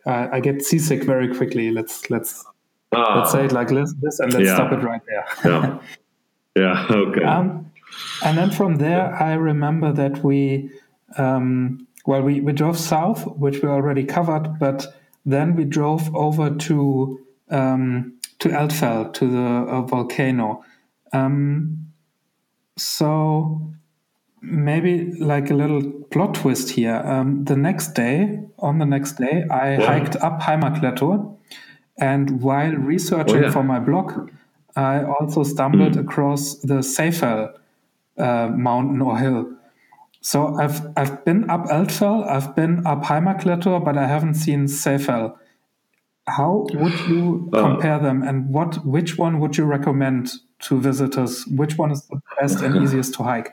I, 0.07 0.37
I 0.37 0.41
get 0.41 0.63
seasick 0.65 1.05
very 1.05 1.33
quickly. 1.35 1.71
Let's 1.71 2.11
let's 2.11 2.45
Ah, 2.93 3.19
let's 3.21 3.31
say 3.33 3.45
it 3.45 3.53
like 3.53 3.69
this, 3.69 3.95
this 4.01 4.19
and 4.19 4.33
let's 4.33 4.47
Yeah. 4.47 4.55
stop 4.57 4.73
it 4.73 4.83
right 4.83 5.01
there. 5.07 5.25
yeah, 5.45 5.79
yeah, 6.57 6.87
okay. 6.91 7.25
Um, 7.25 7.71
and 8.25 8.39
then 8.39 8.51
from 8.51 8.77
there, 8.77 9.15
I 9.15 9.35
remember 9.35 9.93
that 9.93 10.23
we, 10.23 10.71
um, 11.17 11.87
well, 12.07 12.23
we, 12.23 12.41
we 12.41 12.53
drove 12.53 12.79
south, 12.79 13.27
which 13.37 13.63
we 13.63 13.69
already 13.69 14.05
covered, 14.05 14.59
but 14.59 14.87
then 15.27 15.57
we 15.57 15.65
drove 15.65 16.15
over 16.15 16.51
to 16.51 17.21
um, 17.51 18.15
to 18.39 18.49
Eldfell, 18.49 19.13
to 19.15 19.27
the 19.27 19.73
uh, 19.73 19.83
volcano. 19.83 20.65
Um, 21.13 21.89
so 22.79 23.73
maybe 24.41 25.13
like 25.19 25.51
a 25.51 25.55
little 25.55 25.83
plot 26.11 26.35
twist 26.35 26.71
here. 26.71 26.95
Um, 26.95 27.45
the 27.45 27.57
next 27.57 27.95
day, 27.95 28.41
on 28.59 28.79
the 28.79 28.87
next 28.87 29.19
day, 29.19 29.45
I 29.51 29.73
Yeah. 29.77 29.87
hiked 29.87 30.17
up 30.17 30.41
Heimaklettur, 30.41 31.37
and 31.99 32.41
while 32.41 32.73
researching 32.73 33.37
Oh, 33.39 33.41
yeah. 33.43 33.51
for 33.51 33.63
my 33.63 33.79
blog, 33.81 34.31
I 34.77 35.03
also 35.05 35.43
stumbled 35.45 35.95
Hmm. 35.95 36.01
across 36.01 36.55
the 36.63 36.83
Sæfell 36.83 37.53
uh, 38.19 38.49
mountain 38.55 39.01
or 39.03 39.19
hill. 39.19 39.47
So 40.21 40.55
I've 40.61 40.81
I've 40.97 41.25
been 41.25 41.49
up 41.51 41.65
Eldfell, 41.67 42.27
I've 42.29 42.55
been 42.55 42.87
up 42.87 43.03
Heimaklettur, 43.05 43.83
but 43.85 43.97
I 43.97 44.07
haven't 44.07 44.35
seen 44.35 44.67
Sæfell. 44.67 45.35
How 46.27 46.67
would 46.75 46.93
you 47.09 47.49
Uh. 47.55 47.63
compare 47.63 47.99
them, 47.99 48.23
and 48.23 48.51
what 48.55 48.85
which 48.85 49.19
one 49.19 49.39
would 49.41 49.57
you 49.57 49.65
recommend 49.65 50.33
to 50.69 50.79
visitors? 50.81 51.47
Which 51.47 51.79
one 51.79 51.91
is 51.91 52.03
the 52.09 52.21
best 52.41 52.63
and 52.63 52.77
easiest 52.83 53.15
to 53.15 53.23
hike? 53.23 53.53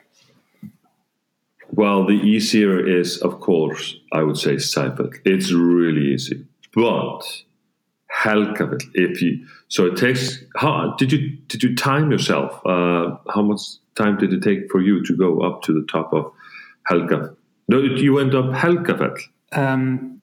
Well, 1.72 2.06
the 2.06 2.14
easier 2.14 2.80
is, 3.00 3.18
of 3.22 3.40
course, 3.40 3.96
I 4.14 4.24
would 4.24 4.38
say 4.38 4.56
Sæfell. 4.56 5.14
It's 5.26 5.52
really 5.52 6.14
easy. 6.14 6.46
But 6.74 7.22
Helgafell, 8.16 8.82
if 8.94 9.22
you 9.22 9.46
so 9.68 9.86
it 9.86 9.98
takes 9.98 10.44
how 10.56 10.96
did 10.98 11.12
you 11.12 11.30
did 11.48 11.62
you 11.64 11.76
time 11.76 12.10
yourself? 12.12 12.54
Uh, 12.66 13.18
how 13.34 13.42
much 13.42 13.62
time 13.96 14.18
did 14.18 14.32
it 14.34 14.42
take 14.42 14.72
for 14.72 14.82
you 14.82 15.04
to 15.06 15.16
go 15.16 15.42
up 15.42 15.62
to 15.64 15.74
the 15.74 15.86
top 15.92 16.14
of 16.14 16.32
Helgafell? 16.90 17.36
No, 17.68 17.80
you 17.82 18.14
went 18.14 18.34
up 18.34 18.46
Helgafell 18.46 19.18
Um, 19.52 20.22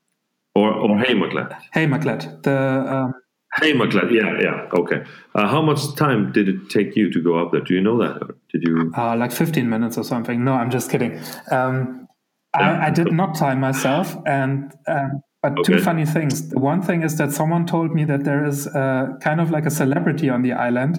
or 0.55 0.73
or 0.73 0.97
Heimaklet? 0.97 1.55
Heimaklettur, 1.75 2.43
the 2.43 2.95
um, 2.95 3.15
yeah, 3.63 4.41
yeah, 4.41 4.69
okay. 4.73 5.05
Uh, 5.35 5.47
how 5.47 5.63
much 5.63 5.95
time 5.95 6.33
did 6.33 6.49
it 6.49 6.71
take 6.71 6.97
you 6.97 7.11
to 7.13 7.23
go 7.23 7.39
up 7.39 7.53
there? 7.53 7.61
Do 7.61 7.75
you 7.75 7.81
know 7.81 7.99
that? 7.99 8.23
Or 8.23 8.35
did 8.51 8.63
you? 8.63 8.93
uh, 8.97 9.17
like 9.17 9.31
15 9.31 9.69
minutes 9.69 9.97
or 9.97 10.05
something. 10.05 10.43
No, 10.43 10.55
I'm 10.55 10.71
just 10.71 10.91
kidding. 10.91 11.21
Um, 11.51 12.09
I, 12.55 12.87
I 12.87 12.91
did 12.91 13.13
not 13.13 13.37
time 13.37 13.61
myself, 13.61 14.17
and 14.27 14.73
um, 14.87 15.23
but 15.45 15.65
two 15.65 15.79
funny 15.81 16.07
things. 16.07 16.49
The 16.49 16.59
one 16.59 16.81
thing 16.83 17.03
is 17.05 17.17
that 17.19 17.33
someone 17.33 17.67
told 17.67 17.95
me 17.95 18.05
that 18.05 18.25
there 18.25 18.45
is 18.47 18.67
uh, 18.67 19.17
kind 19.21 19.41
of 19.41 19.51
like 19.51 19.67
a 19.67 19.71
celebrity 19.71 20.29
on 20.31 20.43
the 20.43 20.53
island 20.53 20.99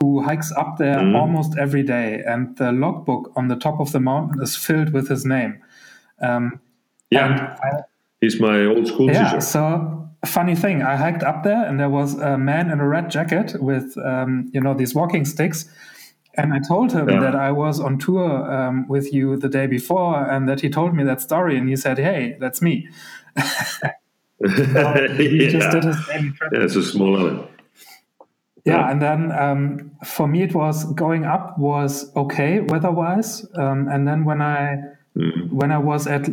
who 0.00 0.22
hikes 0.22 0.52
up 0.52 0.76
there 0.78 0.98
Mm. 0.98 1.14
almost 1.20 1.56
every 1.58 1.82
day, 1.82 2.22
and 2.26 2.56
the 2.56 2.70
logbook 2.72 3.32
on 3.36 3.48
the 3.48 3.56
top 3.56 3.80
of 3.80 3.92
the 3.92 4.00
mountain 4.00 4.42
is 4.42 4.56
filled 4.56 4.90
with 4.92 5.08
his 5.08 5.24
name. 5.24 5.52
Um, 6.20 6.60
Yeah, 7.10 7.56
I, 7.62 7.68
he's 8.20 8.40
my 8.40 8.66
old 8.66 8.86
school 8.88 9.06
yeah, 9.10 9.24
teacher. 9.30 9.40
so 9.40 9.62
funny 10.24 10.56
thing, 10.56 10.82
I 10.82 10.96
hiked 10.96 11.22
up 11.22 11.42
there 11.44 11.62
and 11.68 11.78
there 11.78 11.88
was 12.00 12.14
a 12.20 12.36
man 12.36 12.70
in 12.72 12.80
a 12.80 12.88
red 12.88 13.10
jacket 13.10 13.54
with, 13.60 13.96
um, 14.12 14.50
you 14.54 14.60
know, 14.60 14.74
these 14.74 14.92
walking 14.94 15.24
sticks. 15.24 15.68
And 16.38 16.52
I 16.52 16.60
told 16.68 16.92
him 16.92 17.08
Yeah. 17.08 17.20
that 17.20 17.34
I 17.48 17.50
was 17.52 17.80
on 17.80 17.96
tour 17.98 18.28
um, 18.56 18.86
with 18.88 19.06
you 19.14 19.36
the 19.44 19.48
day 19.48 19.66
before 19.68 20.16
and 20.32 20.48
that 20.48 20.60
he 20.60 20.68
told 20.68 20.90
me 20.94 21.04
that 21.04 21.20
story. 21.20 21.56
And 21.58 21.68
he 21.68 21.76
said, 21.76 21.96
Hey, 21.98 22.36
that's 22.40 22.60
me. 22.60 22.88
He 24.38 25.48
just 25.48 25.70
did 25.70 25.84
yeah. 25.84 25.92
his 25.92 26.06
daily 26.06 26.32
yeah, 26.52 26.64
it's 26.64 26.76
a 26.76 26.82
small 26.82 27.16
island. 27.16 27.48
Yeah, 28.64 28.90
and 28.90 29.00
then 29.00 29.32
um, 29.32 29.92
for 30.04 30.26
me, 30.26 30.42
it 30.42 30.54
was 30.54 30.84
going 30.92 31.24
up 31.24 31.56
was 31.58 32.14
okay 32.16 32.60
weather-wise, 32.60 33.46
um, 33.54 33.88
and 33.88 34.06
then 34.08 34.24
when 34.24 34.42
I 34.42 34.78
when 35.50 35.70
I 35.70 35.78
was 35.78 36.06
at 36.06 36.28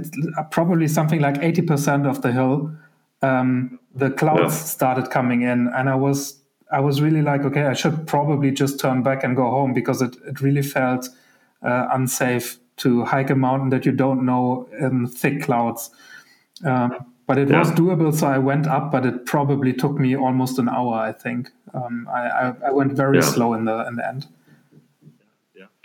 probably 0.52 0.88
something 0.88 1.22
like 1.22 1.38
eighty 1.42 1.62
percent 1.62 2.08
of 2.08 2.22
the 2.22 2.32
hill, 2.32 2.72
um, 3.22 3.80
the 3.96 4.10
clouds 4.10 4.42
Yeah. 4.42 4.50
started 4.50 5.10
coming 5.12 5.44
in, 5.44 5.68
and 5.76 5.90
I 5.90 5.96
was 5.96 6.40
I 6.72 6.80
was 6.80 7.02
really 7.02 7.22
like, 7.22 7.46
okay, 7.46 7.66
I 7.66 7.74
should 7.74 8.08
probably 8.08 8.52
just 8.52 8.80
turn 8.80 9.04
back 9.04 9.24
and 9.24 9.36
go 9.36 9.50
home 9.52 9.74
because 9.74 10.02
it 10.02 10.18
it 10.28 10.42
really 10.42 10.64
felt 10.64 11.10
uh, 11.62 11.88
unsafe 11.94 12.58
to 12.78 13.06
hike 13.06 13.30
a 13.30 13.36
mountain 13.36 13.70
that 13.70 13.86
you 13.86 13.92
don't 13.92 14.26
know 14.26 14.68
in 14.80 15.08
thick 15.08 15.44
clouds. 15.44 15.92
Um, 16.64 17.06
but 17.26 17.38
it 17.38 17.48
was 17.50 17.72
doable, 17.72 18.14
so 18.14 18.28
I 18.28 18.38
went 18.38 18.68
up. 18.68 18.92
But 18.92 19.06
it 19.06 19.26
probably 19.26 19.74
took 19.74 19.98
me 20.00 20.16
almost 20.16 20.60
an 20.60 20.68
hour. 20.70 20.96
I 20.96 21.12
think 21.14 21.50
um, 21.74 22.08
I, 22.12 22.28
I, 22.30 22.54
I 22.68 22.72
went 22.72 22.94
very 22.94 23.18
Yeah. 23.18 23.24
slow 23.24 23.54
in 23.54 23.66
the 23.66 23.88
in 23.88 23.96
the 23.96 24.08
end. 24.08 24.28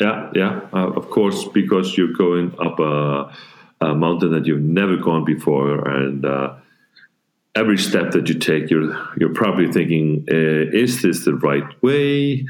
Yeah, 0.01 0.31
yeah, 0.33 0.61
uh, 0.73 0.91
of 0.91 1.11
course, 1.11 1.45
because 1.49 1.97
you're 1.99 2.13
going 2.13 2.55
up 2.61 2.79
a, 2.79 3.35
a 3.81 3.95
mountain 3.97 4.31
that 4.31 4.47
you've 4.47 4.63
never 4.63 4.97
gone 4.97 5.25
before, 5.25 5.89
and 5.89 6.25
uh, 6.25 6.55
every 7.57 7.77
step 7.79 8.13
that 8.13 8.29
you 8.29 8.39
take, 8.39 8.71
you're 8.71 8.97
you're 9.19 9.35
probably 9.35 9.73
thinking, 9.73 10.25
uh, 10.31 10.71
"Is 10.73 11.03
this 11.03 11.25
the 11.25 11.35
right 11.35 11.83
way? 11.83 12.47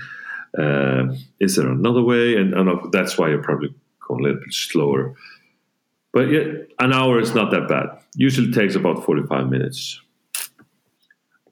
Uh, 0.58 1.14
is 1.40 1.56
there 1.56 1.68
another 1.70 2.02
way?" 2.02 2.36
And, 2.36 2.52
and 2.52 2.92
that's 2.92 3.16
why 3.16 3.30
you're 3.30 3.42
probably 3.42 3.74
going 4.06 4.20
a 4.20 4.22
little 4.24 4.40
bit 4.40 4.52
slower. 4.52 5.14
But 6.12 6.30
yeah, 6.30 6.44
an 6.78 6.92
hour 6.92 7.20
is 7.20 7.34
not 7.34 7.50
that 7.50 7.68
bad. 7.68 7.86
Usually 8.14 8.50
takes 8.50 8.74
about 8.74 9.04
forty-five 9.04 9.48
minutes. 9.48 10.00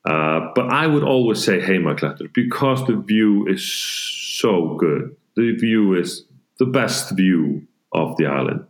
Uh, 0.04 0.52
but 0.54 0.72
I 0.72 0.86
would 0.86 1.02
always 1.02 1.42
say 1.42 1.58
Heimaklettur 1.58 2.32
because 2.32 2.86
the 2.86 2.96
view 2.96 3.46
is 3.48 3.64
so 3.68 4.76
good. 4.76 5.16
The 5.34 5.52
view 5.56 5.94
is 5.94 6.24
the 6.58 6.64
best 6.64 7.16
view 7.16 7.66
of 7.92 8.16
the 8.16 8.26
island. 8.26 8.64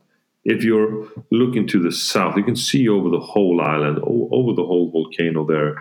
If 0.45 0.65
you're 0.65 1.07
looking 1.31 1.67
to 1.69 1.83
the 1.83 1.93
south, 1.93 2.37
you 2.37 2.45
can 2.45 2.57
see 2.57 2.89
over 2.89 3.11
the 3.11 3.21
whole 3.21 3.61
island, 3.61 3.99
over 4.03 4.55
the 4.55 4.65
whole 4.65 4.91
volcano 4.91 5.45
there. 5.45 5.77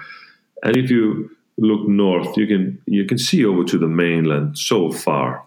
And 0.63 0.75
if 0.75 0.89
you 0.89 1.29
look 1.57 1.87
north, 1.87 2.35
you 2.35 2.47
can 2.47 2.81
you 2.85 3.05
can 3.05 3.17
see 3.17 3.45
over 3.45 3.63
to 3.63 3.77
the 3.77 3.87
mainland 3.87 4.57
so 4.57 4.91
far. 4.91 5.45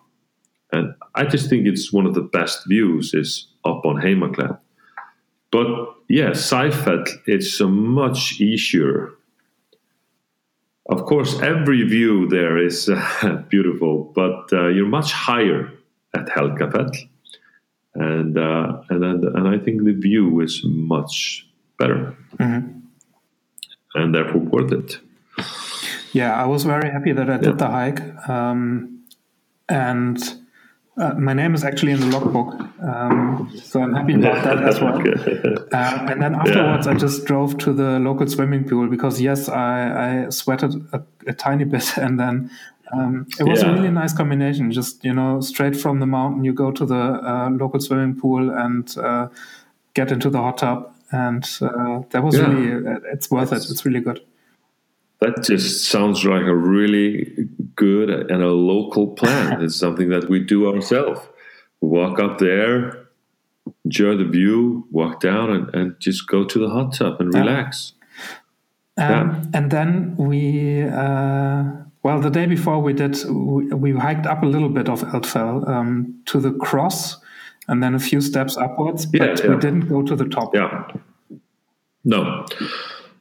And 0.73 0.95
I 1.15 1.25
just 1.25 1.51
think 1.51 1.67
it's 1.67 1.93
one 1.93 2.07
of 2.07 2.15
the 2.15 2.23
best 2.23 2.67
views 2.67 3.13
is 3.13 3.49
up 3.69 3.85
on 3.85 3.97
Heimaklet. 3.97 4.59
But 5.51 5.67
yeah, 6.09 6.31
Sæfell, 6.31 7.07
it's 7.27 7.61
a 7.61 7.69
much 7.69 8.41
easier. 8.41 9.13
Of 10.89 11.05
course, 11.05 11.39
every 11.41 11.83
view 11.83 12.29
there 12.29 12.57
is 12.59 12.89
uh, 12.89 13.43
beautiful, 13.49 14.13
but 14.15 14.53
uh, 14.53 14.69
you're 14.69 14.89
much 14.89 15.13
higher 15.13 15.71
at 16.15 16.27
Helgafell, 16.27 16.97
and 17.95 18.39
uh, 18.39 18.83
and 18.89 19.05
and 19.05 19.25
and 19.25 19.49
I 19.49 19.59
think 19.59 19.85
the 19.85 19.93
view 19.93 20.41
is 20.41 20.63
much 20.65 21.47
better, 21.79 22.17
and 23.95 24.15
therefore 24.15 24.41
worth 24.41 24.73
it. 24.73 24.99
Yeah, 26.13 26.35
I 26.35 26.47
was 26.47 26.65
very 26.65 26.91
happy 26.91 27.13
that 27.13 27.29
I 27.29 27.37
did 27.37 27.59
the 27.59 27.67
hike, 27.69 28.29
um, 28.29 29.05
and 29.69 30.19
uh, 30.99 31.15
my 31.15 31.33
name 31.33 31.55
is 31.55 31.65
actually 31.65 31.93
in 31.93 32.01
the 32.01 32.07
logbook, 32.07 32.55
um, 32.83 33.51
so 33.63 33.83
I'm 33.83 33.95
happy 33.95 34.15
about 34.15 34.43
that 34.45 34.63
as 34.65 34.81
well. 34.81 34.99
Um, 35.71 36.09
and 36.09 36.23
then 36.23 36.35
afterwards, 36.35 36.87
I 36.87 36.95
just 36.95 37.25
drove 37.27 37.59
to 37.59 37.73
the 37.73 37.99
local 38.01 38.27
swimming 38.27 38.65
pool 38.69 38.89
because 38.89 39.21
yes, 39.21 39.49
I, 39.49 40.25
I 40.27 40.31
sweated 40.31 40.73
a, 40.93 41.03
a 41.27 41.33
tiny 41.35 41.65
bit, 41.65 41.97
and 42.05 42.19
then 42.19 42.51
um, 42.93 43.27
it 43.39 43.45
was 43.45 43.63
a 43.63 43.71
really 43.73 43.91
nice 43.91 44.15
combination. 44.15 44.73
Just 44.73 45.05
you 45.05 45.13
know, 45.13 45.41
straight 45.41 45.77
from 45.77 46.01
the 46.01 46.07
mountain, 46.07 46.45
you 46.45 46.53
go 46.55 46.71
to 46.73 46.87
the 46.87 46.95
uh, 46.97 47.51
local 47.51 47.81
swimming 47.81 48.19
pool 48.19 48.51
and 48.51 48.97
uh, 48.99 49.29
get 49.95 50.11
into 50.11 50.31
the 50.31 50.39
hot 50.39 50.59
tub, 50.59 50.91
and 51.13 51.45
uh, 51.61 52.01
that 52.11 52.23
was 52.25 52.35
Yeah. 52.37 52.47
really 52.49 52.99
it's 53.13 53.31
worth 53.31 53.53
it. 53.53 53.59
It's 53.71 53.85
really 53.85 54.01
good. 54.01 54.21
That 55.21 55.43
just 55.43 55.87
sounds 55.87 56.25
like 56.25 56.43
a 56.43 56.55
really 56.55 57.49
good 57.75 58.09
and 58.09 58.43
a 58.43 58.53
local 58.53 59.09
plan. 59.09 59.63
it's 59.63 59.77
something 59.77 60.11
that 60.11 60.29
we 60.29 60.41
do 60.41 60.73
ourselves. 60.73 61.21
We 61.81 61.89
walk 61.89 62.21
up 62.21 62.39
there, 62.39 63.09
enjoy 63.85 64.17
the 64.17 64.25
view, 64.25 64.87
walk 64.91 65.21
down, 65.21 65.51
and, 65.51 65.75
and 65.75 66.01
just 66.01 66.29
go 66.29 66.45
to 66.45 66.59
the 66.59 66.69
hot 66.69 66.93
tub 66.95 67.21
and 67.21 67.35
relax. 67.35 67.95
Um, 68.97 69.09
Yeah. 69.11 69.43
And 69.55 69.71
then 69.71 70.17
we, 70.17 70.83
uh, 70.83 71.65
well, 72.03 72.21
the 72.21 72.31
day 72.31 72.47
before 72.47 72.81
we 72.81 72.93
did, 72.93 73.17
we, 73.29 73.67
we 73.67 73.93
hiked 73.93 74.27
up 74.27 74.43
a 74.43 74.47
little 74.47 74.69
bit 74.69 74.89
of 74.89 75.03
Eldfell 75.03 75.69
um, 75.69 76.21
to 76.27 76.41
the 76.41 76.53
cross 76.53 77.17
and 77.69 77.83
then 77.83 77.95
a 77.95 77.99
few 77.99 78.21
steps 78.21 78.57
upwards, 78.57 79.07
but 79.07 79.21
Yeah, 79.21 79.51
we 79.51 79.57
didn't 79.61 79.89
go 79.89 80.03
to 80.03 80.17
the 80.17 80.25
top. 80.25 80.55
Yeah. 80.55 80.91
No. 82.05 82.47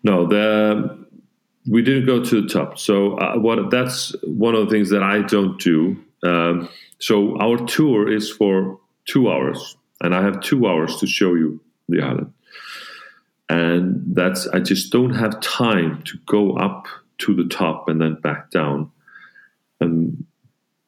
No, 0.04 0.26
the 0.28 1.07
we 1.70 1.82
didn't 1.82 2.05
go 2.05 2.24
to 2.24 2.41
the 2.41 2.47
top. 2.47 2.80
So 2.80 3.18
uh, 3.18 3.38
what 3.38 3.70
that's 3.70 4.15
one 4.24 4.55
of 4.55 4.65
the 4.65 4.72
things 4.72 4.89
that 4.89 5.03
I 5.03 5.22
don't 5.22 5.59
do. 5.59 5.97
Um, 6.24 6.70
so 6.99 7.39
our 7.39 7.57
tour 7.57 8.11
is 8.11 8.32
for 8.32 8.80
two 9.05 9.30
hours, 9.30 9.78
and 10.01 10.15
I 10.15 10.24
have 10.24 10.41
two 10.41 10.68
hours 10.68 10.97
to 10.97 11.07
show 11.07 11.36
you 11.36 11.61
the 11.89 12.01
island. 12.01 12.34
And 13.49 14.03
that's 14.15 14.47
I 14.47 14.59
just 14.59 14.91
don't 14.91 15.13
have 15.13 15.39
time 15.39 16.01
to 16.03 16.18
go 16.26 16.57
up 16.57 16.88
to 17.20 17.36
the 17.36 17.47
top 17.47 17.88
and 17.88 18.01
then 18.01 18.15
back 18.15 18.51
down, 18.51 18.91
and 19.80 20.26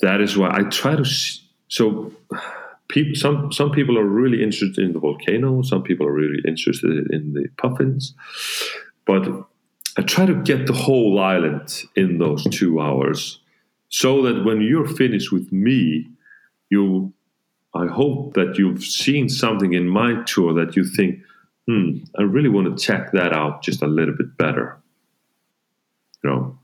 that 0.01 0.21
is 0.21 0.37
why 0.37 0.49
I 0.51 0.63
try 0.63 0.95
to. 0.95 1.05
So, 1.67 2.11
people, 2.89 3.15
some 3.15 3.51
some 3.51 3.71
people 3.71 3.97
are 3.97 4.05
really 4.05 4.43
interested 4.43 4.83
in 4.83 4.93
the 4.93 4.99
volcano. 4.99 5.61
Some 5.61 5.83
people 5.83 6.05
are 6.05 6.11
really 6.11 6.41
interested 6.45 7.11
in 7.11 7.33
the 7.33 7.47
puffins, 7.57 8.13
but 9.05 9.45
I 9.99 10.01
try 10.01 10.25
to 10.25 10.33
get 10.33 10.65
the 10.65 10.71
whole 10.71 11.19
island 11.19 11.83
in 11.93 12.19
those 12.19 12.45
two 12.45 12.79
hours, 12.79 13.41
so 13.89 14.21
that 14.21 14.45
when 14.45 14.61
you're 14.61 14.87
finished 14.87 15.31
with 15.33 15.51
me, 15.51 16.09
you. 16.69 17.13
I 17.75 17.85
hope 17.85 18.33
that 18.33 18.57
you've 18.57 18.83
seen 18.83 19.29
something 19.29 19.73
in 19.73 19.87
my 19.87 20.23
tour 20.23 20.53
that 20.55 20.75
you 20.75 20.83
think, 20.85 21.19
hmm, 21.67 21.97
I 22.17 22.23
really 22.23 22.49
want 22.49 22.65
to 22.65 22.83
check 22.83 23.11
that 23.11 23.31
out 23.31 23.61
just 23.61 23.83
a 23.83 23.87
little 23.87 24.15
bit 24.15 24.35
better. 24.37 24.79
You 26.23 26.29
know, 26.29 26.57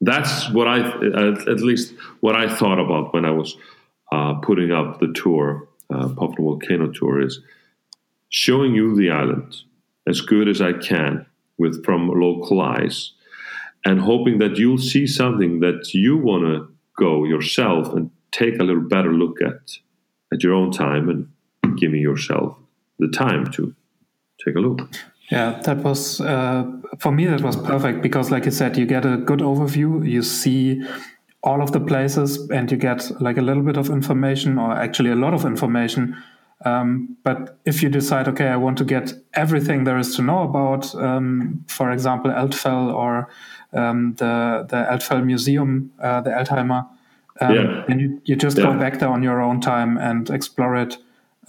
that's 0.00 0.48
what 0.50 0.68
I, 0.68 0.80
at 0.80 1.60
least 1.62 1.94
what 2.20 2.36
I 2.36 2.54
thought 2.54 2.78
about 2.78 3.12
when 3.12 3.24
I 3.24 3.32
was 3.32 3.56
uh, 4.12 4.34
putting 4.34 4.70
up 4.70 5.00
the 5.00 5.12
tour, 5.12 5.66
uh, 5.92 6.10
Puffin 6.10 6.44
Volcano 6.44 6.92
Tour, 6.92 7.22
is 7.22 7.40
showing 8.28 8.72
you 8.72 8.94
the 8.94 9.10
island 9.10 9.56
as 10.06 10.20
good 10.20 10.46
as 10.46 10.60
I 10.60 10.74
can 10.74 11.26
with 11.60 11.84
from 11.84 12.08
local 12.08 12.60
eyes, 12.60 13.12
and 13.84 14.00
hoping 14.00 14.38
that 14.38 14.56
you'll 14.56 14.78
see 14.92 15.06
something 15.06 15.60
that 15.60 15.94
you 15.94 16.16
want 16.16 16.44
to 16.44 16.68
go 16.96 17.24
yourself 17.24 17.94
and 17.94 18.10
take 18.32 18.58
a 18.58 18.64
little 18.64 18.88
better 18.96 19.12
look 19.12 19.40
at 19.42 19.78
at 20.32 20.42
your 20.42 20.54
own 20.54 20.70
time 20.70 21.08
and 21.08 21.78
giving 21.78 22.00
yourself 22.00 22.56
the 22.98 23.08
time 23.08 23.50
to 23.52 23.74
take 24.44 24.56
a 24.56 24.60
look. 24.60 24.80
Yeah, 25.30 25.60
that 25.62 25.78
was 25.78 26.20
uh, 26.20 26.64
for 26.98 27.12
me. 27.12 27.26
That 27.26 27.42
was 27.42 27.56
perfect 27.56 28.02
because, 28.02 28.30
like 28.30 28.44
you 28.46 28.50
said, 28.50 28.76
you 28.76 28.86
get 28.86 29.04
a 29.04 29.16
good 29.16 29.40
overview. 29.40 30.08
You 30.08 30.22
see 30.22 30.82
all 31.42 31.62
of 31.62 31.70
the 31.72 31.80
places, 31.80 32.50
and 32.50 32.70
you 32.70 32.76
get 32.76 33.10
like 33.20 33.38
a 33.38 33.42
little 33.42 33.62
bit 33.62 33.76
of 33.76 33.90
information, 33.90 34.58
or 34.58 34.72
actually 34.72 35.10
a 35.10 35.16
lot 35.16 35.34
of 35.34 35.44
information. 35.44 36.16
Um, 36.64 37.16
but 37.24 37.58
if 37.64 37.82
you 37.82 37.88
decide, 37.88 38.28
okay, 38.28 38.48
I 38.48 38.56
want 38.56 38.76
to 38.78 38.84
get 38.84 39.14
everything 39.32 39.84
there 39.84 39.98
is 39.98 40.14
to 40.16 40.22
know 40.22 40.42
about, 40.42 40.94
um, 40.94 41.64
for 41.66 41.90
example, 41.90 42.30
Eldfell 42.30 42.94
or 42.94 43.28
um, 43.72 44.14
the 44.18 44.66
the 44.68 45.22
Museum, 45.22 45.92
uh, 46.02 46.20
the 46.20 46.30
Eldheimar, 46.30 46.86
um, 47.40 47.54
yeah. 47.54 47.84
then 47.88 47.98
you, 47.98 48.20
you 48.24 48.36
just 48.36 48.58
yeah. 48.58 48.64
go 48.64 48.78
back 48.78 48.98
there 48.98 49.08
on 49.08 49.22
your 49.22 49.40
own 49.40 49.60
time 49.60 49.96
and 49.96 50.28
explore 50.28 50.76
it 50.76 50.98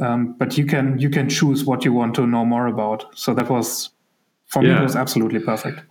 um, 0.01 0.33
but 0.33 0.57
you 0.57 0.65
can 0.65 0.97
you 0.97 1.09
can 1.09 1.29
choose 1.29 1.63
what 1.63 1.85
you 1.85 1.93
want 1.93 2.15
to 2.15 2.25
know 2.25 2.43
more 2.43 2.67
about. 2.67 3.17
So 3.17 3.33
that 3.35 3.49
was 3.49 3.91
for 4.47 4.63
yeah. 4.63 4.73
me 4.73 4.79
it 4.79 4.83
was 4.83 4.95
absolutely 4.95 5.39
perfect. 5.39 5.81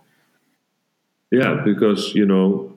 Yeah, 1.31 1.61
because 1.63 2.13
you 2.13 2.25
know 2.25 2.73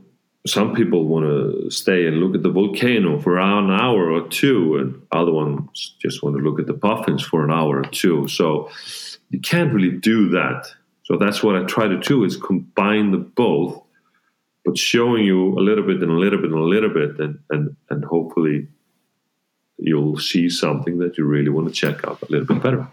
some 0.46 0.74
people 0.74 1.06
want 1.06 1.24
to 1.24 1.70
stay 1.70 2.06
and 2.06 2.18
look 2.18 2.34
at 2.34 2.42
the 2.42 2.50
volcano 2.50 3.18
for 3.18 3.38
an 3.38 3.70
hour 3.70 4.10
or 4.10 4.28
two, 4.28 4.76
and 4.76 5.00
other 5.10 5.32
ones 5.32 5.96
just 6.00 6.22
want 6.22 6.36
to 6.36 6.42
look 6.42 6.60
at 6.60 6.66
the 6.66 6.74
puffins 6.74 7.22
for 7.22 7.44
an 7.44 7.50
hour 7.50 7.78
or 7.78 7.84
two. 7.84 8.28
So 8.28 8.70
you 9.30 9.40
can't 9.40 9.72
really 9.72 9.96
do 9.96 10.28
that. 10.30 10.66
So 11.04 11.16
that's 11.16 11.42
what 11.42 11.56
I 11.56 11.64
try 11.64 11.88
to 11.88 11.98
do 11.98 12.24
is 12.24 12.36
combine 12.36 13.10
the 13.10 13.18
both, 13.18 13.82
but 14.64 14.76
showing 14.76 15.24
you 15.24 15.58
a 15.58 15.60
little 15.60 15.84
bit 15.84 16.02
and 16.02 16.10
a 16.10 16.14
little 16.14 16.38
bit 16.38 16.50
and 16.50 16.60
a 16.60 16.62
little 16.62 16.90
bit, 16.90 17.18
and 17.18 17.38
and 17.50 17.76
and 17.88 18.04
hopefully 18.04 18.68
you'll 19.78 20.18
see 20.18 20.48
something 20.48 20.98
that 20.98 21.18
you 21.18 21.24
really 21.24 21.50
want 21.50 21.68
to 21.68 21.74
check 21.74 22.06
out 22.06 22.22
a 22.22 22.30
little 22.30 22.46
bit 22.46 22.62
better. 22.62 22.86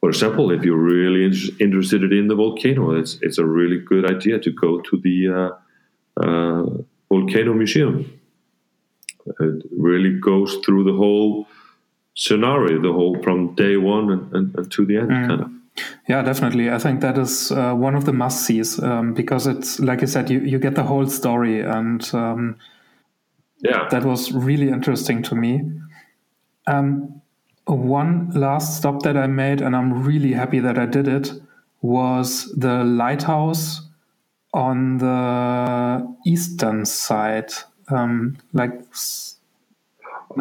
For 0.00 0.08
example, 0.08 0.52
if 0.52 0.64
you're 0.64 0.76
really 0.76 1.24
in- 1.24 1.56
interested 1.58 2.12
in 2.12 2.28
the 2.28 2.36
volcano, 2.36 2.92
it's 2.92 3.18
it's 3.22 3.38
a 3.38 3.44
really 3.44 3.78
good 3.78 4.08
idea 4.08 4.38
to 4.38 4.52
go 4.52 4.80
to 4.80 5.00
the 5.02 5.28
uh, 5.28 5.56
uh, 6.18 6.64
volcano 7.08 7.54
museum. 7.54 8.20
It 9.40 9.64
really 9.76 10.18
goes 10.18 10.56
through 10.64 10.84
the 10.84 10.94
whole 10.94 11.46
scenario, 12.14 12.80
the 12.80 12.92
whole 12.92 13.22
from 13.22 13.54
day 13.54 13.76
one 13.76 14.10
and, 14.10 14.34
and, 14.34 14.58
and 14.58 14.72
to 14.72 14.86
the 14.86 14.96
end, 14.96 15.10
mm. 15.10 15.28
kind 15.28 15.40
of. 15.42 15.50
Yeah, 16.08 16.22
definitely. 16.22 16.70
I 16.70 16.78
think 16.78 17.00
that 17.02 17.16
is 17.18 17.52
uh, 17.52 17.72
one 17.72 17.94
of 17.94 18.04
the 18.04 18.12
must 18.12 18.44
sees 18.44 18.82
um, 18.82 19.14
because 19.14 19.46
it's 19.46 19.78
like 19.78 20.02
I 20.02 20.06
said, 20.06 20.28
you, 20.28 20.40
you 20.40 20.58
get 20.58 20.74
the 20.74 20.82
whole 20.82 21.06
story 21.06 21.60
and 21.60 22.02
um, 22.14 22.56
yeah 23.60 23.88
that 23.90 24.04
was 24.04 24.32
really 24.32 24.68
interesting 24.68 25.22
to 25.22 25.34
me 25.34 25.62
um, 26.66 27.20
one 27.66 28.30
last 28.30 28.78
stop 28.78 29.02
that 29.02 29.16
i 29.16 29.26
made 29.26 29.60
and 29.60 29.74
i'm 29.74 30.04
really 30.04 30.32
happy 30.32 30.58
that 30.58 30.78
i 30.78 30.86
did 30.86 31.08
it 31.08 31.32
was 31.82 32.52
the 32.56 32.84
lighthouse 32.84 33.87
on 34.66 34.98
the 34.98 35.18
eastern 36.26 36.84
side 36.84 37.50
um, 37.90 38.36
like 38.52 38.74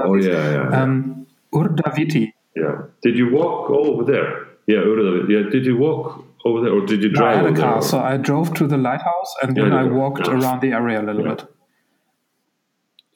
oh 0.03 0.15
yeah 0.15 0.43
yeah, 0.55 0.81
um, 0.81 1.27
Urðarviti. 1.53 2.33
yeah 2.55 2.77
did 3.01 3.17
you 3.17 3.27
walk 3.31 3.69
over 3.69 4.03
there 4.11 4.47
yeah 4.67 4.81
Urðarviti. 4.91 5.29
yeah 5.35 5.49
did 5.49 5.65
you 5.65 5.77
walk 5.77 6.23
over 6.45 6.61
there 6.61 6.73
or 6.73 6.85
did 6.85 7.03
you 7.03 7.09
drive 7.09 7.37
no, 7.37 7.47
I 7.47 7.49
had 7.49 7.57
a 7.57 7.61
car 7.61 7.81
so 7.81 7.99
i 7.99 8.15
drove 8.17 8.53
to 8.59 8.67
the 8.67 8.77
lighthouse 8.77 9.31
and 9.41 9.55
then 9.55 9.73
i 9.73 9.83
walked 9.83 10.27
around 10.27 10.61
the 10.61 10.71
area 10.71 11.01
a 11.01 11.05
little 11.09 11.25
yeah. 11.25 11.35
bit 11.35 11.45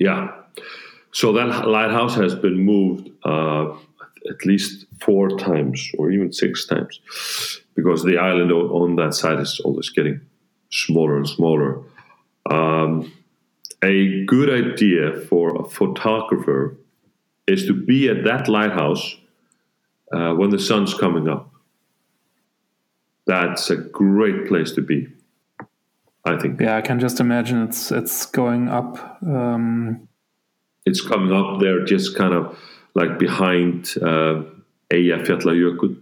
yeah. 0.02 0.32
So 1.12 1.32
that 1.34 1.68
lighthouse 1.68 2.16
has 2.16 2.34
been 2.34 2.58
moved 2.58 3.12
uh, 3.24 3.70
at 4.30 4.46
least 4.46 4.88
four 5.00 5.30
times 5.38 5.92
or 5.98 6.10
even 6.10 6.34
six 6.34 6.66
times 6.66 7.00
because 7.76 8.04
the 8.04 8.18
island 8.18 8.52
on 8.52 8.96
that 8.96 9.14
side 9.14 9.40
is 9.40 9.62
always 9.64 9.90
getting 9.90 10.20
smaller 10.72 11.18
and 11.18 11.28
smaller. 11.28 11.82
Um, 12.50 13.12
a 13.84 14.26
good 14.26 14.50
idea 14.50 15.20
for 15.28 15.56
a 15.62 15.64
photographer 15.68 16.78
is 17.48 17.66
to 17.66 17.74
be 17.74 18.10
at 18.10 18.24
that 18.24 18.48
lighthouse 18.48 19.16
uh, 20.14 20.34
when 20.34 20.50
the 20.50 20.60
sun's 20.60 20.94
coming 20.94 21.28
up. 21.28 21.52
That's 23.28 23.70
a 23.70 23.76
great 23.76 24.48
place 24.48 24.72
to 24.74 24.82
be. 24.82 25.08
I 26.26 26.38
think. 26.38 26.62
Yeah, 26.62 26.78
I 26.78 26.82
can 26.82 27.00
just 27.00 27.20
imagine 27.20 27.64
it's 27.64 27.92
it's 27.92 28.26
going 28.26 28.68
up. 28.70 29.22
Um... 29.24 30.08
It's 30.86 31.02
coming 31.02 31.32
up 31.32 31.60
there, 31.60 31.86
just 31.86 32.16
kind 32.16 32.34
of 32.34 32.58
like 32.96 33.20
behind 33.20 33.94
uh, 34.02 34.44
Eyjafjallajökull 34.92 35.96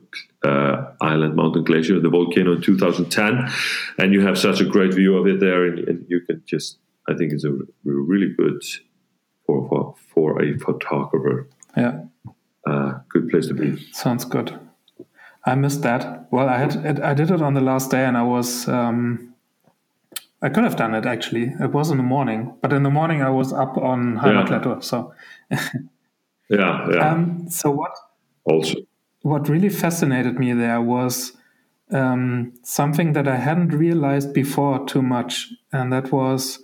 uh, 0.45 0.85
Island 1.01 1.35
Mountain 1.35 1.63
Glacier, 1.63 1.99
the 1.99 2.09
volcano 2.09 2.53
in 2.53 2.61
2010, 2.61 3.49
and 3.97 4.13
you 4.13 4.21
have 4.21 4.37
such 4.37 4.61
a 4.61 4.65
great 4.65 4.93
view 4.93 5.17
of 5.17 5.27
it 5.27 5.39
there, 5.39 5.65
and, 5.65 5.79
and 5.87 6.05
you 6.09 6.21
can 6.21 6.41
just. 6.45 6.77
I 7.07 7.15
think 7.15 7.33
it's 7.33 7.43
a 7.43 7.53
really 7.83 8.33
good 8.37 8.61
for 9.45 9.67
for, 9.69 9.95
for 10.13 10.43
a 10.43 10.57
photographer. 10.59 11.47
Yeah. 11.75 12.03
Uh, 12.67 12.99
good 13.09 13.29
place 13.29 13.47
to 13.47 13.53
be. 13.53 13.77
Sounds 13.93 14.25
good. 14.25 14.59
I 15.45 15.55
missed 15.55 15.81
that. 15.81 16.27
Well, 16.31 16.47
I 16.47 16.57
had 16.57 16.99
I 16.99 17.13
did 17.13 17.31
it 17.31 17.41
on 17.41 17.53
the 17.53 17.61
last 17.61 17.89
day, 17.89 18.05
and 18.05 18.17
I 18.17 18.23
was 18.23 18.67
um, 18.67 19.33
I 20.41 20.49
could 20.49 20.63
have 20.63 20.75
done 20.75 20.93
it 20.95 21.05
actually. 21.05 21.53
It 21.59 21.71
was 21.71 21.91
in 21.91 21.97
the 21.97 22.03
morning, 22.03 22.53
but 22.61 22.71
in 22.73 22.83
the 22.83 22.89
morning 22.89 23.21
I 23.21 23.29
was 23.29 23.51
up 23.51 23.77
on 23.77 24.17
Heimaklettur. 24.17 24.75
Yeah. 24.75 24.79
So, 24.81 25.13
yeah, 26.49 26.87
yeah. 26.91 27.11
Um, 27.11 27.49
so 27.49 27.71
what? 27.71 27.91
Also, 28.45 28.75
what 29.21 29.49
really 29.49 29.69
fascinated 29.69 30.39
me 30.39 30.53
there 30.53 30.81
was 30.81 31.33
um, 31.91 32.53
something 32.63 33.13
that 33.13 33.27
I 33.27 33.37
hadn't 33.37 33.69
realized 33.69 34.33
before 34.33 34.85
too 34.85 35.01
much, 35.01 35.51
and 35.71 35.91
that 35.91 36.11
was, 36.11 36.63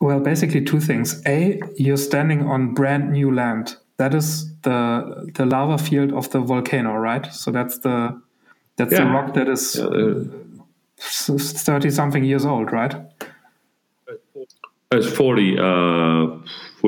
well, 0.00 0.20
basically 0.20 0.64
two 0.64 0.80
things. 0.80 1.22
A, 1.26 1.60
you're 1.76 1.96
standing 1.96 2.42
on 2.42 2.74
brand 2.74 3.12
new 3.12 3.34
land. 3.34 3.76
That 3.98 4.14
is 4.14 4.52
the 4.62 5.30
the 5.34 5.46
lava 5.46 5.78
field 5.78 6.12
of 6.12 6.30
the 6.30 6.40
volcano, 6.40 6.94
right? 6.94 7.26
So 7.32 7.50
that's 7.50 7.78
the 7.78 8.20
that's 8.76 8.92
yeah. 8.92 9.04
the 9.04 9.10
rock 9.10 9.34
that 9.34 9.48
is. 9.48 9.76
Yeah, 9.76 10.24
30 10.98 11.90
something 11.90 12.24
years 12.24 12.44
old, 12.44 12.72
right? 12.72 12.94
It's 14.92 15.10
40, 15.10 15.58
uh, 15.58 16.38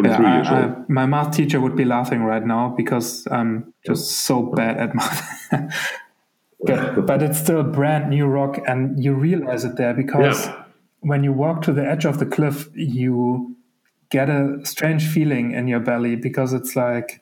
43 0.02 0.24
yeah, 0.24 0.36
years 0.36 0.48
I, 0.48 0.62
old. 0.62 0.72
I, 0.72 0.84
my 0.88 1.06
math 1.06 1.36
teacher 1.36 1.60
would 1.60 1.76
be 1.76 1.84
laughing 1.84 2.22
right 2.22 2.44
now 2.44 2.74
because 2.76 3.26
I'm 3.30 3.72
just 3.84 4.10
so 4.10 4.42
bad 4.42 4.76
at 4.76 4.94
math. 4.94 5.50
but, 6.60 7.06
but, 7.06 7.22
it's 7.22 7.38
still 7.38 7.62
brand 7.64 8.10
new 8.10 8.26
rock, 8.26 8.60
and 8.66 9.02
you 9.02 9.14
realize 9.14 9.64
it 9.64 9.76
there 9.76 9.94
because 9.94 10.46
yeah. 10.46 10.64
when 11.00 11.24
you 11.24 11.32
walk 11.32 11.62
to 11.62 11.72
the 11.72 11.84
edge 11.84 12.04
of 12.04 12.18
the 12.18 12.26
cliff, 12.26 12.68
you 12.74 13.56
get 14.10 14.30
a 14.30 14.60
strange 14.64 15.06
feeling 15.06 15.52
in 15.52 15.66
your 15.68 15.80
belly 15.80 16.16
because 16.16 16.52
it's 16.52 16.74
like 16.76 17.20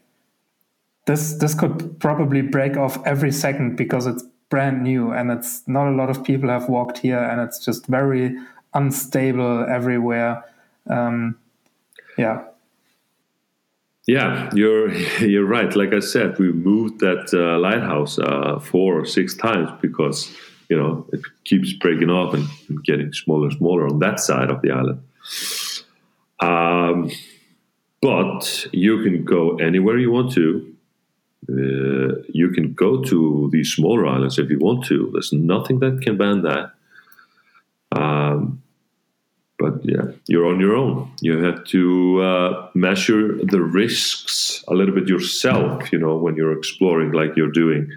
this 1.07 1.35
this 1.35 1.55
could 1.55 1.99
probably 1.99 2.43
break 2.43 2.77
off 2.77 3.05
every 3.05 3.33
second 3.33 3.77
because 3.77 4.07
it's 4.07 4.23
brand 4.51 4.83
new 4.83 5.13
and 5.13 5.31
it's 5.31 5.67
not 5.67 5.89
a 5.89 5.91
lot 5.91 6.11
of 6.11 6.23
people 6.23 6.49
have 6.49 6.69
walked 6.69 6.99
here 6.99 7.19
and 7.19 7.41
it's 7.41 7.65
just 7.65 7.87
very 7.87 8.37
unstable 8.75 9.67
everywhere. 9.69 10.45
Um, 10.89 11.39
yeah. 12.17 12.45
Yeah, 14.07 14.51
you're 14.55 14.93
you're 15.21 15.47
right. 15.47 15.75
Like 15.75 15.93
I 15.93 16.01
said, 16.01 16.39
we 16.39 16.53
moved 16.53 17.01
that 17.01 17.33
uh, 17.35 17.59
lighthouse 17.59 18.19
uh, 18.19 18.59
four 18.61 19.01
or 19.01 19.05
six 19.05 19.35
times 19.35 19.71
because 19.81 20.35
you 20.69 20.77
know 20.77 21.07
it 21.13 21.21
keeps 21.45 21.73
breaking 21.73 22.11
off 22.11 22.35
and 22.35 22.47
getting 22.85 23.13
smaller 23.13 23.49
and 23.49 23.59
smaller 23.59 23.87
on 23.87 23.99
that 24.01 24.21
side 24.21 24.51
of 24.51 24.63
the 24.63 24.71
island. 24.71 25.03
Um, 26.41 27.11
but 28.01 28.69
you 28.73 29.03
can 29.03 29.25
go 29.25 29.57
anywhere 29.57 29.99
you 29.99 30.11
want 30.11 30.33
to. 30.33 30.73
Uh, 31.49 32.23
you 32.29 32.51
can 32.51 32.75
go 32.75 33.03
to 33.05 33.49
these 33.53 33.73
smaller 33.73 34.07
islands 34.07 34.39
if 34.39 34.51
you 34.51 34.59
want 34.59 34.85
to. 34.87 35.11
There's 35.13 35.33
nothing 35.33 35.79
that 35.81 36.01
can 36.03 36.17
ban 36.17 36.43
that. 36.43 36.73
Um, 37.93 38.63
but 39.59 39.85
yeah, 39.85 40.13
you're 40.27 40.47
on 40.47 40.61
your 40.61 40.77
own. 40.77 41.11
You 41.21 41.43
have 41.43 41.65
to 41.67 42.23
uh, 42.23 42.69
measure 42.75 43.37
the 43.43 43.61
risks 43.61 44.63
a 44.69 44.75
little 44.75 44.95
bit 44.95 45.09
yourself. 45.09 45.93
You 45.93 45.99
know, 45.99 46.17
when 46.17 46.37
you're 46.37 46.57
exploring, 46.57 47.13
like 47.13 47.37
you're 47.37 47.51
doing, 47.51 47.91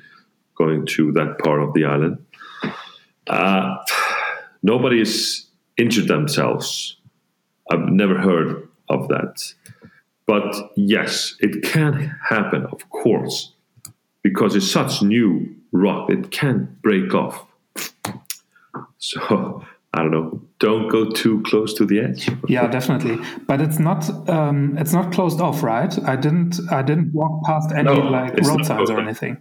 going 0.56 0.86
to 0.86 1.12
that 1.14 1.40
part 1.40 1.62
of 1.62 1.74
the 1.74 1.86
island. 1.86 2.24
Uh, 3.28 3.78
nobody's 4.64 5.48
injured 5.78 6.08
themselves. 6.08 6.98
I've 7.72 7.90
never 7.90 8.18
heard 8.18 8.68
of 8.90 9.08
that. 9.10 9.54
But 10.26 10.56
yes, 10.76 11.36
it 11.40 11.64
can 11.64 12.16
happen, 12.28 12.66
of 12.72 12.90
course, 12.90 13.52
because 14.22 14.56
it's 14.56 14.70
such 14.70 15.02
new 15.02 15.56
rock. 15.72 16.10
It 16.10 16.32
can 16.32 16.78
break 16.82 17.14
off. 17.14 17.46
So 18.98 19.66
I 19.94 20.04
don't 20.04 20.12
know. 20.12 20.42
Don't 20.60 20.88
go 20.90 21.10
too 21.10 21.42
close 21.44 21.74
to 21.76 21.86
the 21.86 22.00
edge. 22.00 22.30
Yeah, 22.48 22.68
definitely. 22.68 23.18
But 23.48 23.62
it's 23.62 23.80
not 23.80 24.10
um, 24.30 24.78
it's 24.78 24.94
not 24.94 25.12
closed 25.12 25.42
off, 25.42 25.64
right? 25.64 25.98
I 26.04 26.16
didn't 26.16 26.60
I 26.70 26.82
didn't 26.84 27.14
walk 27.14 27.44
past 27.46 27.72
any 27.72 27.84
no, 27.84 28.00
like 28.00 28.38
road 28.42 28.66
signs 28.66 28.90
or 28.90 29.00
anything. 29.00 29.38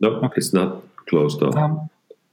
No, 0.00 0.16
okay. 0.16 0.34
it's 0.36 0.52
not 0.52 0.82
closed 1.06 1.42
off. 1.42 1.54
Um, 1.56 1.88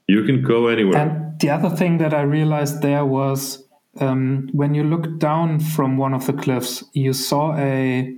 you 0.08 0.24
can 0.24 0.42
go 0.42 0.68
anywhere. 0.68 0.98
And 0.98 1.40
the 1.40 1.50
other 1.50 1.70
thing 1.70 2.00
that 2.00 2.14
I 2.14 2.22
realized 2.22 2.82
there 2.82 3.06
was 3.06 3.64
um, 4.00 4.50
when 4.52 4.74
you 4.74 4.84
looked 4.84 5.20
down 5.20 5.60
from 5.60 5.98
one 5.98 6.14
of 6.14 6.26
the 6.26 6.34
cliffs, 6.34 6.84
you 6.94 7.14
saw 7.14 7.56
a 7.56 8.16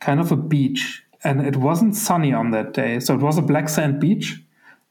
kind 0.00 0.20
of 0.20 0.32
a 0.32 0.36
beach, 0.36 1.02
and 1.22 1.46
it 1.46 1.56
wasn't 1.56 1.96
sunny 1.96 2.32
on 2.32 2.50
that 2.52 2.72
day. 2.72 3.00
So 3.00 3.14
it 3.14 3.20
was 3.20 3.36
a 3.36 3.42
black 3.42 3.68
sand 3.68 4.00
beach. 4.00 4.40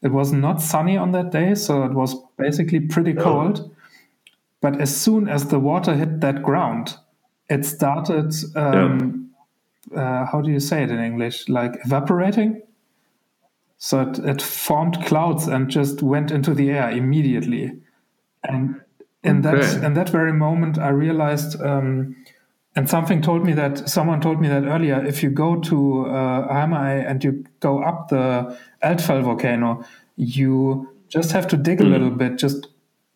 It 0.06 0.12
was 0.12 0.32
not 0.32 0.62
sunny 0.62 0.96
on 0.96 1.10
that 1.12 1.32
day, 1.32 1.56
so 1.56 1.82
it 1.82 1.92
was 1.92 2.14
basically 2.38 2.78
pretty 2.78 3.12
cold. 3.12 3.74
But 4.60 4.80
as 4.80 4.96
soon 4.96 5.28
as 5.28 5.48
the 5.48 5.58
water 5.58 5.96
hit 5.96 6.20
that 6.20 6.44
ground, 6.44 6.96
it 7.50 7.64
started. 7.64 8.32
Um, 8.54 9.32
yeah. 9.92 10.00
uh, 10.00 10.26
how 10.26 10.42
do 10.42 10.52
you 10.52 10.60
say 10.60 10.84
it 10.84 10.92
in 10.92 11.00
English? 11.00 11.48
Like 11.48 11.80
evaporating. 11.84 12.62
So 13.78 14.02
it, 14.02 14.18
it 14.20 14.40
formed 14.40 15.04
clouds 15.06 15.48
and 15.48 15.68
just 15.68 16.02
went 16.02 16.30
into 16.30 16.54
the 16.54 16.70
air 16.70 16.88
immediately. 16.90 17.72
And 18.44 18.80
in 19.24 19.44
okay. 19.44 19.58
that 19.58 19.84
in 19.84 19.94
that 19.94 20.10
very 20.10 20.32
moment, 20.32 20.78
I 20.78 20.90
realized, 20.90 21.60
um, 21.60 22.14
and 22.76 22.88
something 22.90 23.22
told 23.22 23.44
me 23.44 23.54
that 23.54 23.88
someone 23.88 24.20
told 24.20 24.38
me 24.38 24.48
that 24.48 24.64
earlier. 24.64 25.02
If 25.04 25.22
you 25.22 25.30
go 25.30 25.58
to 25.60 26.06
uh, 26.06 26.46
and 26.50 27.24
you 27.24 27.44
go 27.60 27.82
up 27.82 28.08
the 28.08 28.56
Eldfell 28.84 29.22
volcano, 29.24 29.82
you 30.16 30.94
just 31.08 31.32
have 31.32 31.48
to 31.48 31.56
dig 31.56 31.78
mm. 31.78 31.86
a 31.86 31.88
little 31.88 32.10
bit. 32.10 32.36
Just 32.36 32.68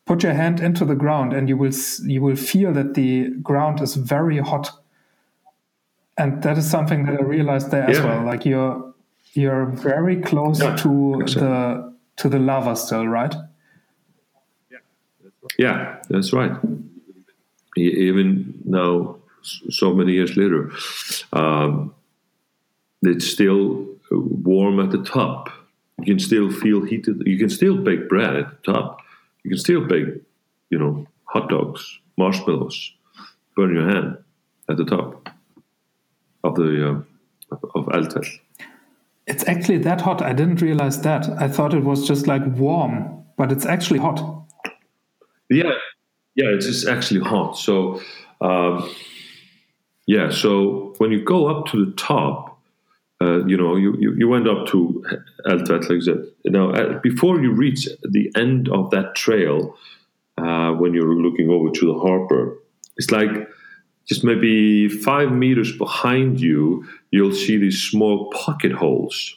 put 0.06 0.22
your 0.22 0.32
hand 0.32 0.60
into 0.60 0.86
the 0.86 0.94
ground, 0.94 1.34
and 1.34 1.46
you 1.46 1.58
will 1.58 1.74
you 2.04 2.22
will 2.22 2.36
feel 2.36 2.72
that 2.72 2.94
the 2.94 3.28
ground 3.42 3.82
is 3.82 3.96
very 3.96 4.38
hot. 4.38 4.70
And 6.16 6.42
that 6.42 6.56
is 6.56 6.68
something 6.68 7.04
that 7.06 7.20
I 7.20 7.22
realized 7.22 7.70
there 7.70 7.88
yeah. 7.90 7.98
as 7.98 8.02
well. 8.02 8.24
Like 8.24 8.46
you're 8.46 8.94
you're 9.34 9.66
very 9.66 10.22
close 10.22 10.60
yeah, 10.60 10.74
to 10.76 11.20
exactly. 11.20 11.48
the 11.48 11.94
to 12.16 12.28
the 12.30 12.38
lava 12.38 12.76
still, 12.76 13.06
right? 13.06 13.34
Yeah, 15.58 15.96
that's 16.08 16.32
right. 16.32 16.52
Even 17.76 18.54
now, 18.64 19.19
so 19.42 19.92
many 19.92 20.12
years 20.12 20.36
later, 20.36 20.70
um, 21.32 21.94
it's 23.02 23.26
still 23.26 23.86
warm 24.10 24.80
at 24.80 24.90
the 24.90 25.02
top. 25.02 25.50
You 25.98 26.06
can 26.06 26.18
still 26.18 26.50
feel 26.50 26.84
heated. 26.84 27.22
You 27.26 27.38
can 27.38 27.50
still 27.50 27.76
bake 27.76 28.08
bread 28.08 28.36
at 28.36 28.50
the 28.50 28.72
top. 28.72 29.00
You 29.44 29.50
can 29.50 29.58
still 29.58 29.86
bake, 29.86 30.08
you 30.70 30.78
know, 30.78 31.06
hot 31.24 31.48
dogs, 31.48 31.98
marshmallows, 32.16 32.92
burn 33.56 33.74
your 33.74 33.88
hand 33.88 34.18
at 34.68 34.76
the 34.76 34.84
top 34.84 35.28
of 36.44 36.54
the 36.56 36.88
uh, 36.88 37.56
of 37.74 37.86
Eldfell. 37.86 38.26
It's 39.26 39.46
actually 39.46 39.78
that 39.78 40.00
hot. 40.00 40.22
I 40.22 40.32
didn't 40.32 40.60
realize 40.60 41.00
that. 41.02 41.28
I 41.40 41.48
thought 41.48 41.74
it 41.74 41.84
was 41.84 42.06
just 42.06 42.26
like 42.26 42.42
warm, 42.56 43.24
but 43.36 43.52
it's 43.52 43.66
actually 43.66 44.00
hot. 44.00 44.18
Yeah, 45.48 45.72
yeah, 46.34 46.46
it's 46.46 46.66
just 46.66 46.88
actually 46.88 47.20
hot. 47.20 47.56
So, 47.56 48.00
um, 48.40 48.90
yeah, 50.10 50.28
so 50.28 50.92
when 50.98 51.12
you 51.12 51.22
go 51.22 51.46
up 51.46 51.66
to 51.66 51.84
the 51.84 51.92
top, 51.92 52.58
uh, 53.22 53.46
you 53.46 53.56
know, 53.56 53.76
you, 53.76 53.94
you, 53.96 54.12
you 54.18 54.26
went 54.26 54.48
up 54.48 54.66
to 54.66 55.04
Eldfell, 55.46 55.86
like. 55.86 56.26
Now, 56.44 56.72
uh, 56.72 56.98
before 56.98 57.40
you 57.40 57.52
reach 57.52 57.86
the 58.02 58.28
end 58.34 58.68
of 58.70 58.90
that 58.90 59.14
trail, 59.14 59.76
uh, 60.36 60.72
when 60.72 60.94
you're 60.94 61.14
looking 61.14 61.48
over 61.48 61.70
to 61.70 61.86
the 61.86 61.96
harbor, 61.96 62.58
it's 62.96 63.12
like 63.12 63.30
just 64.08 64.24
maybe 64.24 64.88
five 64.88 65.30
meters 65.30 65.78
behind 65.78 66.40
you, 66.40 66.84
you'll 67.12 67.32
see 67.32 67.56
these 67.56 67.80
small 67.80 68.32
pocket 68.32 68.72
holes. 68.72 69.36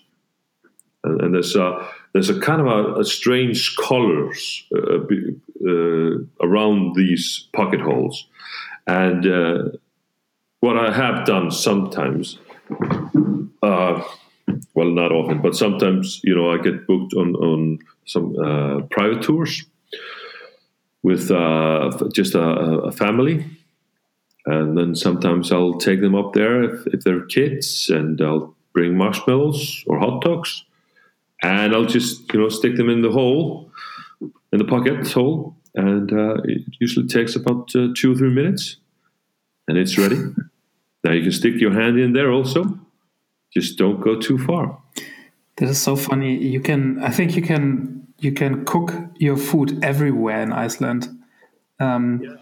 And, 1.03 1.21
and 1.21 1.36
there's 1.36 1.55
a 1.55 1.88
there's 2.13 2.32
a 2.32 2.39
kind 2.39 2.61
of 2.61 2.67
a, 2.67 3.01
a 3.01 3.05
strange 3.05 3.76
colors 3.76 4.65
uh, 4.76 5.01
uh, 5.69 6.17
around 6.41 6.95
these 6.95 7.47
pocket 7.53 7.80
holes. 7.80 8.26
And 8.88 9.28
uh, 9.28 9.78
what 10.64 10.78
I 10.78 10.93
have 10.93 11.26
done 11.26 11.51
sometimes, 11.51 12.39
uh, 13.61 14.01
well, 14.74 14.91
not 14.91 15.11
often, 15.11 15.41
but 15.41 15.55
sometimes, 15.55 16.22
you 16.24 16.34
know, 16.34 16.51
I 16.51 16.57
get 16.57 16.88
booked 16.88 17.14
on, 17.16 17.36
on 17.36 17.80
some 18.05 18.28
uh, 18.39 18.82
private 18.89 19.22
tours 19.22 19.66
with 21.03 21.30
uh, 21.32 21.91
just 22.14 22.34
a, 22.36 22.47
a, 22.89 22.91
family. 22.93 23.45
And 24.45 24.78
then 24.78 24.95
sometimes 24.95 25.51
I'll 25.51 25.78
take 25.78 25.99
them 25.99 26.16
up 26.16 26.32
there 26.32 26.64
if, 26.64 26.88
if 26.88 27.03
they're 27.03 27.26
kids 27.26 27.89
and 27.89 28.22
I'll 28.22 28.55
bring 28.72 28.95
marshmallows 28.95 29.84
or 29.86 29.99
hot 29.99 30.22
dogs 30.22 30.64
and 31.41 31.76
I'll 31.76 31.91
just 31.97 32.34
you 32.34 32.39
know 32.39 32.49
stick 32.49 32.78
them 32.78 32.89
in 32.89 33.01
the 33.01 33.11
hole 33.11 33.70
in 34.53 34.59
the 34.59 34.66
pocket 34.66 35.11
hole, 35.11 35.57
and 35.76 36.14
uh, 36.14 36.36
it 36.45 36.61
usually 36.80 37.07
takes 37.07 37.36
about 37.36 37.76
uh, 37.76 37.88
two 37.95 38.14
or 38.14 38.16
three 38.16 38.34
minutes, 38.34 38.78
and 39.68 39.78
it's 39.78 39.97
ready. 39.97 40.18
now 41.04 41.12
you 41.12 41.22
can 41.22 41.32
stick 41.32 41.56
your 41.60 41.74
hand 41.74 41.99
in 41.99 42.14
there 42.14 42.32
also. 42.32 42.80
Just 43.54 43.78
don't 43.78 44.01
go 44.01 44.20
too 44.20 44.38
far. 44.38 44.82
This 45.58 45.70
is 45.70 45.82
so 45.82 45.95
funny. 45.95 46.36
You 46.36 46.60
can, 46.60 47.04
I 47.04 47.10
think 47.10 47.36
you 47.36 47.41
can, 47.41 48.08
you 48.20 48.32
can 48.32 48.66
cook 48.66 48.93
your 49.18 49.38
food 49.38 49.84
everywhere 49.84 50.41
in 50.41 50.51
Iceland. 50.51 51.10
Um, 51.80 52.22
yeah. 52.24 52.36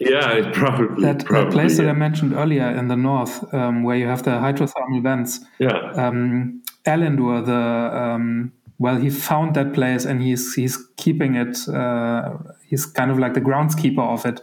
Yeah, 0.00 0.50
probably 0.52 1.04
that, 1.04 1.24
probably, 1.24 1.44
that 1.44 1.52
place 1.52 1.78
yeah. 1.78 1.84
that 1.84 1.90
I 1.90 1.92
mentioned 1.92 2.32
earlier 2.32 2.68
in 2.70 2.88
the 2.88 2.96
north, 2.96 3.54
um, 3.54 3.84
where 3.84 3.96
you 3.96 4.06
have 4.06 4.24
the 4.24 4.32
hydrothermal 4.32 5.00
vents. 5.00 5.40
Yeah. 5.60 5.92
Um, 5.92 6.62
the 6.84 7.90
um, 7.94 8.52
well, 8.78 8.96
he 8.96 9.10
found 9.10 9.54
that 9.54 9.74
place 9.74 10.04
and 10.04 10.20
he's 10.20 10.54
he's 10.54 10.76
keeping 10.96 11.36
it. 11.36 11.68
Uh, 11.68 12.36
he's 12.66 12.84
kind 12.84 13.12
of 13.12 13.18
like 13.20 13.34
the 13.34 13.40
groundskeeper 13.40 14.00
of 14.00 14.26
it. 14.26 14.40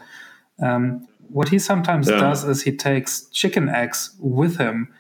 Um, 0.62 1.09
what 1.30 1.50
he 1.50 1.60
sometimes 1.60 2.10
yeah. 2.10 2.20
does 2.20 2.44
is 2.44 2.64
he 2.64 2.76
takes 2.76 3.26
chicken 3.30 3.70
eggs 3.70 4.16
with 4.20 4.58
him, 4.58 4.94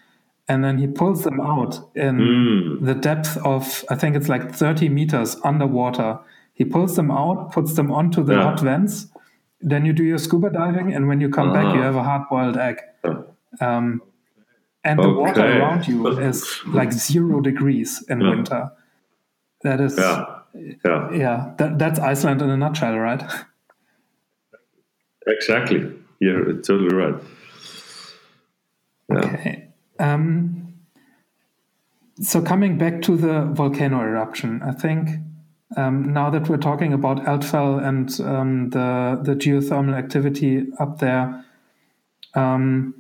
and 0.47 0.63
then 0.63 0.77
he 0.77 0.88
pulls 0.88 1.23
them 1.23 1.39
out 1.39 1.89
in 1.95 2.17
mm. 2.17 2.86
the 2.86 2.95
depth 2.95 3.38
of 3.38 3.84
I 3.89 3.95
think 3.95 4.15
it's 4.15 4.30
like 4.30 4.53
thirty 4.53 4.89
meters 4.89 5.38
underwater. 5.43 6.19
He 6.53 6.65
pulls 6.65 6.95
them 6.95 7.09
out, 7.09 7.51
puts 7.51 7.73
them 7.73 7.91
onto 7.91 8.23
the 8.23 8.34
yeah. 8.34 8.43
hot 8.43 8.59
vents. 8.59 9.07
Then 9.61 9.86
you 9.86 9.93
do 9.93 10.03
your 10.03 10.17
scuba 10.17 10.49
diving, 10.49 10.93
and 10.93 11.07
when 11.07 11.21
you 11.21 11.30
come 11.30 11.53
back, 11.53 11.73
you 11.73 11.82
uh-huh. 11.82 11.84
have 11.84 11.95
a 11.95 12.03
hard-boiled 12.03 12.57
egg. 12.57 12.80
Um, 13.59 14.01
and 14.84 14.99
the 14.99 15.09
water 15.09 15.41
around 15.41 15.88
you 15.88 16.07
is 16.19 16.61
like 16.67 16.91
zero 16.93 17.41
degrees 17.41 18.03
in 18.09 18.21
yeah. 18.21 18.30
winter. 18.30 18.71
That 19.63 19.82
is, 19.82 19.97
yeah, 19.97 20.25
yeah, 20.86 21.11
yeah. 21.11 21.53
That, 21.57 21.77
that's 21.77 21.99
Iceland 21.99 22.41
in 22.41 22.49
a 22.49 22.57
nutshell, 22.57 22.97
right? 22.97 23.21
Exactly. 25.27 25.99
You're 26.20 26.53
totally 26.53 26.95
right. 26.95 27.15
Yeah. 29.09 29.17
Okay. 29.17 29.67
Um, 29.99 30.74
so 32.22 32.41
coming 32.41 32.78
back 32.78 33.01
to 33.03 33.15
the 33.15 33.45
volcano 33.53 34.01
eruption, 34.01 34.61
I 34.61 34.72
think 34.72 35.09
um, 35.78 36.13
now 36.13 36.30
that 36.30 36.49
we're 36.49 36.57
talking 36.57 36.93
about 36.93 37.24
Eldfell 37.26 37.84
and 37.84 38.20
um, 38.22 38.70
the 38.72 39.20
the 39.22 39.36
geothermal 39.36 39.95
activity 39.95 40.67
up 40.80 40.99
there, 40.99 41.45
um, 42.34 42.95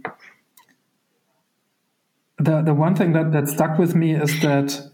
the 2.37 2.61
the 2.61 2.73
one 2.73 2.95
thing 2.95 3.13
that, 3.13 3.31
that 3.31 3.47
stuck 3.47 3.77
with 3.77 3.95
me 3.95 4.13
is 4.13 4.39
that 4.41 4.89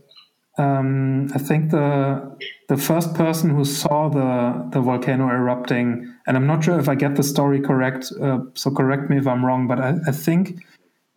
um, 0.58 1.30
I 1.34 1.38
think 1.38 1.72
the 1.72 2.38
the 2.70 2.78
first 2.78 3.14
person 3.14 3.50
who 3.50 3.66
saw 3.66 4.10
the 4.10 4.70
the 4.72 4.82
volcano 4.82 5.30
erupting, 5.30 6.14
and 6.26 6.38
I'm 6.38 6.48
not 6.48 6.64
sure 6.64 6.80
if 6.80 6.88
I 6.88 6.96
get 6.96 7.16
the 7.16 7.24
story 7.24 7.60
correct, 7.60 8.12
uh, 8.22 8.40
so 8.54 8.72
correct 8.72 9.10
me 9.10 9.18
if 9.18 9.28
I'm 9.28 9.46
wrong, 9.46 9.68
but 9.68 9.80
I, 9.80 9.96
I 10.08 10.12
think 10.12 10.66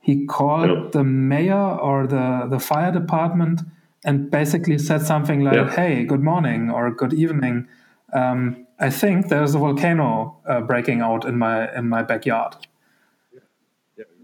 he 0.00 0.26
called 0.26 0.70
yeah. 0.70 0.88
the 0.92 1.04
mayor 1.04 1.54
or 1.54 2.06
the 2.06 2.46
the 2.50 2.58
fire 2.58 2.90
department 2.90 3.60
and 4.04 4.30
basically 4.30 4.78
said 4.78 5.02
something 5.02 5.44
like, 5.44 5.54
yeah. 5.54 5.70
"Hey, 5.70 6.04
good 6.04 6.22
morning 6.22 6.70
or 6.70 6.90
good 6.90 7.12
evening. 7.12 7.68
Um, 8.12 8.66
I 8.80 8.90
think 8.90 9.28
there's 9.28 9.54
a 9.54 9.58
volcano 9.58 10.36
uh, 10.46 10.62
breaking 10.62 11.00
out 11.00 11.24
in 11.24 11.38
my 11.38 11.72
in 11.76 11.88
my 11.88 12.02
backyard." 12.02 12.56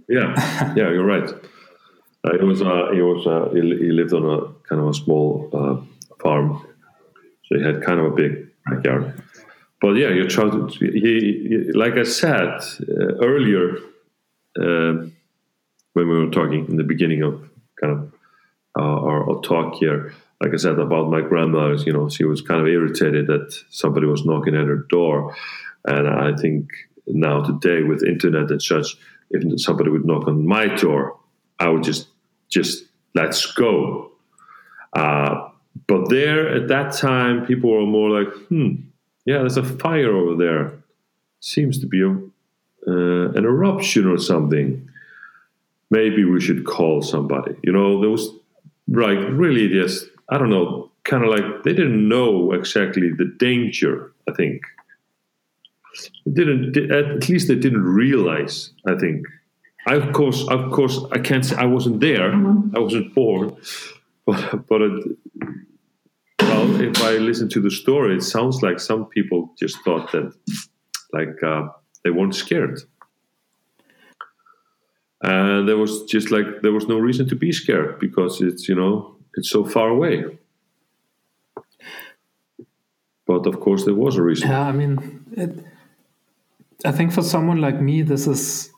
Yeah, 0.09 0.35
yeah, 0.77 0.91
you're 0.91 1.05
right. 1.07 1.31
Uh, 2.25 2.39
he 2.39 2.45
was 2.45 2.62
uh, 2.62 2.89
he 2.93 3.01
was 3.01 3.27
uh, 3.27 3.51
he, 3.53 3.61
he, 3.61 3.93
lived 3.93 4.12
on 4.12 4.25
a 4.25 4.53
kind 4.69 4.81
of 4.81 4.89
a 4.89 4.95
small 4.95 5.51
uh, 5.53 5.77
farm, 6.23 6.67
so 7.45 7.59
he 7.59 7.62
had 7.62 7.83
kind 7.83 8.01
of 8.01 8.07
a 8.07 8.15
big 8.15 8.49
backyard. 8.67 9.23
But 9.81 9.97
yeah, 9.97 10.09
you 10.09 10.27
to, 10.27 10.69
he, 10.79 11.47
he, 11.49 11.73
like 11.75 11.95
I 11.95 12.05
said 12.05 12.49
uh, 12.49 13.17
earlier 13.23 13.77
uh, 14.59 15.07
when 15.93 16.09
we 16.09 16.25
were 16.25 16.31
talking 16.31 16.67
in 16.69 16.77
the 16.77 16.85
beginning 16.85 17.23
of 17.23 17.49
kind 17.81 17.93
of 17.93 18.12
our, 18.77 19.29
our 19.31 19.41
talk 19.43 19.75
here. 19.75 20.15
Like 20.41 20.53
I 20.53 20.57
said 20.57 20.79
about 20.79 21.11
my 21.11 21.21
grandmother, 21.21 21.75
you 21.75 21.93
know, 21.93 22.09
she 22.09 22.25
was 22.25 22.43
kind 22.43 22.61
of 22.61 22.67
irritated 22.67 23.27
that 23.29 23.55
somebody 23.71 24.07
was 24.07 24.25
knocking 24.25 24.57
at 24.57 24.67
her 24.67 24.87
door, 24.91 25.35
and 25.87 26.09
I 26.09 26.35
think 26.37 26.71
now 27.07 27.43
today 27.43 27.83
with 27.83 28.03
internet 28.03 28.51
and 28.51 28.62
such, 28.62 28.97
if 29.31 29.61
somebody 29.61 29.91
would 29.91 30.05
knock 30.05 30.27
on 30.27 30.47
my 30.47 30.67
door, 30.67 31.19
I 31.59 31.69
would 31.69 31.83
just 31.83 32.09
just 32.51 32.85
let's 33.15 33.53
go. 33.53 34.12
Uh, 34.95 35.49
but 35.86 36.09
there 36.09 36.49
at 36.49 36.68
that 36.68 36.95
time, 36.95 37.47
people 37.47 37.70
were 37.70 37.86
more 37.86 38.11
like, 38.11 38.32
hmm, 38.49 38.74
yeah, 39.26 39.38
there's 39.38 39.57
a 39.57 39.64
fire 39.64 40.14
over 40.14 40.36
there. 40.36 40.72
Seems 41.40 41.78
to 41.80 41.86
be 41.86 42.03
a, 42.03 42.11
uh, 42.11 43.30
an 43.32 43.45
eruption 43.45 44.07
or 44.07 44.18
something. 44.18 44.88
Maybe 45.90 46.24
we 46.24 46.40
should 46.40 46.64
call 46.64 47.03
somebody. 47.03 47.57
You 47.62 47.72
know, 47.72 48.01
there 48.01 48.11
was 48.11 48.28
like 48.88 49.18
really 49.30 49.68
just, 49.68 50.07
I 50.28 50.38
don't 50.38 50.51
know, 50.51 50.90
kind 51.05 51.24
of 51.24 51.30
like 51.30 51.64
they 51.64 51.72
didn't 51.72 52.09
know 52.09 52.53
exactly 52.53 53.11
the 53.11 53.26
danger, 53.38 54.12
I 54.28 54.32
think. 54.32 54.62
They 56.26 56.45
didn't, 56.45 56.90
at 56.90 57.28
least 57.28 57.49
they 57.49 57.55
didn't 57.55 57.82
realize, 57.82 58.70
I 58.86 58.97
think, 58.97 59.26
I, 59.86 59.95
of 59.97 60.12
course, 60.12 60.47
of 60.49 60.72
course, 60.72 60.99
I 61.12 61.18
can't 61.18 61.45
say 61.45 61.57
I 61.57 61.66
wasn't 61.66 62.01
there. 62.01 62.30
Mm-hmm. 62.30 62.76
I 62.76 62.80
wasn't 62.80 63.14
born, 63.14 63.57
but 64.27 64.66
but 64.66 64.83
it, 64.83 65.18
well, 66.41 66.81
if 66.81 67.03
I 67.03 67.12
listen 67.18 67.49
to 67.51 67.61
the 67.61 67.70
story, 67.70 68.16
it 68.16 68.22
sounds 68.22 68.62
like 68.62 68.81
some 68.81 69.07
people 69.07 69.53
just 69.59 69.79
thought 69.85 70.12
that, 70.12 70.33
like, 71.12 71.43
uh, 71.43 71.68
they 72.03 72.11
weren't 72.11 72.35
scared, 72.35 72.81
and 75.22 75.68
there 75.68 75.77
was 75.79 76.05
just 76.05 76.31
like 76.31 76.47
there 76.62 76.72
was 76.72 76.87
no 76.87 76.99
reason 76.99 77.29
to 77.29 77.37
be 77.37 77.53
scared 77.53 77.99
because 77.99 78.41
it's 78.41 78.68
you 78.68 78.75
know 78.75 79.16
it's 79.37 79.51
so 79.51 79.64
far 79.64 79.89
away. 79.89 80.25
But 83.27 83.47
of 83.47 83.59
course, 83.61 83.85
there 83.85 83.95
was 83.95 84.16
a 84.16 84.22
reason. 84.22 84.51
Yeah, 84.51 84.66
I 84.66 84.72
mean, 84.72 85.25
it, 85.33 85.64
I 86.85 86.93
think 86.93 87.12
for 87.12 87.22
someone 87.22 87.61
like 87.61 87.81
me, 87.81 88.03
this 88.03 88.27
is 88.27 88.70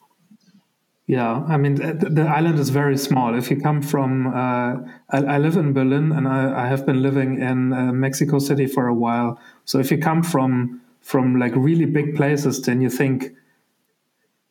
yeah, 1.07 1.45
I 1.47 1.57
mean 1.57 1.77
the, 1.77 2.09
the, 2.11 2.23
island 2.23 2.59
is 2.59 2.71
very 2.71 2.99
small. 2.99 3.39
If 3.39 3.49
you 3.49 3.61
come 3.61 3.81
from, 3.81 4.27
uh, 4.27 4.77
I, 5.11 5.19
I, 5.35 5.39
live 5.39 5.57
in 5.57 5.73
Berlin 5.73 6.11
and 6.11 6.27
I, 6.27 6.65
I 6.65 6.67
have 6.67 6.85
been 6.85 7.01
living 7.01 7.41
in 7.41 7.73
uh, 7.73 7.93
Mexico 7.93 8.41
City 8.41 8.67
for 8.67 8.89
a 8.89 8.95
while. 8.95 9.39
So 9.67 9.79
if 9.79 9.93
you 9.93 9.99
come 9.99 10.25
from 10.25 10.81
from 11.03 11.39
like 11.39 11.53
really 11.55 11.85
big 11.85 12.17
places, 12.17 12.61
then 12.63 12.81
you 12.81 12.91
think, 12.91 13.31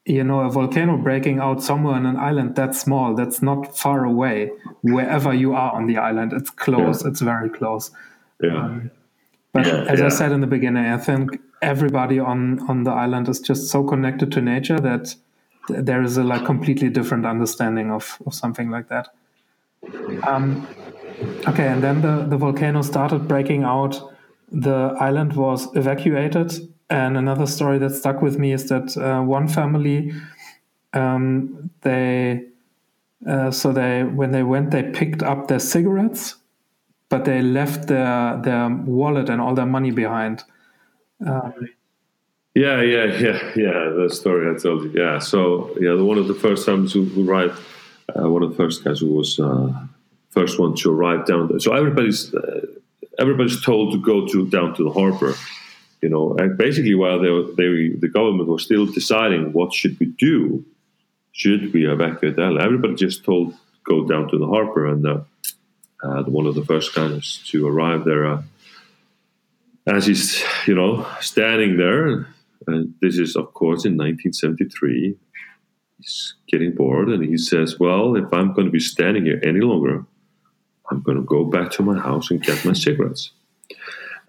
you 0.05 0.23
know, 0.23 0.39
a 0.39 0.49
volcano 0.49 0.95
breaking 0.95 1.39
out 1.39 1.61
somewhere 1.61 1.95
on 1.95 2.05
an 2.05 2.15
island 2.15 2.55
that 2.55 2.73
small, 2.73 3.15
that's 3.15 3.41
not 3.41 3.77
far 3.77 4.05
away. 4.05 4.49
Wherever 4.81 5.33
you 5.33 5.53
are 5.53 5.73
on 5.73 5.87
the 5.87 5.97
island, 5.97 6.31
it's 6.31 6.49
close. 6.49 7.03
Yeah. 7.03 7.09
It's 7.09 7.19
very 7.19 7.49
close. 7.49 7.91
Yeah. 8.41 8.57
Um, 8.57 8.91
but 9.51 9.67
yeah, 9.67 9.83
as 9.89 9.99
yeah. 9.99 10.05
I 10.05 10.09
said 10.09 10.31
in 10.31 10.39
the 10.39 10.47
beginning, 10.47 10.85
I 10.85 10.97
think 10.97 11.41
everybody 11.61 12.17
on 12.17 12.59
on 12.69 12.83
the 12.83 12.91
island 12.91 13.27
is 13.27 13.41
just 13.41 13.67
so 13.67 13.83
connected 13.83 14.31
to 14.31 14.41
nature 14.41 14.79
that 14.79 15.15
there 15.69 16.01
is 16.01 16.17
a 16.17 16.23
like 16.23 16.45
completely 16.45 16.89
different 16.89 17.25
understanding 17.25 17.91
of, 17.91 18.17
of 18.25 18.33
something 18.33 18.69
like 18.69 18.89
that. 18.89 19.09
Um, 20.23 20.67
okay, 21.47 21.67
and 21.67 21.83
then 21.83 22.01
the, 22.01 22.25
the 22.27 22.37
volcano 22.37 22.81
started 22.81 23.27
breaking 23.27 23.63
out. 23.63 24.13
The 24.51 24.95
island 24.99 25.33
was 25.33 25.73
evacuated. 25.75 26.53
And 26.89 27.17
another 27.17 27.47
story 27.47 27.79
that 27.79 27.91
stuck 27.91 28.21
with 28.21 28.37
me 28.37 28.51
is 28.51 28.69
that 28.69 28.95
uh, 28.97 29.21
one 29.23 29.47
family, 29.47 30.13
um, 30.93 31.71
they, 31.81 32.45
uh, 33.27 33.49
so 33.49 33.71
they, 33.71 34.03
when 34.03 34.31
they 34.31 34.43
went, 34.43 34.69
they 34.71 34.83
picked 34.83 35.23
up 35.23 35.47
their 35.47 35.59
cigarettes, 35.59 36.35
but 37.09 37.25
they 37.25 37.41
left 37.41 37.87
their, 37.87 38.39
their 38.43 38.69
wallet 38.69 39.29
and 39.29 39.41
all 39.41 39.55
their 39.55 39.65
money 39.65 39.89
behind. 39.89 40.43
Um, 41.25 41.69
yeah, 42.55 42.81
yeah, 42.81 43.05
yeah, 43.19 43.51
yeah. 43.55 43.89
The 43.95 44.09
story 44.09 44.49
I 44.49 44.57
told 44.57 44.83
you. 44.83 44.91
Yeah. 44.95 45.19
So 45.19 45.75
yeah, 45.79 45.93
one 45.93 46.17
of 46.17 46.27
the 46.27 46.33
first 46.33 46.65
times 46.65 46.93
who, 46.93 47.03
who 47.03 47.29
arrived, 47.29 47.59
uh, 48.15 48.29
one 48.29 48.43
of 48.43 48.49
the 48.49 48.55
first 48.55 48.83
guys 48.83 48.99
who 48.99 49.13
was 49.13 49.39
uh, 49.39 49.71
first 50.29 50.57
one 50.57 50.75
to 50.77 50.91
arrive 50.91 51.25
down 51.25 51.47
there. 51.49 51.59
So 51.59 51.73
everybody's 51.73 52.33
uh, 52.33 52.65
everybody's 53.19 53.61
told 53.61 53.93
to 53.93 54.01
go 54.01 54.25
to 54.27 54.47
down 54.47 54.73
to 54.75 54.83
the 54.83 54.91
harbor. 54.91 55.35
You 56.01 56.09
know, 56.09 56.35
and 56.37 56.57
basically 56.57 56.95
while 56.95 57.19
they, 57.19 57.29
they 57.55 57.89
the 57.89 58.07
government 58.07 58.47
was 58.47 58.63
still 58.63 58.85
deciding 58.85 59.53
what 59.53 59.73
should 59.73 59.99
we 59.99 60.07
do, 60.07 60.63
should 61.31 61.73
we 61.73 61.89
evacuate 61.91 62.35
the? 62.35 62.43
Everybody 62.61 62.95
just 62.95 63.25
told 63.25 63.53
go 63.83 64.07
down 64.07 64.29
to 64.29 64.37
the 64.37 64.47
harbor, 64.47 64.87
and 64.87 65.05
uh, 65.05 66.23
one 66.23 66.45
of 66.45 66.55
the 66.55 66.63
first 66.63 66.95
guys 66.95 67.41
to 67.47 67.67
arrive 67.67 68.05
there. 68.05 68.25
Uh, 68.25 68.41
as 69.87 70.05
he's, 70.07 70.43
you 70.65 70.73
know, 70.73 71.05
standing 71.21 71.77
there, 71.77 72.27
and 72.67 72.93
this 73.01 73.17
is, 73.17 73.35
of 73.35 73.53
course, 73.53 73.85
in 73.85 73.97
1973. 73.97 75.15
He's 75.97 76.33
getting 76.47 76.73
bored 76.73 77.09
and 77.09 77.23
he 77.23 77.37
says, 77.37 77.79
Well, 77.79 78.15
if 78.15 78.31
I'm 78.33 78.53
going 78.53 78.65
to 78.65 78.71
be 78.71 78.79
standing 78.79 79.25
here 79.25 79.39
any 79.43 79.61
longer, 79.61 80.05
I'm 80.89 81.01
going 81.01 81.17
to 81.17 81.23
go 81.23 81.45
back 81.45 81.71
to 81.71 81.83
my 81.83 81.97
house 81.97 82.29
and 82.31 82.41
get 82.41 82.65
my 82.65 82.73
cigarettes. 82.73 83.31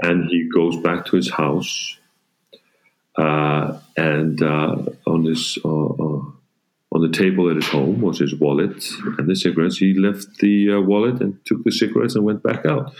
And 0.01 0.29
he 0.29 0.49
goes 0.49 0.77
back 0.77 1.07
to 1.07 1.17
his 1.17 1.31
house, 1.31 1.99
uh, 3.17 3.79
and 3.97 4.43
uh, 4.43 4.77
on 5.07 5.25
his 5.25 5.59
uh, 5.65 5.87
uh 5.87 6.23
on 6.93 7.03
the 7.03 7.11
table 7.11 7.51
at 7.51 7.57
his 7.57 7.69
home 7.69 8.01
was 8.01 8.19
his 8.19 8.35
wallet 8.35 8.85
and 9.19 9.29
the 9.29 9.37
cigarettes. 9.37 9.77
He 9.77 9.93
left 9.93 10.39
the 10.39 10.73
uh, 10.73 10.81
wallet 10.81 11.21
and 11.21 11.39
took 11.45 11.63
the 11.65 11.73
cigarettes 11.73 12.15
and 12.15 12.25
went 12.25 12.43
back 12.43 12.65
out 12.65 12.95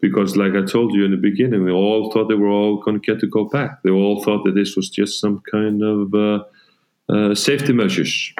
because 0.00 0.36
like 0.36 0.54
i 0.54 0.64
told 0.64 0.94
you 0.94 1.04
in 1.04 1.10
the 1.10 1.16
beginning 1.16 1.64
they 1.64 1.72
all 1.72 2.10
thought 2.10 2.28
they 2.28 2.34
were 2.34 2.48
all 2.48 2.76
going 2.82 3.00
to 3.00 3.12
get 3.12 3.20
to 3.20 3.26
go 3.26 3.44
back. 3.44 3.82
They 3.82 3.90
all 3.90 4.22
thought 4.22 4.44
that 4.44 4.54
this 4.54 4.76
was 4.76 4.88
just 4.88 5.20
some 5.20 5.42
kind 5.50 5.82
of 5.82 6.14
uh, 6.14 6.44
uh, 7.08 7.34
safety 7.34 7.72
measures 7.72 8.32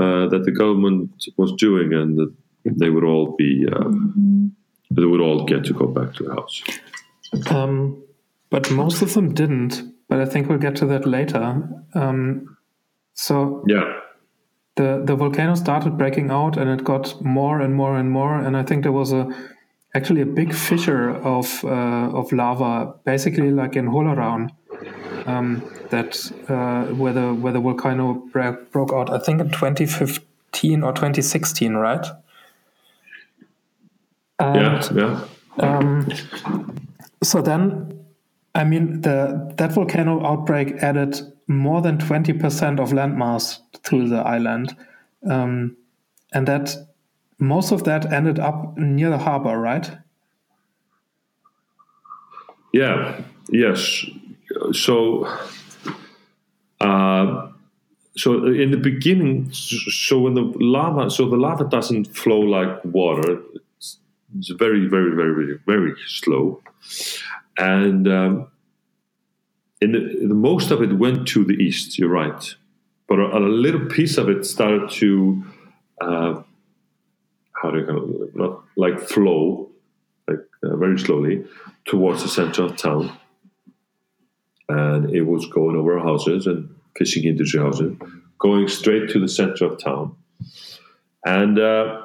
uh, 0.00 0.28
that 0.28 0.42
the 0.44 0.52
government 0.52 1.10
was 1.36 1.52
doing 1.52 1.92
and 1.92 2.18
that 2.18 2.34
they 2.64 2.90
would 2.90 3.04
all 3.04 3.34
be 3.36 3.66
mm-hmm. 3.66 4.48
they 4.90 5.04
would 5.04 5.20
all 5.20 5.44
get 5.44 5.64
to 5.64 5.72
go 5.72 5.86
back 5.86 6.14
to 6.14 6.24
the 6.24 6.30
house. 6.30 6.62
Um, 7.50 8.02
but 8.50 8.70
most 8.70 9.02
of 9.02 9.12
them 9.14 9.34
didn't 9.34 9.82
but 10.08 10.20
i 10.20 10.24
think 10.24 10.48
we'll 10.48 10.58
get 10.58 10.76
to 10.76 10.86
that 10.86 11.06
later. 11.06 11.68
Um, 11.94 12.56
so 13.14 13.64
yeah. 13.66 14.00
the, 14.76 15.02
the 15.04 15.16
volcano 15.16 15.54
started 15.54 15.98
breaking 15.98 16.30
out 16.30 16.56
and 16.56 16.70
it 16.70 16.84
got 16.84 17.22
more 17.22 17.60
and 17.60 17.74
more 17.74 17.96
and 17.96 18.10
more 18.10 18.38
and 18.38 18.56
i 18.56 18.62
think 18.62 18.82
there 18.82 18.92
was 18.92 19.12
a 19.12 19.28
actually 19.94 20.20
a 20.20 20.26
big 20.26 20.54
fissure 20.54 21.10
of 21.10 21.64
uh, 21.64 22.10
of 22.12 22.32
lava, 22.32 22.94
basically 23.04 23.50
like 23.50 23.76
in 23.76 23.86
Holuhraun, 23.86 24.50
um, 25.26 25.62
that 25.90 26.30
uh, 26.48 26.92
where 26.94 27.12
the 27.12 27.34
where 27.34 27.52
the 27.52 27.60
volcano 27.60 28.14
broke 28.72 28.92
out. 28.92 29.10
I 29.10 29.18
think 29.18 29.40
in 29.40 29.50
2015 29.50 30.82
or 30.82 30.92
2016, 30.92 31.74
right? 31.74 32.06
And, 34.38 34.56
yeah, 34.56 34.92
yeah. 34.94 35.24
Um, 35.58 36.08
so 37.22 37.42
then, 37.42 38.04
I 38.54 38.64
mean, 38.64 39.00
the 39.00 39.52
that 39.56 39.72
volcano 39.72 40.24
outbreak 40.24 40.74
added 40.82 41.20
more 41.48 41.80
than 41.80 41.98
20% 41.98 42.78
of 42.78 42.90
landmass 42.90 43.58
to 43.84 44.08
the 44.08 44.18
island, 44.18 44.76
um, 45.28 45.76
and 46.32 46.46
that 46.46 46.76
most 47.38 47.72
of 47.72 47.84
that 47.84 48.12
ended 48.12 48.38
up 48.38 48.76
near 48.76 49.10
the 49.10 49.18
harbor, 49.18 49.58
right? 49.58 49.90
Yeah. 52.72 53.20
Yes. 53.50 54.04
So. 54.72 55.26
Uh, 56.80 57.48
so 58.18 58.46
in 58.46 58.72
the 58.72 58.76
beginning, 58.76 59.50
so 59.52 60.18
when 60.18 60.34
the 60.34 60.42
lava, 60.42 61.08
so 61.10 61.28
the 61.28 61.36
lava 61.36 61.64
doesn't 61.64 62.16
flow 62.16 62.40
like 62.40 62.84
water. 62.84 63.40
It's, 63.76 63.98
very, 64.50 64.86
very, 64.86 65.14
very, 65.14 65.34
very, 65.34 65.58
very 65.66 65.94
slow, 66.06 66.60
and 67.56 68.06
um, 68.08 68.48
in 69.80 69.92
the, 69.92 70.26
the, 70.28 70.34
most 70.34 70.70
of 70.70 70.82
it 70.82 70.98
went 70.98 71.28
to 71.28 71.44
the 71.44 71.54
east. 71.54 71.98
You're 71.98 72.10
right, 72.10 72.54
but 73.06 73.18
a, 73.20 73.38
a 73.38 73.40
little 73.40 73.86
piece 73.86 74.18
of 74.18 74.28
it 74.28 74.44
started 74.44 74.90
to, 74.90 75.44
uh, 76.00 76.42
how 77.60 77.70
do 77.70 77.78
you 77.78 77.86
call 77.86 78.22
it, 78.22 78.36
not 78.36 78.62
like 78.76 79.00
flow, 79.00 79.68
like 80.26 80.40
uh, 80.62 80.76
very 80.76 80.98
slowly 80.98 81.44
towards 81.84 82.22
the 82.22 82.28
center 82.28 82.64
of 82.64 82.76
town, 82.76 83.12
and 84.68 85.10
it 85.14 85.22
was 85.22 85.46
going 85.46 85.76
over 85.76 85.98
houses 85.98 86.46
and 86.46 86.74
fishing 86.96 87.24
industry 87.24 87.60
houses 87.60 87.96
going 88.38 88.68
straight 88.68 89.10
to 89.10 89.20
the 89.20 89.28
center 89.28 89.64
of 89.66 89.82
town. 89.82 90.16
And 91.24 91.58
uh, 91.58 92.02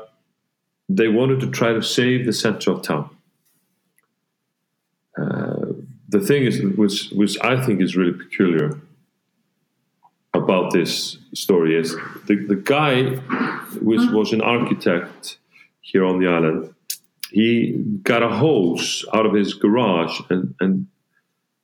they 0.89 1.07
wanted 1.07 1.39
to 1.41 1.51
try 1.51 1.73
to 1.73 1.81
save 1.81 2.25
the 2.25 2.33
center 2.33 2.71
of 2.71 2.81
town. 2.81 3.09
Uh, 5.17 5.73
the 6.09 6.19
thing 6.19 6.43
is, 6.43 6.61
which, 6.61 7.09
which 7.11 7.37
I 7.41 7.63
think 7.63 7.81
is 7.81 7.95
really 7.95 8.13
peculiar 8.13 8.79
about 10.33 10.73
this 10.73 11.17
story, 11.33 11.77
is 11.77 11.95
the, 12.25 12.35
the 12.47 12.55
guy, 12.55 13.03
which 13.81 14.09
was 14.11 14.33
an 14.33 14.41
architect 14.41 15.37
here 15.83 16.03
on 16.03 16.19
the 16.19 16.27
island, 16.27 16.73
he 17.29 17.71
got 18.01 18.23
a 18.23 18.29
hose 18.29 19.05
out 19.13 19.27
of 19.27 19.33
his 19.33 19.53
garage 19.53 20.19
and, 20.31 20.55
and 20.59 20.87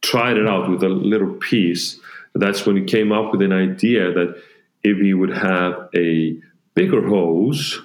tried 0.02 0.38
it 0.38 0.48
out 0.48 0.70
with 0.70 0.84
a 0.84 0.90
little 0.90 1.34
piece 1.34 2.00
that's 2.36 2.66
when 2.66 2.78
he 2.78 2.84
came 2.84 3.12
up 3.12 3.32
with 3.32 3.42
an 3.42 3.52
idea 3.52 4.12
that 4.14 4.42
if 4.84 4.98
he 4.98 5.14
would 5.14 5.36
have 5.36 5.90
a 5.96 6.38
bigger 6.74 7.08
hose, 7.08 7.82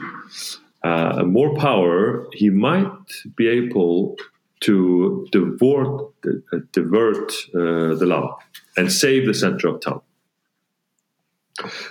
uh, 0.83 1.23
more 1.25 1.57
power, 1.57 2.27
he 2.33 2.51
might 2.51 2.91
be 3.37 3.49
able 3.49 4.17
to 4.61 5.27
divert, 5.33 6.13
uh, 6.53 6.59
divert 6.73 7.33
uh, 7.55 7.95
the 7.95 8.07
lava 8.07 8.35
and 8.77 8.93
save 8.93 9.27
the 9.27 9.35
center 9.35 9.69
of 9.69 9.81
town. 9.81 10.01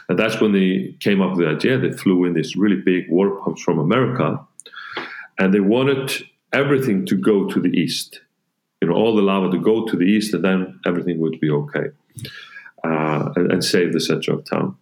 And 0.09 0.19
that's 0.19 0.41
when 0.41 0.51
they 0.51 0.95
came 0.99 1.21
up 1.21 1.31
with 1.31 1.39
the 1.39 1.53
idea. 1.53 1.77
They 1.77 1.91
flew 1.91 2.25
in 2.25 2.33
these 2.33 2.55
really 2.55 2.75
big 2.75 3.09
water 3.09 3.31
pumps 3.31 3.61
from 3.61 3.79
America, 3.79 4.45
and 5.39 5.53
they 5.53 5.59
wanted 5.59 6.11
everything 6.51 7.05
to 7.07 7.15
go 7.15 7.47
to 7.47 7.59
the 7.59 7.69
east. 7.69 8.19
You 8.81 8.89
know, 8.89 8.95
all 8.95 9.15
the 9.15 9.21
lava 9.21 9.49
to 9.51 9.57
go 9.57 9.85
to 9.85 9.95
the 9.95 10.03
east, 10.05 10.33
and 10.33 10.43
then 10.43 10.79
everything 10.85 11.19
would 11.19 11.39
be 11.39 11.49
okay 11.49 11.87
uh, 12.83 13.31
and, 13.35 13.51
and, 13.51 13.63
save 13.63 13.93
the 13.93 14.01
center 14.01 14.33
of 14.33 14.43
town. 14.43 14.75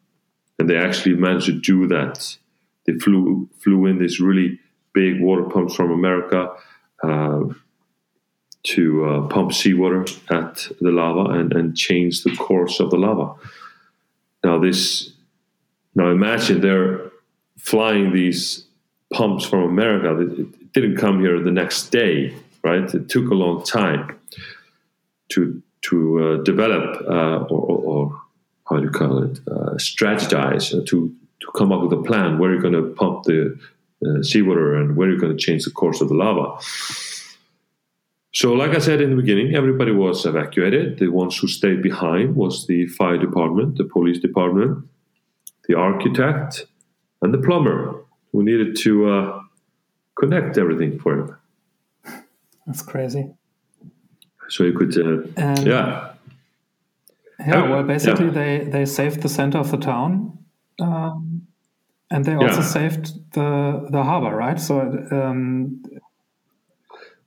And 0.57 0.69
they 0.69 0.77
actually 0.77 1.15
managed 1.15 1.45
to 1.45 1.59
do 1.59 1.87
that. 1.87 2.37
They 2.85 2.93
flew 2.93 3.47
flew 3.59 3.85
in 3.85 3.99
these 3.99 4.19
really 4.19 4.59
big 4.93 5.21
water 5.21 5.43
pumps 5.43 5.75
from 5.75 5.91
America 5.91 6.51
uh, 7.03 7.43
to 8.63 9.05
uh, 9.05 9.27
pump 9.27 9.53
seawater 9.53 10.05
at 10.29 10.67
the 10.81 10.91
lava 10.91 11.31
and, 11.31 11.53
and 11.53 11.77
change 11.77 12.23
the 12.23 12.35
course 12.35 12.79
of 12.79 12.89
the 12.89 12.97
lava. 12.97 13.33
Now 14.43 14.59
this, 14.59 15.11
now 15.95 16.09
imagine 16.09 16.61
they're 16.61 17.11
flying 17.57 18.13
these 18.13 18.65
pumps 19.13 19.45
from 19.45 19.63
America. 19.63 20.19
It 20.19 20.73
didn't 20.73 20.97
come 20.97 21.19
here 21.19 21.39
the 21.39 21.51
next 21.51 21.89
day, 21.89 22.33
right? 22.63 22.93
It 22.93 23.09
took 23.09 23.29
a 23.29 23.35
long 23.35 23.63
time 23.63 24.19
to 25.33 25.61
to 25.83 26.23
uh, 26.23 26.43
develop 26.43 27.01
uh, 27.07 27.45
or, 27.49 27.59
or, 27.59 27.77
or, 27.79 28.21
how 28.69 28.77
do 28.77 28.83
you 28.83 28.91
call 28.91 29.23
it 29.23 29.39
uh, 29.49 29.73
strategize 29.77 30.77
uh, 30.77 30.85
to 30.85 31.13
to 31.39 31.47
come 31.55 31.71
up 31.71 31.81
with 31.81 31.91
a 31.91 32.03
plan 32.03 32.37
where 32.37 32.51
you're 32.51 32.61
going 32.61 32.73
to 32.73 32.93
pump 32.93 33.23
the 33.23 33.57
uh, 34.05 34.21
seawater 34.21 34.75
and 34.75 34.95
where 34.95 35.09
you're 35.09 35.19
going 35.19 35.35
to 35.35 35.43
change 35.43 35.65
the 35.65 35.71
course 35.71 36.01
of 36.01 36.07
the 36.07 36.13
lava. 36.13 36.57
So, 38.33 38.53
like 38.53 38.71
I 38.71 38.79
said 38.79 39.01
in 39.01 39.09
the 39.09 39.15
beginning, 39.15 39.55
everybody 39.55 39.91
was 39.91 40.25
evacuated. 40.25 40.99
The 40.99 41.09
ones 41.09 41.37
who 41.37 41.47
stayed 41.47 41.81
behind 41.81 42.35
was 42.35 42.65
the 42.67 42.87
fire 42.87 43.17
department, 43.17 43.77
the 43.77 43.83
police 43.83 44.19
department, 44.19 44.87
the 45.67 45.75
architect, 45.75 46.65
and 47.21 47.33
the 47.33 47.39
plumber 47.39 47.95
who 48.31 48.43
needed 48.43 48.77
to 48.77 49.09
uh, 49.09 49.41
connect 50.17 50.57
everything 50.57 50.97
for 50.97 51.19
him. 51.19 51.37
That's 52.65 52.81
crazy 52.81 53.33
so 54.51 54.65
you 54.65 54.73
could 54.73 54.95
uh, 54.97 55.55
yeah 55.63 56.11
yeah 57.39 57.69
well 57.69 57.83
basically 57.83 58.25
yeah. 58.25 58.31
they 58.31 58.57
they 58.65 58.85
saved 58.85 59.21
the 59.21 59.29
center 59.29 59.57
of 59.57 59.71
the 59.71 59.77
town 59.77 60.37
um, 60.79 61.47
and 62.09 62.25
they 62.25 62.35
also 62.35 62.61
yeah. 62.61 62.75
saved 62.77 63.05
the 63.33 63.87
the 63.89 64.03
harbor 64.03 64.35
right 64.35 64.59
so 64.59 64.81
um, 65.11 65.81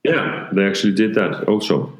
yeah 0.09 0.49
they 0.53 0.65
actually 0.65 0.93
did 0.93 1.15
that 1.15 1.33
also. 1.47 1.91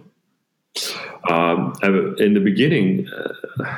Um, 1.30 1.74
in 2.20 2.34
the 2.34 2.44
beginning 2.52 3.08
uh, 3.10 3.78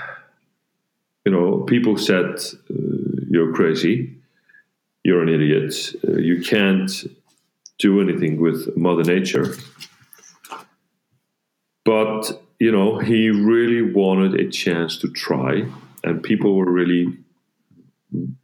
you 1.26 1.32
know 1.32 1.64
people 1.74 1.98
said 1.98 2.40
uh, 2.70 2.98
you're 3.30 3.54
crazy. 3.54 4.16
You're 5.04 5.22
an 5.22 5.30
idiot. 5.30 5.74
Uh, 6.08 6.18
you 6.18 6.42
can't 6.42 6.92
do 7.78 8.02
anything 8.02 8.42
with 8.42 8.76
mother 8.76 9.04
nature. 9.04 9.56
But, 11.86 12.42
you 12.60 12.72
know, 12.72 13.00
he 13.00 13.30
really 13.30 13.94
wanted 13.94 14.40
a 14.40 14.50
chance 14.50 14.98
to 14.98 15.10
try, 15.10 15.64
and 16.04 16.24
people 16.24 16.56
were 16.56 16.70
really 16.70 17.18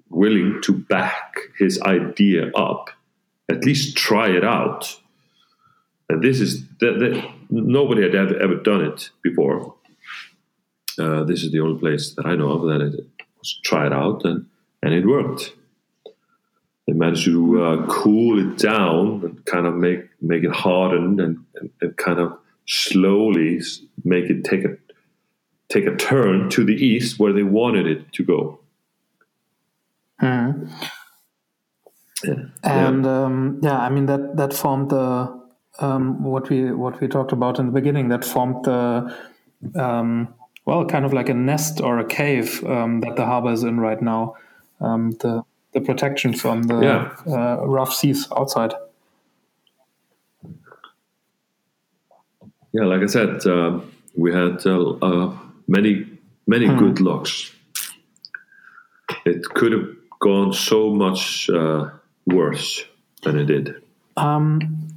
willing 0.10 0.62
to 0.62 0.72
back 0.72 1.36
his 1.58 1.82
idea 1.82 2.52
up, 2.52 2.90
at 3.50 3.66
least 3.66 3.98
try 3.98 4.30
it 4.30 4.46
out. 4.46 4.98
And 6.10 6.22
this 6.22 6.40
is 6.40 6.66
that, 6.80 7.00
that 7.00 7.34
nobody 7.50 8.04
had 8.04 8.16
ever, 8.16 8.38
ever 8.40 8.56
done 8.56 8.82
it 8.82 9.10
before. 9.22 9.76
Uh, 11.00 11.24
this 11.24 11.44
is 11.44 11.52
the 11.52 11.60
only 11.60 11.80
place 11.80 12.14
that 12.16 12.26
I 12.26 12.36
know 12.36 12.52
of 12.52 12.62
that 12.68 12.82
it 12.82 13.06
was 13.38 13.60
tried 13.64 13.94
out, 13.94 14.24
and, 14.26 14.46
and 14.82 14.94
it 14.94 15.06
worked. 15.08 15.54
They 16.88 16.94
managed 16.94 17.26
to 17.26 17.64
uh, 17.64 17.88
cool 17.88 18.40
it 18.40 18.58
down 18.58 19.24
and 19.24 19.46
kind 19.46 19.66
of 19.66 19.76
make 19.76 20.10
make 20.22 20.44
it 20.44 20.52
harden 20.52 21.20
and, 21.20 21.38
and, 21.56 21.70
and 21.82 21.98
kind 21.98 22.20
of 22.20 22.38
slowly 22.68 23.62
make 24.04 24.30
it 24.30 24.44
take 24.44 24.66
a 24.66 24.76
take 25.70 25.86
a 25.86 25.96
turn 25.96 26.50
to 26.50 26.66
the 26.66 26.74
east 26.74 27.20
where 27.20 27.34
they 27.34 27.44
wanted 27.44 27.88
it 27.88 28.12
to 28.14 28.24
go. 28.24 28.60
Mm. 30.22 30.70
Yeah. 32.24 32.34
And 32.64 33.06
yeah. 33.06 33.24
Um, 33.24 33.60
yeah. 33.64 33.80
I 33.80 33.90
mean 33.90 34.06
that 34.08 34.36
that 34.38 34.54
formed 34.54 34.90
the 34.90 35.43
um, 35.80 36.24
what 36.24 36.50
we 36.50 36.72
what 36.72 37.00
we 37.02 37.08
talked 37.08 37.32
about 37.32 37.60
in 37.60 37.68
the 37.68 37.72
beginning. 37.72 38.10
That 38.10 38.26
formed 38.26 38.66
the 38.66 39.16
um, 39.76 40.34
well, 40.66 40.86
kind 40.86 41.06
of 41.06 41.14
like 41.14 41.30
a 41.30 41.34
nest 41.34 41.82
or 41.82 42.00
a 42.00 42.06
cave 42.06 42.64
um, 42.66 43.02
that 43.02 43.16
the 43.16 43.26
harbor 43.26 43.52
is 43.52 43.64
in 43.64 43.80
right 43.80 44.02
now. 44.02 44.36
Um, 44.80 45.12
the 45.22 45.44
the 45.74 45.82
protection 45.82 46.34
from 46.34 46.64
the 46.64 46.80
yeah. 46.82 47.34
uh, 47.34 47.66
rough 47.66 47.94
seas 47.94 48.28
outside. 48.36 48.74
yeah, 52.74 52.86
like 52.86 53.04
I 53.04 53.06
said, 53.06 53.46
uh, 53.46 53.80
we 54.16 54.34
had 54.34 54.66
uh, 54.66 54.90
uh, 55.02 55.38
many 55.68 56.06
many 56.48 56.68
hmm. 56.68 56.78
good 56.78 57.00
locks. 57.00 57.52
It 59.26 59.44
could 59.46 59.72
have 59.72 59.88
gone 60.20 60.54
so 60.54 60.90
much 60.90 61.50
uh, 61.50 61.92
worse 62.26 62.84
than 63.22 63.38
it 63.38 63.46
did. 63.46 63.82
Um, 64.18 64.90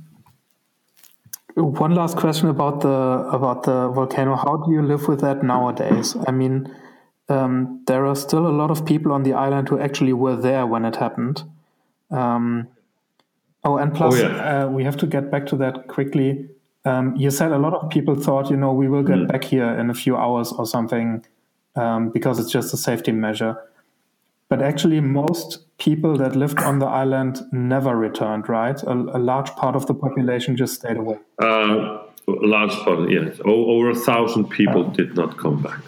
one 1.56 1.94
last 1.94 2.16
question 2.16 2.48
about 2.48 2.82
the 2.82 2.88
about 2.88 3.62
the 3.62 3.88
volcano. 3.88 4.36
How 4.36 4.58
do 4.58 4.72
you 4.72 4.82
live 4.82 5.08
with 5.08 5.20
that 5.20 5.42
nowadays? 5.42 6.14
I 6.26 6.30
mean, 6.30 6.74
um, 7.28 7.82
there 7.86 8.06
are 8.06 8.14
still 8.14 8.46
a 8.46 8.52
lot 8.52 8.70
of 8.70 8.84
people 8.84 9.12
on 9.12 9.22
the 9.22 9.32
island 9.32 9.68
who 9.68 9.78
actually 9.80 10.12
were 10.12 10.36
there 10.36 10.66
when 10.66 10.84
it 10.84 10.96
happened. 10.96 11.44
Um, 12.10 12.68
oh, 13.64 13.78
and 13.78 13.94
plus, 13.94 14.14
oh, 14.14 14.18
yeah. 14.18 14.64
uh, 14.64 14.68
we 14.68 14.84
have 14.84 14.98
to 14.98 15.06
get 15.06 15.30
back 15.30 15.46
to 15.46 15.56
that 15.56 15.88
quickly. 15.88 16.48
Um, 16.84 17.16
you 17.16 17.30
said 17.30 17.52
a 17.52 17.58
lot 17.58 17.72
of 17.72 17.90
people 17.90 18.14
thought, 18.14 18.50
you 18.50 18.56
know, 18.56 18.72
we 18.72 18.86
will 18.86 19.02
get 19.02 19.16
mm. 19.16 19.28
back 19.28 19.44
here 19.44 19.68
in 19.68 19.90
a 19.90 19.94
few 19.94 20.16
hours 20.16 20.52
or 20.52 20.66
something 20.66 21.24
um, 21.74 22.10
because 22.10 22.38
it's 22.38 22.50
just 22.50 22.72
a 22.74 22.76
safety 22.76 23.12
measure. 23.12 23.56
But 24.48 24.62
actually, 24.62 25.01
most 25.01 25.77
people 25.78 26.16
that 26.18 26.36
lived 26.36 26.60
on 26.60 26.78
the 26.78 26.86
island 26.86 27.43
never 27.52 27.97
returned, 27.97 28.48
right? 28.48 28.81
A, 28.85 28.93
a 28.93 29.18
large 29.18 29.51
part 29.56 29.74
of 29.74 29.86
the 29.86 29.94
population 29.94 30.56
just 30.56 30.74
stayed 30.74 30.97
away. 30.97 31.18
Uh, 31.43 31.98
a 32.28 32.47
large 32.47 32.73
part, 32.73 33.10
yes. 33.10 33.40
O- 33.44 33.70
over 33.73 33.90
a 33.90 33.94
thousand 33.94 34.48
people 34.51 34.85
did 34.85 35.14
not 35.16 35.36
come 35.36 35.62
back. 35.62 35.81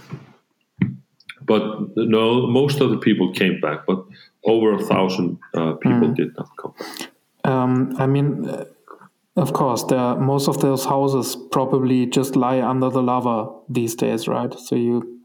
but 1.42 1.96
no, 1.96 2.46
most 2.46 2.80
of 2.80 2.90
the 2.90 2.98
people 2.98 3.32
came 3.32 3.60
back, 3.60 3.86
but 3.86 4.04
over 4.44 4.74
a 4.74 4.84
thousand 4.84 5.38
uh, 5.54 5.72
people 5.74 6.08
mm. 6.08 6.14
did 6.14 6.36
not 6.36 6.48
come 6.60 6.74
back. 6.78 7.10
Um, 7.44 7.94
I 7.98 8.06
mean, 8.06 8.48
uh, 8.48 8.64
of 9.36 9.52
course, 9.52 9.84
there 9.84 10.16
most 10.16 10.48
of 10.48 10.60
those 10.60 10.84
houses 10.84 11.36
probably 11.50 12.06
just 12.06 12.36
lie 12.36 12.60
under 12.60 12.90
the 12.90 13.02
lava 13.02 13.50
these 13.68 13.94
days, 13.94 14.28
right? 14.28 14.52
So 14.52 14.74
you, 14.76 15.20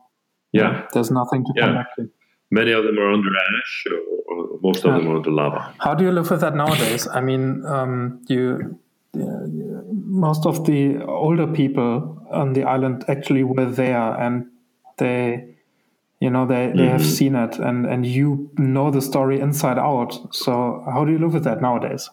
yeah, 0.52 0.88
there's 0.94 1.12
nothing 1.12 1.44
to 1.46 1.54
yeah. 1.56 1.66
come 1.66 1.76
back 1.76 1.96
to. 1.98 2.10
Many 2.54 2.72
of 2.72 2.84
them 2.84 3.00
are 3.00 3.12
under 3.12 3.30
ash, 3.30 3.86
or, 3.92 4.00
or 4.30 4.60
most 4.62 4.86
of 4.86 4.94
them 4.94 5.08
are 5.08 5.16
under 5.16 5.32
lava. 5.32 5.74
How 5.80 5.96
do 5.96 6.04
you 6.04 6.12
live 6.12 6.30
with 6.30 6.42
that 6.42 6.56
nowadays? 6.56 7.08
I 7.08 7.20
mean, 7.20 7.66
um, 7.66 8.22
you 8.28 8.80
most 9.16 10.46
of 10.46 10.66
the 10.66 11.02
older 11.04 11.48
people 11.48 12.26
on 12.32 12.54
the 12.54 12.64
island 12.64 13.06
actually 13.08 13.44
were 13.44 13.66
there 13.66 14.20
and 14.20 14.48
they 14.98 15.56
you 16.20 16.30
know 16.30 16.46
they, 16.46 16.68
they 16.68 16.84
mm-hmm. 16.84 16.92
have 16.92 17.06
seen 17.06 17.36
it 17.36 17.58
and 17.60 17.86
and 17.86 18.06
you 18.06 18.50
know 18.58 18.90
the 18.90 19.02
story 19.02 19.40
inside 19.40 19.78
out 19.78 20.12
so 20.32 20.84
how 20.92 21.04
do 21.06 21.12
you 21.12 21.20
live 21.20 21.34
with 21.34 21.44
that 21.44 21.62
nowadays 21.62 22.10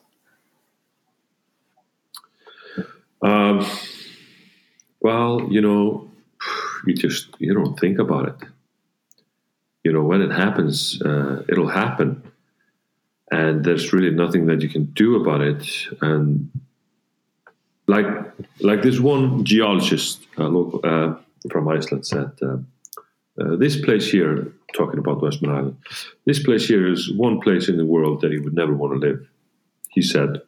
um, 3.23 3.67
well 5.01 5.47
you 5.51 5.61
know 5.61 6.11
you 6.87 6.95
just 6.95 7.29
you 7.39 7.55
don't 7.55 7.79
think 7.79 7.99
about 7.99 8.29
it 8.29 8.49
you 9.85 9.93
know 9.93 10.03
when 10.03 10.23
it 10.23 10.31
happens 10.31 11.01
uh, 11.03 11.43
it'll 11.49 11.69
happen 11.69 12.23
and 13.31 13.65
there's 13.65 13.93
really 13.93 14.11
nothing 14.11 14.47
that 14.47 14.61
you 14.61 14.69
can 14.69 14.85
do 14.87 15.17
about 15.17 15.41
it 15.41 15.65
and 16.01 16.51
like 17.91 18.07
like 18.61 18.83
this 18.83 19.01
one 19.01 19.45
geologist 19.45 20.27
uh, 20.39 20.49
local, 20.49 20.81
uh, 20.85 21.15
from 21.51 21.69
Iceland 21.69 22.07
said, 22.07 22.31
uh, 22.43 22.59
uh, 23.41 23.57
this 23.57 23.81
place 23.81 24.11
here, 24.11 24.53
talking 24.75 24.99
about 24.99 25.23
Westman 25.23 25.51
Island, 25.51 25.77
this 26.25 26.43
place 26.43 26.69
here 26.69 26.87
is 26.87 27.13
one 27.13 27.41
place 27.41 27.69
in 27.69 27.77
the 27.77 27.85
world 27.85 28.21
that 28.21 28.31
he 28.31 28.39
would 28.39 28.55
never 28.55 28.75
want 28.75 28.95
to 28.95 29.07
live. 29.07 29.27
He 29.89 30.03
said. 30.03 30.43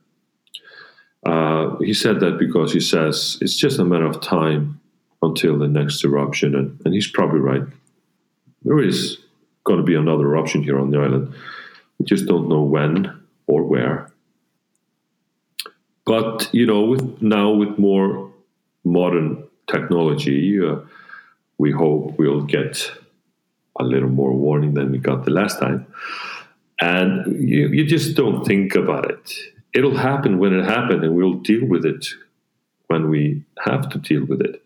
Uh, 1.24 1.76
he 1.76 1.94
said 1.94 2.18
that 2.18 2.36
because 2.36 2.72
he 2.72 2.80
says 2.80 3.38
it's 3.40 3.56
just 3.56 3.78
a 3.78 3.84
matter 3.84 4.06
of 4.06 4.20
time 4.20 4.80
until 5.22 5.56
the 5.56 5.68
next 5.68 6.04
eruption, 6.04 6.54
and, 6.56 6.80
and 6.84 6.92
he's 6.94 7.09
probably 7.09 7.38
right. 7.38 7.62
There 8.64 8.80
is 8.80 9.18
going 9.64 9.78
to 9.78 9.84
be 9.84 9.94
another 9.94 10.24
eruption 10.24 10.62
here 10.62 10.78
on 10.78 10.90
the 10.90 10.98
island. 10.98 11.34
We 11.98 12.06
just 12.06 12.26
don't 12.26 12.48
know 12.48 12.62
when 12.62 13.22
or 13.47 13.62
where. 13.64 14.10
But 16.05 16.48
you 16.52 16.66
know, 16.66 16.82
with 16.82 17.22
now 17.22 17.52
with 17.52 17.78
more 17.78 18.32
modern 18.84 19.44
technology, 19.70 20.60
uh, 20.64 20.76
we 21.59 21.70
hope 21.70 22.18
we'll 22.18 22.43
get 22.43 22.90
a 23.78 23.84
little 23.84 24.09
more 24.09 24.32
warning 24.32 24.74
than 24.74 24.90
we 24.90 24.98
got 24.98 25.24
the 25.24 25.30
last 25.30 25.59
time. 25.59 25.86
And 26.80 27.48
you, 27.48 27.68
you 27.68 27.86
just 27.86 28.16
don't 28.16 28.44
think 28.44 28.74
about 28.74 29.10
it. 29.10 29.32
It'll 29.72 29.97
happen 29.97 30.39
when 30.39 30.59
it 30.59 30.64
happens, 30.64 31.05
and 31.05 31.14
we'll 31.14 31.34
deal 31.34 31.64
with 31.66 31.86
it 31.86 32.06
when 32.89 33.09
we 33.09 33.44
have 33.64 33.89
to 33.90 33.98
deal 33.98 34.24
with 34.24 34.40
it. 34.40 34.61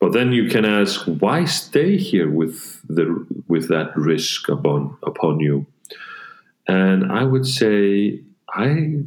But 0.00 0.12
then 0.12 0.32
you 0.32 0.48
can 0.48 0.64
ask, 0.64 1.04
why 1.04 1.44
stay 1.44 1.96
here 1.96 2.30
with 2.30 2.80
the 2.88 3.26
with 3.48 3.68
that 3.68 3.96
risk 3.96 4.48
upon 4.48 4.96
upon 5.02 5.40
you? 5.40 5.66
And 6.66 7.12
I 7.12 7.24
would 7.24 7.46
say 7.46 8.20
I 8.48 9.02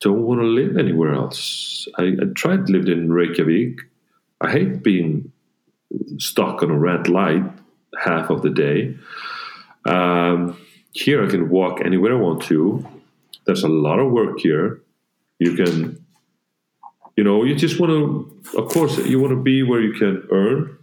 don't 0.00 0.22
want 0.22 0.40
to 0.40 0.46
live 0.46 0.76
anywhere 0.76 1.14
else. 1.14 1.86
I, 1.98 2.16
I 2.20 2.24
tried 2.34 2.70
lived 2.70 2.88
in 2.88 3.12
Reykjavik. 3.12 3.80
I 4.40 4.50
hate 4.50 4.82
being 4.82 5.30
stuck 6.18 6.62
on 6.62 6.70
a 6.70 6.78
red 6.78 7.08
light 7.08 7.44
half 7.98 8.30
of 8.30 8.42
the 8.42 8.50
day. 8.50 8.96
Um, 9.84 10.56
here 10.92 11.24
I 11.24 11.28
can 11.28 11.50
walk 11.50 11.80
anywhere 11.84 12.14
I 12.14 12.20
want 12.20 12.42
to. 12.44 12.86
There's 13.44 13.62
a 13.62 13.68
lot 13.68 13.98
of 13.98 14.10
work 14.10 14.40
here. 14.40 14.80
You 15.38 15.54
can, 15.54 15.99
you 17.20 17.24
know, 17.24 17.44
you 17.44 17.54
just 17.54 17.78
want 17.78 17.90
to, 17.92 18.58
of 18.58 18.70
course, 18.70 18.96
you 18.96 19.20
want 19.20 19.32
to 19.32 19.42
be 19.42 19.62
where 19.62 19.82
you 19.82 19.92
can 19.92 20.26
earn, 20.30 20.78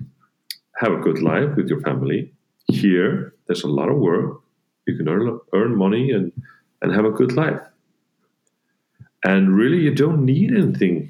have 0.76 0.92
a 0.92 0.98
good 0.98 1.20
life 1.20 1.56
with 1.56 1.68
your 1.68 1.82
family. 1.82 2.32
Here, 2.68 3.34
there's 3.48 3.64
a 3.64 3.68
lot 3.68 3.90
of 3.90 3.98
work. 3.98 4.42
You 4.86 4.96
can 4.96 5.10
earn 5.10 5.40
earn 5.54 5.76
money 5.76 6.12
and 6.12 6.32
and 6.80 6.94
have 6.94 7.06
a 7.06 7.10
good 7.10 7.32
life. 7.32 7.60
And 9.24 9.56
really, 9.56 9.80
you 9.80 9.96
don't 9.96 10.26
need 10.26 10.52
anything. 10.54 11.10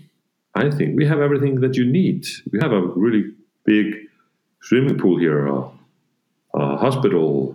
I 0.56 0.72
think 0.72 0.96
we 0.96 1.06
have 1.06 1.20
everything 1.20 1.60
that 1.60 1.76
you 1.76 1.86
need. 1.86 2.26
We 2.54 2.60
have 2.62 2.72
a 2.72 2.84
really 3.04 3.24
big 3.66 3.96
swimming 4.62 4.98
pool 4.98 5.20
here, 5.20 5.46
a, 5.46 5.70
a 6.54 6.78
hospital, 6.78 7.54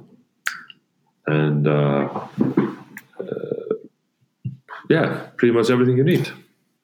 and 1.27 1.67
uh, 1.67 2.29
uh, 3.19 3.75
yeah, 4.91 5.31
pretty 5.39 5.55
much 5.55 5.71
everything 5.71 5.97
you 5.97 6.05
need. 6.05 6.31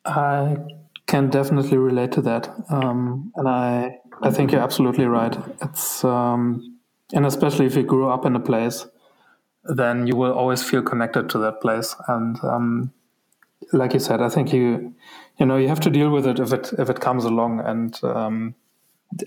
I 0.07 0.57
can 1.09 1.31
definitely 1.31 1.79
relate 1.79 2.13
to 2.13 2.23
that, 2.23 2.49
um, 2.71 3.33
and 3.35 3.49
I 3.49 3.99
I 4.23 4.31
think 4.31 4.53
you're 4.53 4.61
absolutely 4.61 5.07
right. 5.07 5.37
It's 5.63 6.05
um, 6.05 6.79
and 7.13 7.27
especially 7.27 7.67
if 7.67 7.75
you 7.75 7.83
grew 7.83 8.09
up 8.09 8.27
in 8.27 8.37
a 8.37 8.41
place, 8.41 8.87
then 9.65 10.07
you 10.07 10.17
will 10.17 10.33
always 10.33 10.63
feel 10.63 10.83
connected 10.83 11.29
to 11.31 11.39
that 11.39 11.61
place, 11.61 11.97
and 12.07 12.39
um, 12.45 12.93
like 13.73 13.95
you 13.95 14.01
said, 14.01 14.21
I 14.21 14.29
think 14.29 14.53
you 14.53 14.95
you 15.39 15.47
know 15.47 15.57
you 15.57 15.69
have 15.69 15.81
to 15.81 15.91
deal 15.91 16.11
with 16.11 16.27
it 16.27 16.39
if 16.39 16.53
it 16.53 16.73
if 16.79 16.91
it 16.91 17.01
comes 17.01 17.25
along, 17.25 17.61
and 17.61 17.99
um, 18.05 18.55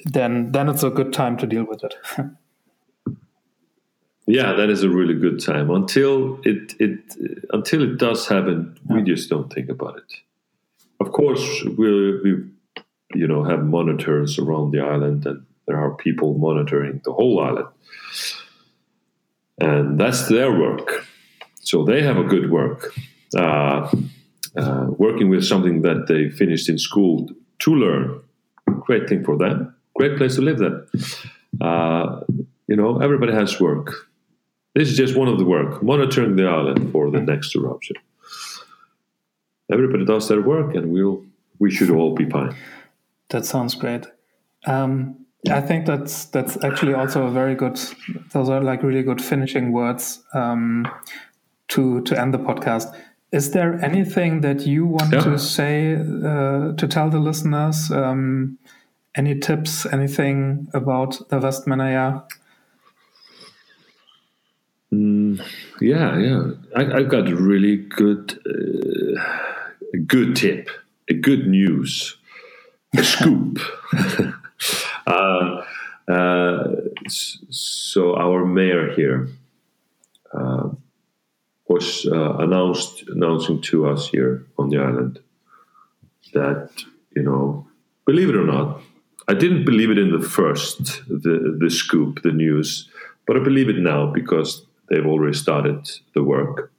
then 0.06 0.52
then 0.52 0.70
it's 0.70 0.84
a 0.84 0.92
good 0.92 1.12
time 1.12 1.36
to 1.38 1.48
deal 1.48 1.66
with 1.66 1.84
it. 1.84 1.96
yeah, 4.28 4.54
that 4.54 4.70
is 4.70 4.84
a 4.84 4.90
really 4.90 5.16
good 5.16 5.44
time 5.44 5.72
until 5.72 6.40
it 6.44 6.76
it 6.80 7.00
until 7.52 7.82
it 7.82 7.98
does 7.98 8.28
happen. 8.28 8.78
Yeah. 8.88 8.98
We 8.98 9.04
just 9.04 9.30
don't 9.30 9.52
think 9.52 9.70
about 9.70 9.98
it. 9.98 10.14
Of 11.02 11.12
course, 11.14 11.44
we 11.80 11.90
we 12.24 12.32
you 13.22 13.28
know 13.28 13.44
have 13.44 13.62
monitors 13.64 14.38
around 14.38 14.72
the 14.72 14.82
island, 14.82 15.26
and 15.26 15.40
there 15.66 15.80
are 15.84 15.96
people 15.96 16.38
monitoring 16.38 17.02
the 17.04 17.12
whole 17.12 17.40
island, 17.40 17.70
and 19.60 20.00
that's 20.00 20.28
their 20.28 20.52
work. 20.66 21.08
So 21.62 21.84
they 21.84 22.04
have 22.04 22.18
a 22.18 22.24
good 22.34 22.52
work. 22.52 22.94
Uh, 23.36 23.90
uh, 24.56 24.86
working 25.06 25.30
with 25.30 25.44
something 25.44 25.82
that 25.82 26.06
they 26.08 26.30
finished 26.30 26.70
in 26.70 26.78
school 26.78 27.30
to 27.64 27.72
learn. 27.74 28.22
Great 28.82 29.10
thing 29.10 29.24
for 29.24 29.38
them. 29.38 29.74
Great 29.96 30.18
place 30.18 30.36
to 30.36 30.42
live 30.42 30.60
then. 30.60 30.76
Uh, 31.62 32.20
you 32.68 32.76
know, 32.76 33.00
everybody 33.00 33.34
has 33.34 33.60
work. 33.60 33.88
This 34.76 34.90
is 34.92 34.98
just 34.98 35.16
one 35.16 35.30
of 35.30 35.38
the 35.40 35.46
work, 35.46 35.82
monitoring 35.82 36.36
the 36.36 36.48
island 36.48 36.92
for 36.92 37.10
the 37.10 37.22
next 37.22 37.56
eruption. 37.56 37.96
Everybody 39.72 40.06
does 40.06 40.28
their 40.28 40.42
work, 40.42 40.76
and 40.76 40.92
we'll 40.92 41.24
we 41.60 41.72
should 41.72 41.90
all 41.90 42.16
be 42.16 42.30
fine. 42.30 42.56
That 43.30 43.46
sounds 43.46 43.76
great. 43.76 44.08
Um, 44.66 45.26
I 45.50 45.62
think 45.62 45.86
that's 45.86 46.26
that's 46.26 46.64
actually 46.64 46.94
also 46.94 47.26
a 47.28 47.32
very 47.32 47.56
good. 47.56 47.80
Those 48.32 48.50
are 48.50 48.62
like 48.62 48.84
really 48.84 49.04
good 49.04 49.22
finishing 49.22 49.72
words 49.72 50.24
um, 50.34 50.88
to 51.70 52.02
to 52.02 52.20
end 52.20 52.34
the 52.34 52.40
podcast. 52.40 52.96
Is 53.32 53.52
there 53.52 53.80
anything 53.84 54.42
that 54.42 54.68
you 54.68 54.86
want 54.86 55.14
yeah. 55.14 55.22
to 55.22 55.40
say 55.40 55.96
uh, 55.96 56.74
to 56.74 56.88
tell 56.88 57.10
the 57.10 57.20
listeners? 57.20 57.90
Um, 57.92 58.58
any 59.16 59.40
tips, 59.40 59.86
anything 59.86 60.68
about 60.74 61.20
the 61.30 61.40
Vestmannaeyjar? 61.40 62.24
Mm, 64.94 65.42
yeah, 65.80 66.18
yeah. 66.18 66.52
I, 66.76 67.00
I, 67.00 67.04
got 67.04 67.30
really 67.30 67.78
good, 67.78 68.38
uh, 68.46 69.22
a 69.94 69.98
good 69.98 70.36
tip, 70.36 70.70
a 71.10 71.14
good 71.14 71.48
news, 71.48 72.18
a 72.98 73.04
scoop. 73.04 73.60
uh, 75.08 75.64
uh, 76.08 76.68
so 77.08 78.16
our 78.16 78.46
mayor 78.46 78.92
here, 78.94 79.30
uh, 80.34 80.70
was 81.68 82.06
uh, 82.06 82.36
announced 82.38 83.04
announcing 83.08 83.62
to 83.62 83.88
us 83.88 84.10
here 84.10 84.46
on 84.58 84.70
the 84.70 84.78
island 84.78 85.20
that 86.34 86.70
you 87.16 87.24
know, 87.24 87.68
believe 88.06 88.30
it 88.30 88.36
or 88.36 88.46
not, 88.46 88.82
I 89.28 89.34
didn't 89.34 89.66
believe 89.66 89.90
it 89.90 89.98
in 89.98 90.12
the 90.12 90.28
first 90.28 91.02
the 91.08 91.58
the 91.60 91.70
scoop, 91.70 92.22
the 92.22 92.32
news, 92.32 92.90
but 93.26 93.38
I 93.38 93.44
believe 93.44 93.70
it 93.70 93.78
now 93.78 94.12
because 94.12 94.66
they've 94.90 95.06
already 95.06 95.38
started 95.38 95.90
the 96.14 96.24
work. 96.24 96.72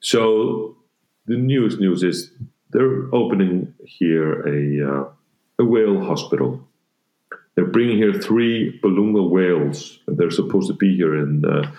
So 0.00 0.76
the 1.26 1.36
newest 1.36 1.78
news 1.78 2.02
is 2.02 2.30
they're 2.70 3.14
opening 3.14 3.74
here 3.84 4.42
a 4.46 4.90
uh, 4.90 5.08
a 5.58 5.64
whale 5.64 6.02
hospital. 6.04 6.66
They're 7.54 7.66
bringing 7.66 7.98
here 7.98 8.14
three 8.14 8.78
beluga 8.80 9.22
whales. 9.22 9.98
They're 10.06 10.30
supposed 10.30 10.68
to 10.68 10.74
be 10.74 10.96
here 10.96 11.14
in 11.16 11.44
uh, 11.44 11.70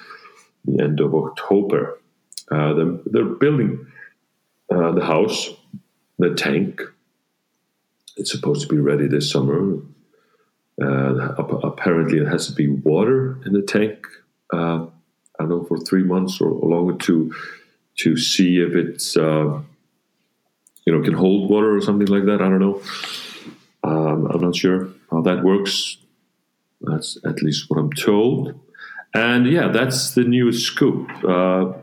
the 0.65 0.83
end 0.83 0.99
of 0.99 1.15
October. 1.15 1.99
Uh, 2.51 2.73
they're, 2.73 2.97
they're, 3.05 3.25
building 3.25 3.87
uh, 4.71 4.91
the 4.91 5.03
house, 5.03 5.49
the 6.19 6.35
tank. 6.35 6.81
It's 8.17 8.31
supposed 8.31 8.61
to 8.61 8.67
be 8.67 8.77
ready 8.77 9.07
this 9.07 9.31
summer. 9.31 9.79
Uh, 10.79 11.33
apparently, 11.63 12.19
it 12.19 12.27
has 12.27 12.47
to 12.47 12.53
be 12.53 12.67
water 12.67 13.39
in 13.45 13.53
the 13.53 13.61
tank. 13.63 14.05
Uh, 14.51 14.85
I 15.39 15.39
don't 15.39 15.49
know 15.49 15.63
for 15.63 15.77
three 15.77 16.03
months 16.03 16.39
or, 16.39 16.51
longer 16.51 16.97
to 17.05 17.33
to 17.97 18.17
see 18.17 18.59
if 18.59 18.75
it's 18.75 19.15
uh, 19.15 19.61
you 20.85 20.93
know 20.93 21.01
can 21.01 21.13
hold 21.13 21.49
water 21.49 21.75
or 21.75 21.81
something 21.81 22.07
like 22.07 22.25
that. 22.25 22.41
I 22.41 22.49
don't 22.49 22.59
know. 22.59 22.81
Um, 23.83 24.27
I'm 24.27 24.41
not 24.41 24.55
sure 24.55 24.89
how 25.11 25.21
that 25.21 25.43
works. 25.43 25.97
That's 26.81 27.17
at 27.25 27.41
least 27.41 27.69
what 27.69 27.79
I'm 27.79 27.91
told. 27.91 28.59
And 29.13 29.45
yeah, 29.47 29.67
that's 29.67 30.15
the 30.15 30.23
new 30.23 30.51
scoop. 30.51 31.09
Uh, 31.23 31.73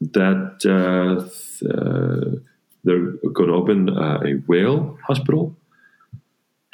that 0.00 0.64
uh, 0.66 1.28
th- 1.28 1.70
uh, 1.70 2.40
they're 2.84 3.12
going 3.32 3.48
to 3.48 3.54
open 3.54 3.88
uh, 3.90 4.20
a 4.24 4.34
whale 4.46 4.98
hospital. 5.06 5.54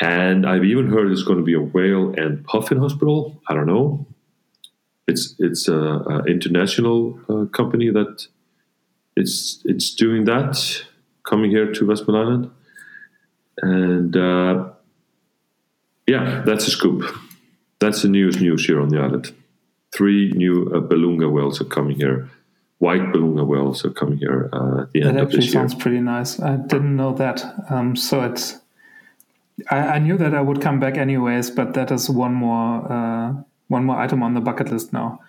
And 0.00 0.46
I've 0.46 0.64
even 0.64 0.90
heard 0.90 1.10
it's 1.10 1.24
going 1.24 1.38
to 1.38 1.44
be 1.44 1.54
a 1.54 1.60
whale 1.60 2.14
and 2.16 2.44
puffin 2.44 2.78
hospital. 2.78 3.40
I 3.48 3.54
don't 3.54 3.66
know. 3.66 4.06
It's 5.08 5.34
it's 5.38 5.68
an 5.68 6.28
international 6.28 7.18
uh, 7.28 7.46
company 7.46 7.90
that 7.90 8.26
it's 9.16 9.62
it's 9.64 9.94
doing 9.94 10.24
that, 10.26 10.84
coming 11.24 11.50
here 11.50 11.72
to 11.72 11.86
Westman 11.86 12.16
Island, 12.16 12.50
and 13.62 14.16
uh, 14.16 14.68
yeah, 16.06 16.42
that's 16.44 16.68
a 16.68 16.70
scoop. 16.70 17.02
That's 17.80 18.02
the 18.02 18.08
news 18.08 18.40
news 18.40 18.66
here 18.66 18.80
on 18.80 18.90
the 18.90 19.00
island. 19.00 19.34
Three 19.90 20.30
new 20.32 20.70
uh, 20.74 20.80
beluga 20.80 21.28
whales 21.28 21.60
are 21.60 21.64
coming 21.64 21.96
here 21.96 22.28
white 22.78 23.12
beluga 23.12 23.44
whales 23.44 23.84
are 23.84 23.90
coming 23.90 24.18
here 24.18 24.48
uh, 24.52 24.82
at 24.82 24.92
the 24.92 25.02
end 25.02 25.02
of 25.02 25.02
this 25.02 25.02
year. 25.02 25.12
That 25.12 25.22
actually 25.22 25.46
sounds 25.48 25.74
pretty 25.74 26.00
nice. 26.00 26.40
I 26.40 26.56
didn't 26.56 26.96
know 26.96 27.12
that. 27.14 27.42
Um, 27.70 27.96
so 27.96 28.22
it's. 28.22 28.58
I, 29.70 29.78
I, 29.78 29.98
knew 29.98 30.16
that 30.18 30.34
I 30.34 30.40
would 30.40 30.60
come 30.60 30.78
back 30.78 30.96
anyways, 30.96 31.50
but 31.50 31.74
that 31.74 31.90
is 31.90 32.08
one 32.08 32.32
more 32.32 32.92
uh, 32.92 33.42
one 33.68 33.84
more 33.84 33.96
item 33.96 34.22
on 34.22 34.34
the 34.34 34.40
bucket 34.40 34.70
list 34.70 34.92
now. 34.92 35.20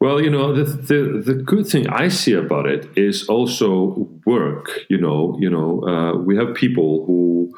Well, 0.00 0.22
you 0.22 0.30
know, 0.30 0.52
the, 0.52 0.64
the, 0.64 1.22
the 1.24 1.34
good 1.34 1.66
thing 1.66 1.88
I 1.88 2.06
see 2.08 2.32
about 2.32 2.66
it 2.66 2.88
is 2.96 3.28
also 3.28 4.08
work. 4.24 4.86
You 4.88 4.98
know, 4.98 5.36
you 5.40 5.50
know, 5.50 5.82
uh, 5.82 6.16
we 6.18 6.36
have 6.36 6.54
people 6.54 7.04
who, 7.04 7.52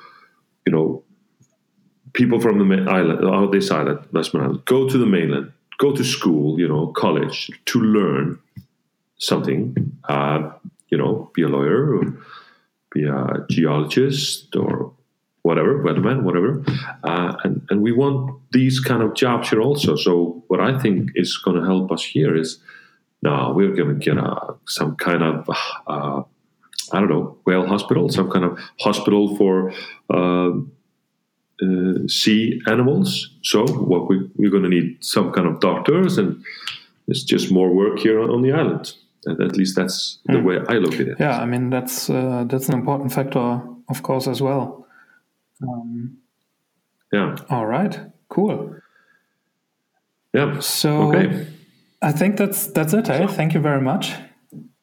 you 0.66 0.72
know, 0.72 1.02
people 2.14 2.40
from 2.40 2.66
the 2.66 2.90
island, 2.90 3.24
out 3.26 3.52
this 3.52 3.70
island, 3.70 4.06
Westman 4.12 4.44
Island, 4.44 4.64
go 4.64 4.88
to 4.88 4.96
the 4.96 5.04
mainland, 5.04 5.52
go 5.78 5.94
to 5.94 6.02
school, 6.02 6.58
you 6.58 6.66
know, 6.66 6.88
college 6.88 7.50
to 7.66 7.80
learn 7.80 8.38
something, 9.18 9.76
uh, 10.08 10.50
you 10.88 10.96
know, 10.96 11.30
be 11.34 11.42
a 11.42 11.48
lawyer 11.48 11.94
or 11.94 12.04
be 12.90 13.04
a 13.04 13.46
geologist 13.50 14.56
or 14.56 14.79
whatever, 15.42 15.82
weatherman, 15.82 16.22
whatever. 16.22 16.62
Uh, 17.04 17.36
and, 17.44 17.66
and 17.70 17.82
we 17.82 17.92
want 17.92 18.38
these 18.52 18.80
kind 18.80 19.02
of 19.02 19.14
jobs 19.14 19.50
here 19.50 19.60
also. 19.60 19.96
So 19.96 20.44
what 20.48 20.60
I 20.60 20.78
think 20.78 21.10
is 21.14 21.36
going 21.38 21.58
to 21.58 21.66
help 21.66 21.90
us 21.92 22.04
here 22.04 22.36
is 22.36 22.58
now 23.22 23.52
we're 23.52 23.74
going 23.74 23.98
to 23.98 24.04
get 24.04 24.18
a, 24.18 24.54
some 24.66 24.96
kind 24.96 25.22
of, 25.22 25.48
uh, 25.86 26.22
I 26.92 27.00
don't 27.00 27.08
know, 27.08 27.38
whale 27.44 27.66
hospital, 27.66 28.08
some 28.08 28.30
kind 28.30 28.44
of 28.44 28.58
hospital 28.80 29.36
for 29.36 29.72
uh, 30.12 30.52
uh, 31.62 32.06
sea 32.06 32.60
animals. 32.66 33.30
So 33.42 33.66
what 33.66 34.08
we, 34.08 34.28
we're 34.36 34.50
going 34.50 34.62
to 34.62 34.68
need 34.68 35.04
some 35.04 35.32
kind 35.32 35.46
of 35.46 35.60
doctors, 35.60 36.18
and 36.18 36.42
it's 37.06 37.22
just 37.22 37.52
more 37.52 37.72
work 37.72 37.98
here 37.98 38.20
on 38.20 38.42
the 38.42 38.52
island. 38.52 38.94
And 39.26 39.42
at 39.42 39.56
least 39.56 39.76
that's 39.76 40.18
the 40.24 40.38
mm. 40.38 40.44
way 40.44 40.74
I 40.74 40.78
look 40.78 40.94
at 40.94 41.08
it. 41.08 41.16
Yeah, 41.20 41.38
I 41.38 41.44
mean 41.44 41.68
that's 41.68 42.08
uh, 42.08 42.44
that's 42.46 42.68
an 42.68 42.74
important 42.74 43.12
factor, 43.12 43.60
of 43.90 44.02
course, 44.02 44.26
as 44.26 44.40
well. 44.40 44.86
Um, 45.62 46.18
yeah. 47.12 47.36
All 47.48 47.66
right. 47.66 47.98
Cool. 48.28 48.76
Yeah. 50.32 50.60
So 50.60 51.12
okay. 51.14 51.46
I 52.02 52.12
think 52.12 52.36
that's 52.36 52.68
that's 52.68 52.92
it. 52.92 53.08
Eh? 53.08 53.26
Thank 53.26 53.54
you 53.54 53.60
very 53.60 53.80
much. 53.80 54.14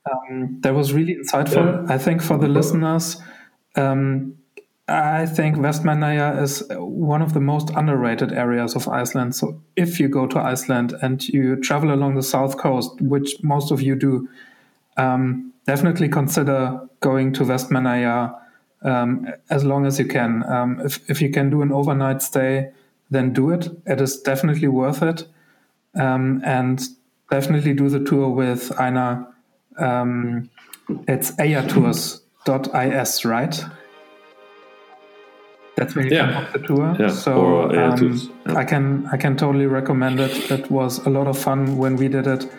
Um, 0.10 0.60
that 0.62 0.74
was 0.74 0.94
really 0.94 1.16
insightful. 1.16 1.88
Yeah. 1.88 1.94
I 1.94 1.98
think 1.98 2.22
for 2.22 2.38
the 2.38 2.48
listeners, 2.48 3.22
um, 3.76 4.38
I 4.88 5.26
think 5.26 5.58
Vestmannaeyjar 5.58 6.42
is 6.42 6.64
one 6.70 7.22
of 7.22 7.34
the 7.34 7.42
most 7.42 7.70
underrated 7.72 8.32
areas 8.32 8.76
of 8.76 8.88
Iceland. 8.88 9.36
So 9.36 9.62
if 9.76 10.00
you 10.00 10.08
go 10.08 10.28
to 10.28 10.40
Iceland 10.40 10.94
and 11.02 11.28
you 11.28 11.58
travel 11.58 11.94
along 11.94 12.16
the 12.16 12.24
south 12.24 12.58
coast, 12.58 13.02
which 13.02 13.36
most 13.44 13.72
of 13.72 13.82
you 13.82 13.96
do, 13.96 14.30
um, 14.96 15.52
definitely 15.66 16.08
consider 16.08 16.80
going 17.02 17.34
to 17.34 17.44
Vestmannaeyjar 17.44 18.34
um, 18.84 19.28
as 19.50 19.64
long 19.64 19.86
as 19.86 20.00
you 20.00 20.06
can. 20.06 20.44
Um, 20.44 20.82
if, 20.84 21.10
if 21.10 21.22
you 21.22 21.30
can 21.30 21.50
do 21.50 21.62
an 21.62 21.72
overnight 21.72 22.22
stay, 22.22 22.72
then 23.10 23.34
do 23.34 23.52
it. 23.52 23.70
It 23.86 24.02
is 24.02 24.22
definitely 24.22 24.68
worth 24.68 25.02
it. 25.02 25.28
Um, 25.96 26.42
and 26.46 26.82
definitely 27.32 27.74
do 27.74 27.90
the 27.90 28.04
tour 28.04 28.30
with 28.30 28.72
Einar. 28.80 29.28
Um, 29.78 30.50
it's 31.08 31.32
eyjatours.is, 31.32 33.26
right? 33.26 33.66
That's 35.76 35.96
where 35.96 36.06
you 36.06 36.16
yeah. 36.16 36.32
can 36.32 36.44
book 36.44 36.54
the 36.54 36.68
tour. 36.68 36.96
Yeah. 37.00 37.10
So 37.10 37.70
um, 37.72 38.32
yeah. 38.48 38.56
I 38.56 38.66
can 38.66 39.06
I 39.12 39.18
can 39.18 39.38
totally 39.38 39.68
recommend 39.68 40.20
it. 40.20 40.52
It 40.52 40.72
was 40.72 41.06
a 41.06 41.10
lot 41.10 41.28
of 41.28 41.38
fun 41.38 41.78
when 41.78 41.98
we 41.98 42.08
did 42.08 42.26
it, 42.26 42.50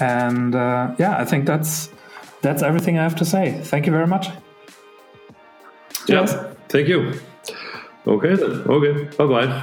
and 0.00 0.52
uh, 0.52 0.92
yeah, 0.98 1.16
I 1.16 1.24
think 1.24 1.46
that's 1.46 1.90
that's 2.42 2.64
everything 2.64 2.98
I 2.98 3.04
have 3.04 3.14
to 3.16 3.24
say. 3.24 3.60
Thank 3.62 3.86
you 3.86 3.92
very 3.92 4.08
much. 4.08 4.30
Yeah. 6.08 6.26
Thank 6.68 6.88
you. 6.88 7.12
Okay 8.06 8.34
then. 8.34 8.62
Okay. 8.66 9.04
Bye 9.16 9.26
bye. 9.26 9.62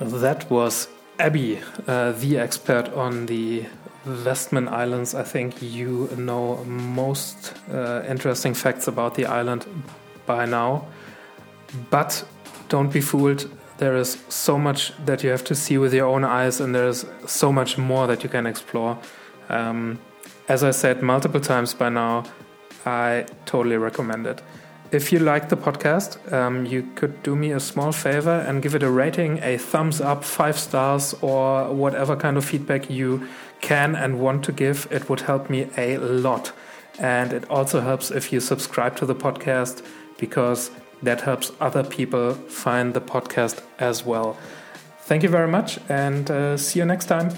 That 0.00 0.50
was 0.50 0.88
Abby, 1.18 1.60
uh, 1.86 2.12
the 2.12 2.38
expert 2.38 2.88
on 2.94 3.26
the 3.26 3.66
Westman 4.06 4.68
Islands. 4.68 5.14
I 5.14 5.22
think 5.22 5.60
you 5.60 6.08
know 6.16 6.64
most 6.64 7.54
uh, 7.72 8.02
interesting 8.08 8.54
facts 8.54 8.88
about 8.88 9.14
the 9.14 9.26
island 9.26 9.66
by 10.26 10.46
now. 10.46 10.86
But 11.90 12.24
don't 12.68 12.92
be 12.92 13.00
fooled. 13.00 13.50
There 13.78 13.96
is 13.96 14.18
so 14.28 14.58
much 14.58 14.92
that 15.04 15.22
you 15.22 15.30
have 15.30 15.44
to 15.44 15.54
see 15.54 15.78
with 15.78 15.92
your 15.92 16.06
own 16.06 16.24
eyes, 16.24 16.60
and 16.60 16.74
there's 16.74 17.04
so 17.26 17.52
much 17.52 17.78
more 17.78 18.06
that 18.06 18.22
you 18.22 18.28
can 18.28 18.46
explore. 18.46 18.98
Um, 19.48 19.98
as 20.48 20.62
I 20.64 20.70
said 20.70 21.02
multiple 21.02 21.40
times 21.40 21.74
by 21.74 21.88
now, 21.88 22.24
I 22.86 23.26
totally 23.44 23.76
recommend 23.76 24.26
it. 24.26 24.42
If 24.92 25.12
you 25.12 25.20
like 25.20 25.48
the 25.48 25.56
podcast, 25.56 26.32
um, 26.32 26.66
you 26.66 26.82
could 26.96 27.22
do 27.22 27.36
me 27.36 27.52
a 27.52 27.60
small 27.60 27.92
favor 27.92 28.44
and 28.48 28.60
give 28.60 28.74
it 28.74 28.82
a 28.82 28.90
rating, 28.90 29.38
a 29.38 29.56
thumbs 29.56 30.00
up, 30.00 30.24
five 30.24 30.58
stars, 30.58 31.14
or 31.20 31.72
whatever 31.72 32.16
kind 32.16 32.36
of 32.36 32.44
feedback 32.44 32.90
you 32.90 33.28
can 33.60 33.94
and 33.94 34.18
want 34.18 34.44
to 34.46 34.52
give. 34.52 34.88
It 34.90 35.08
would 35.08 35.20
help 35.20 35.48
me 35.48 35.68
a 35.76 35.98
lot. 35.98 36.52
And 36.98 37.32
it 37.32 37.48
also 37.48 37.80
helps 37.80 38.10
if 38.10 38.32
you 38.32 38.40
subscribe 38.40 38.96
to 38.96 39.06
the 39.06 39.14
podcast 39.14 39.84
because 40.18 40.72
that 41.02 41.20
helps 41.20 41.52
other 41.60 41.84
people 41.84 42.34
find 42.34 42.92
the 42.92 43.00
podcast 43.00 43.62
as 43.78 44.04
well. 44.04 44.36
Thank 45.02 45.22
you 45.22 45.28
very 45.28 45.48
much 45.48 45.78
and 45.88 46.30
uh, 46.30 46.56
see 46.56 46.80
you 46.80 46.84
next 46.84 47.06
time. 47.06 47.30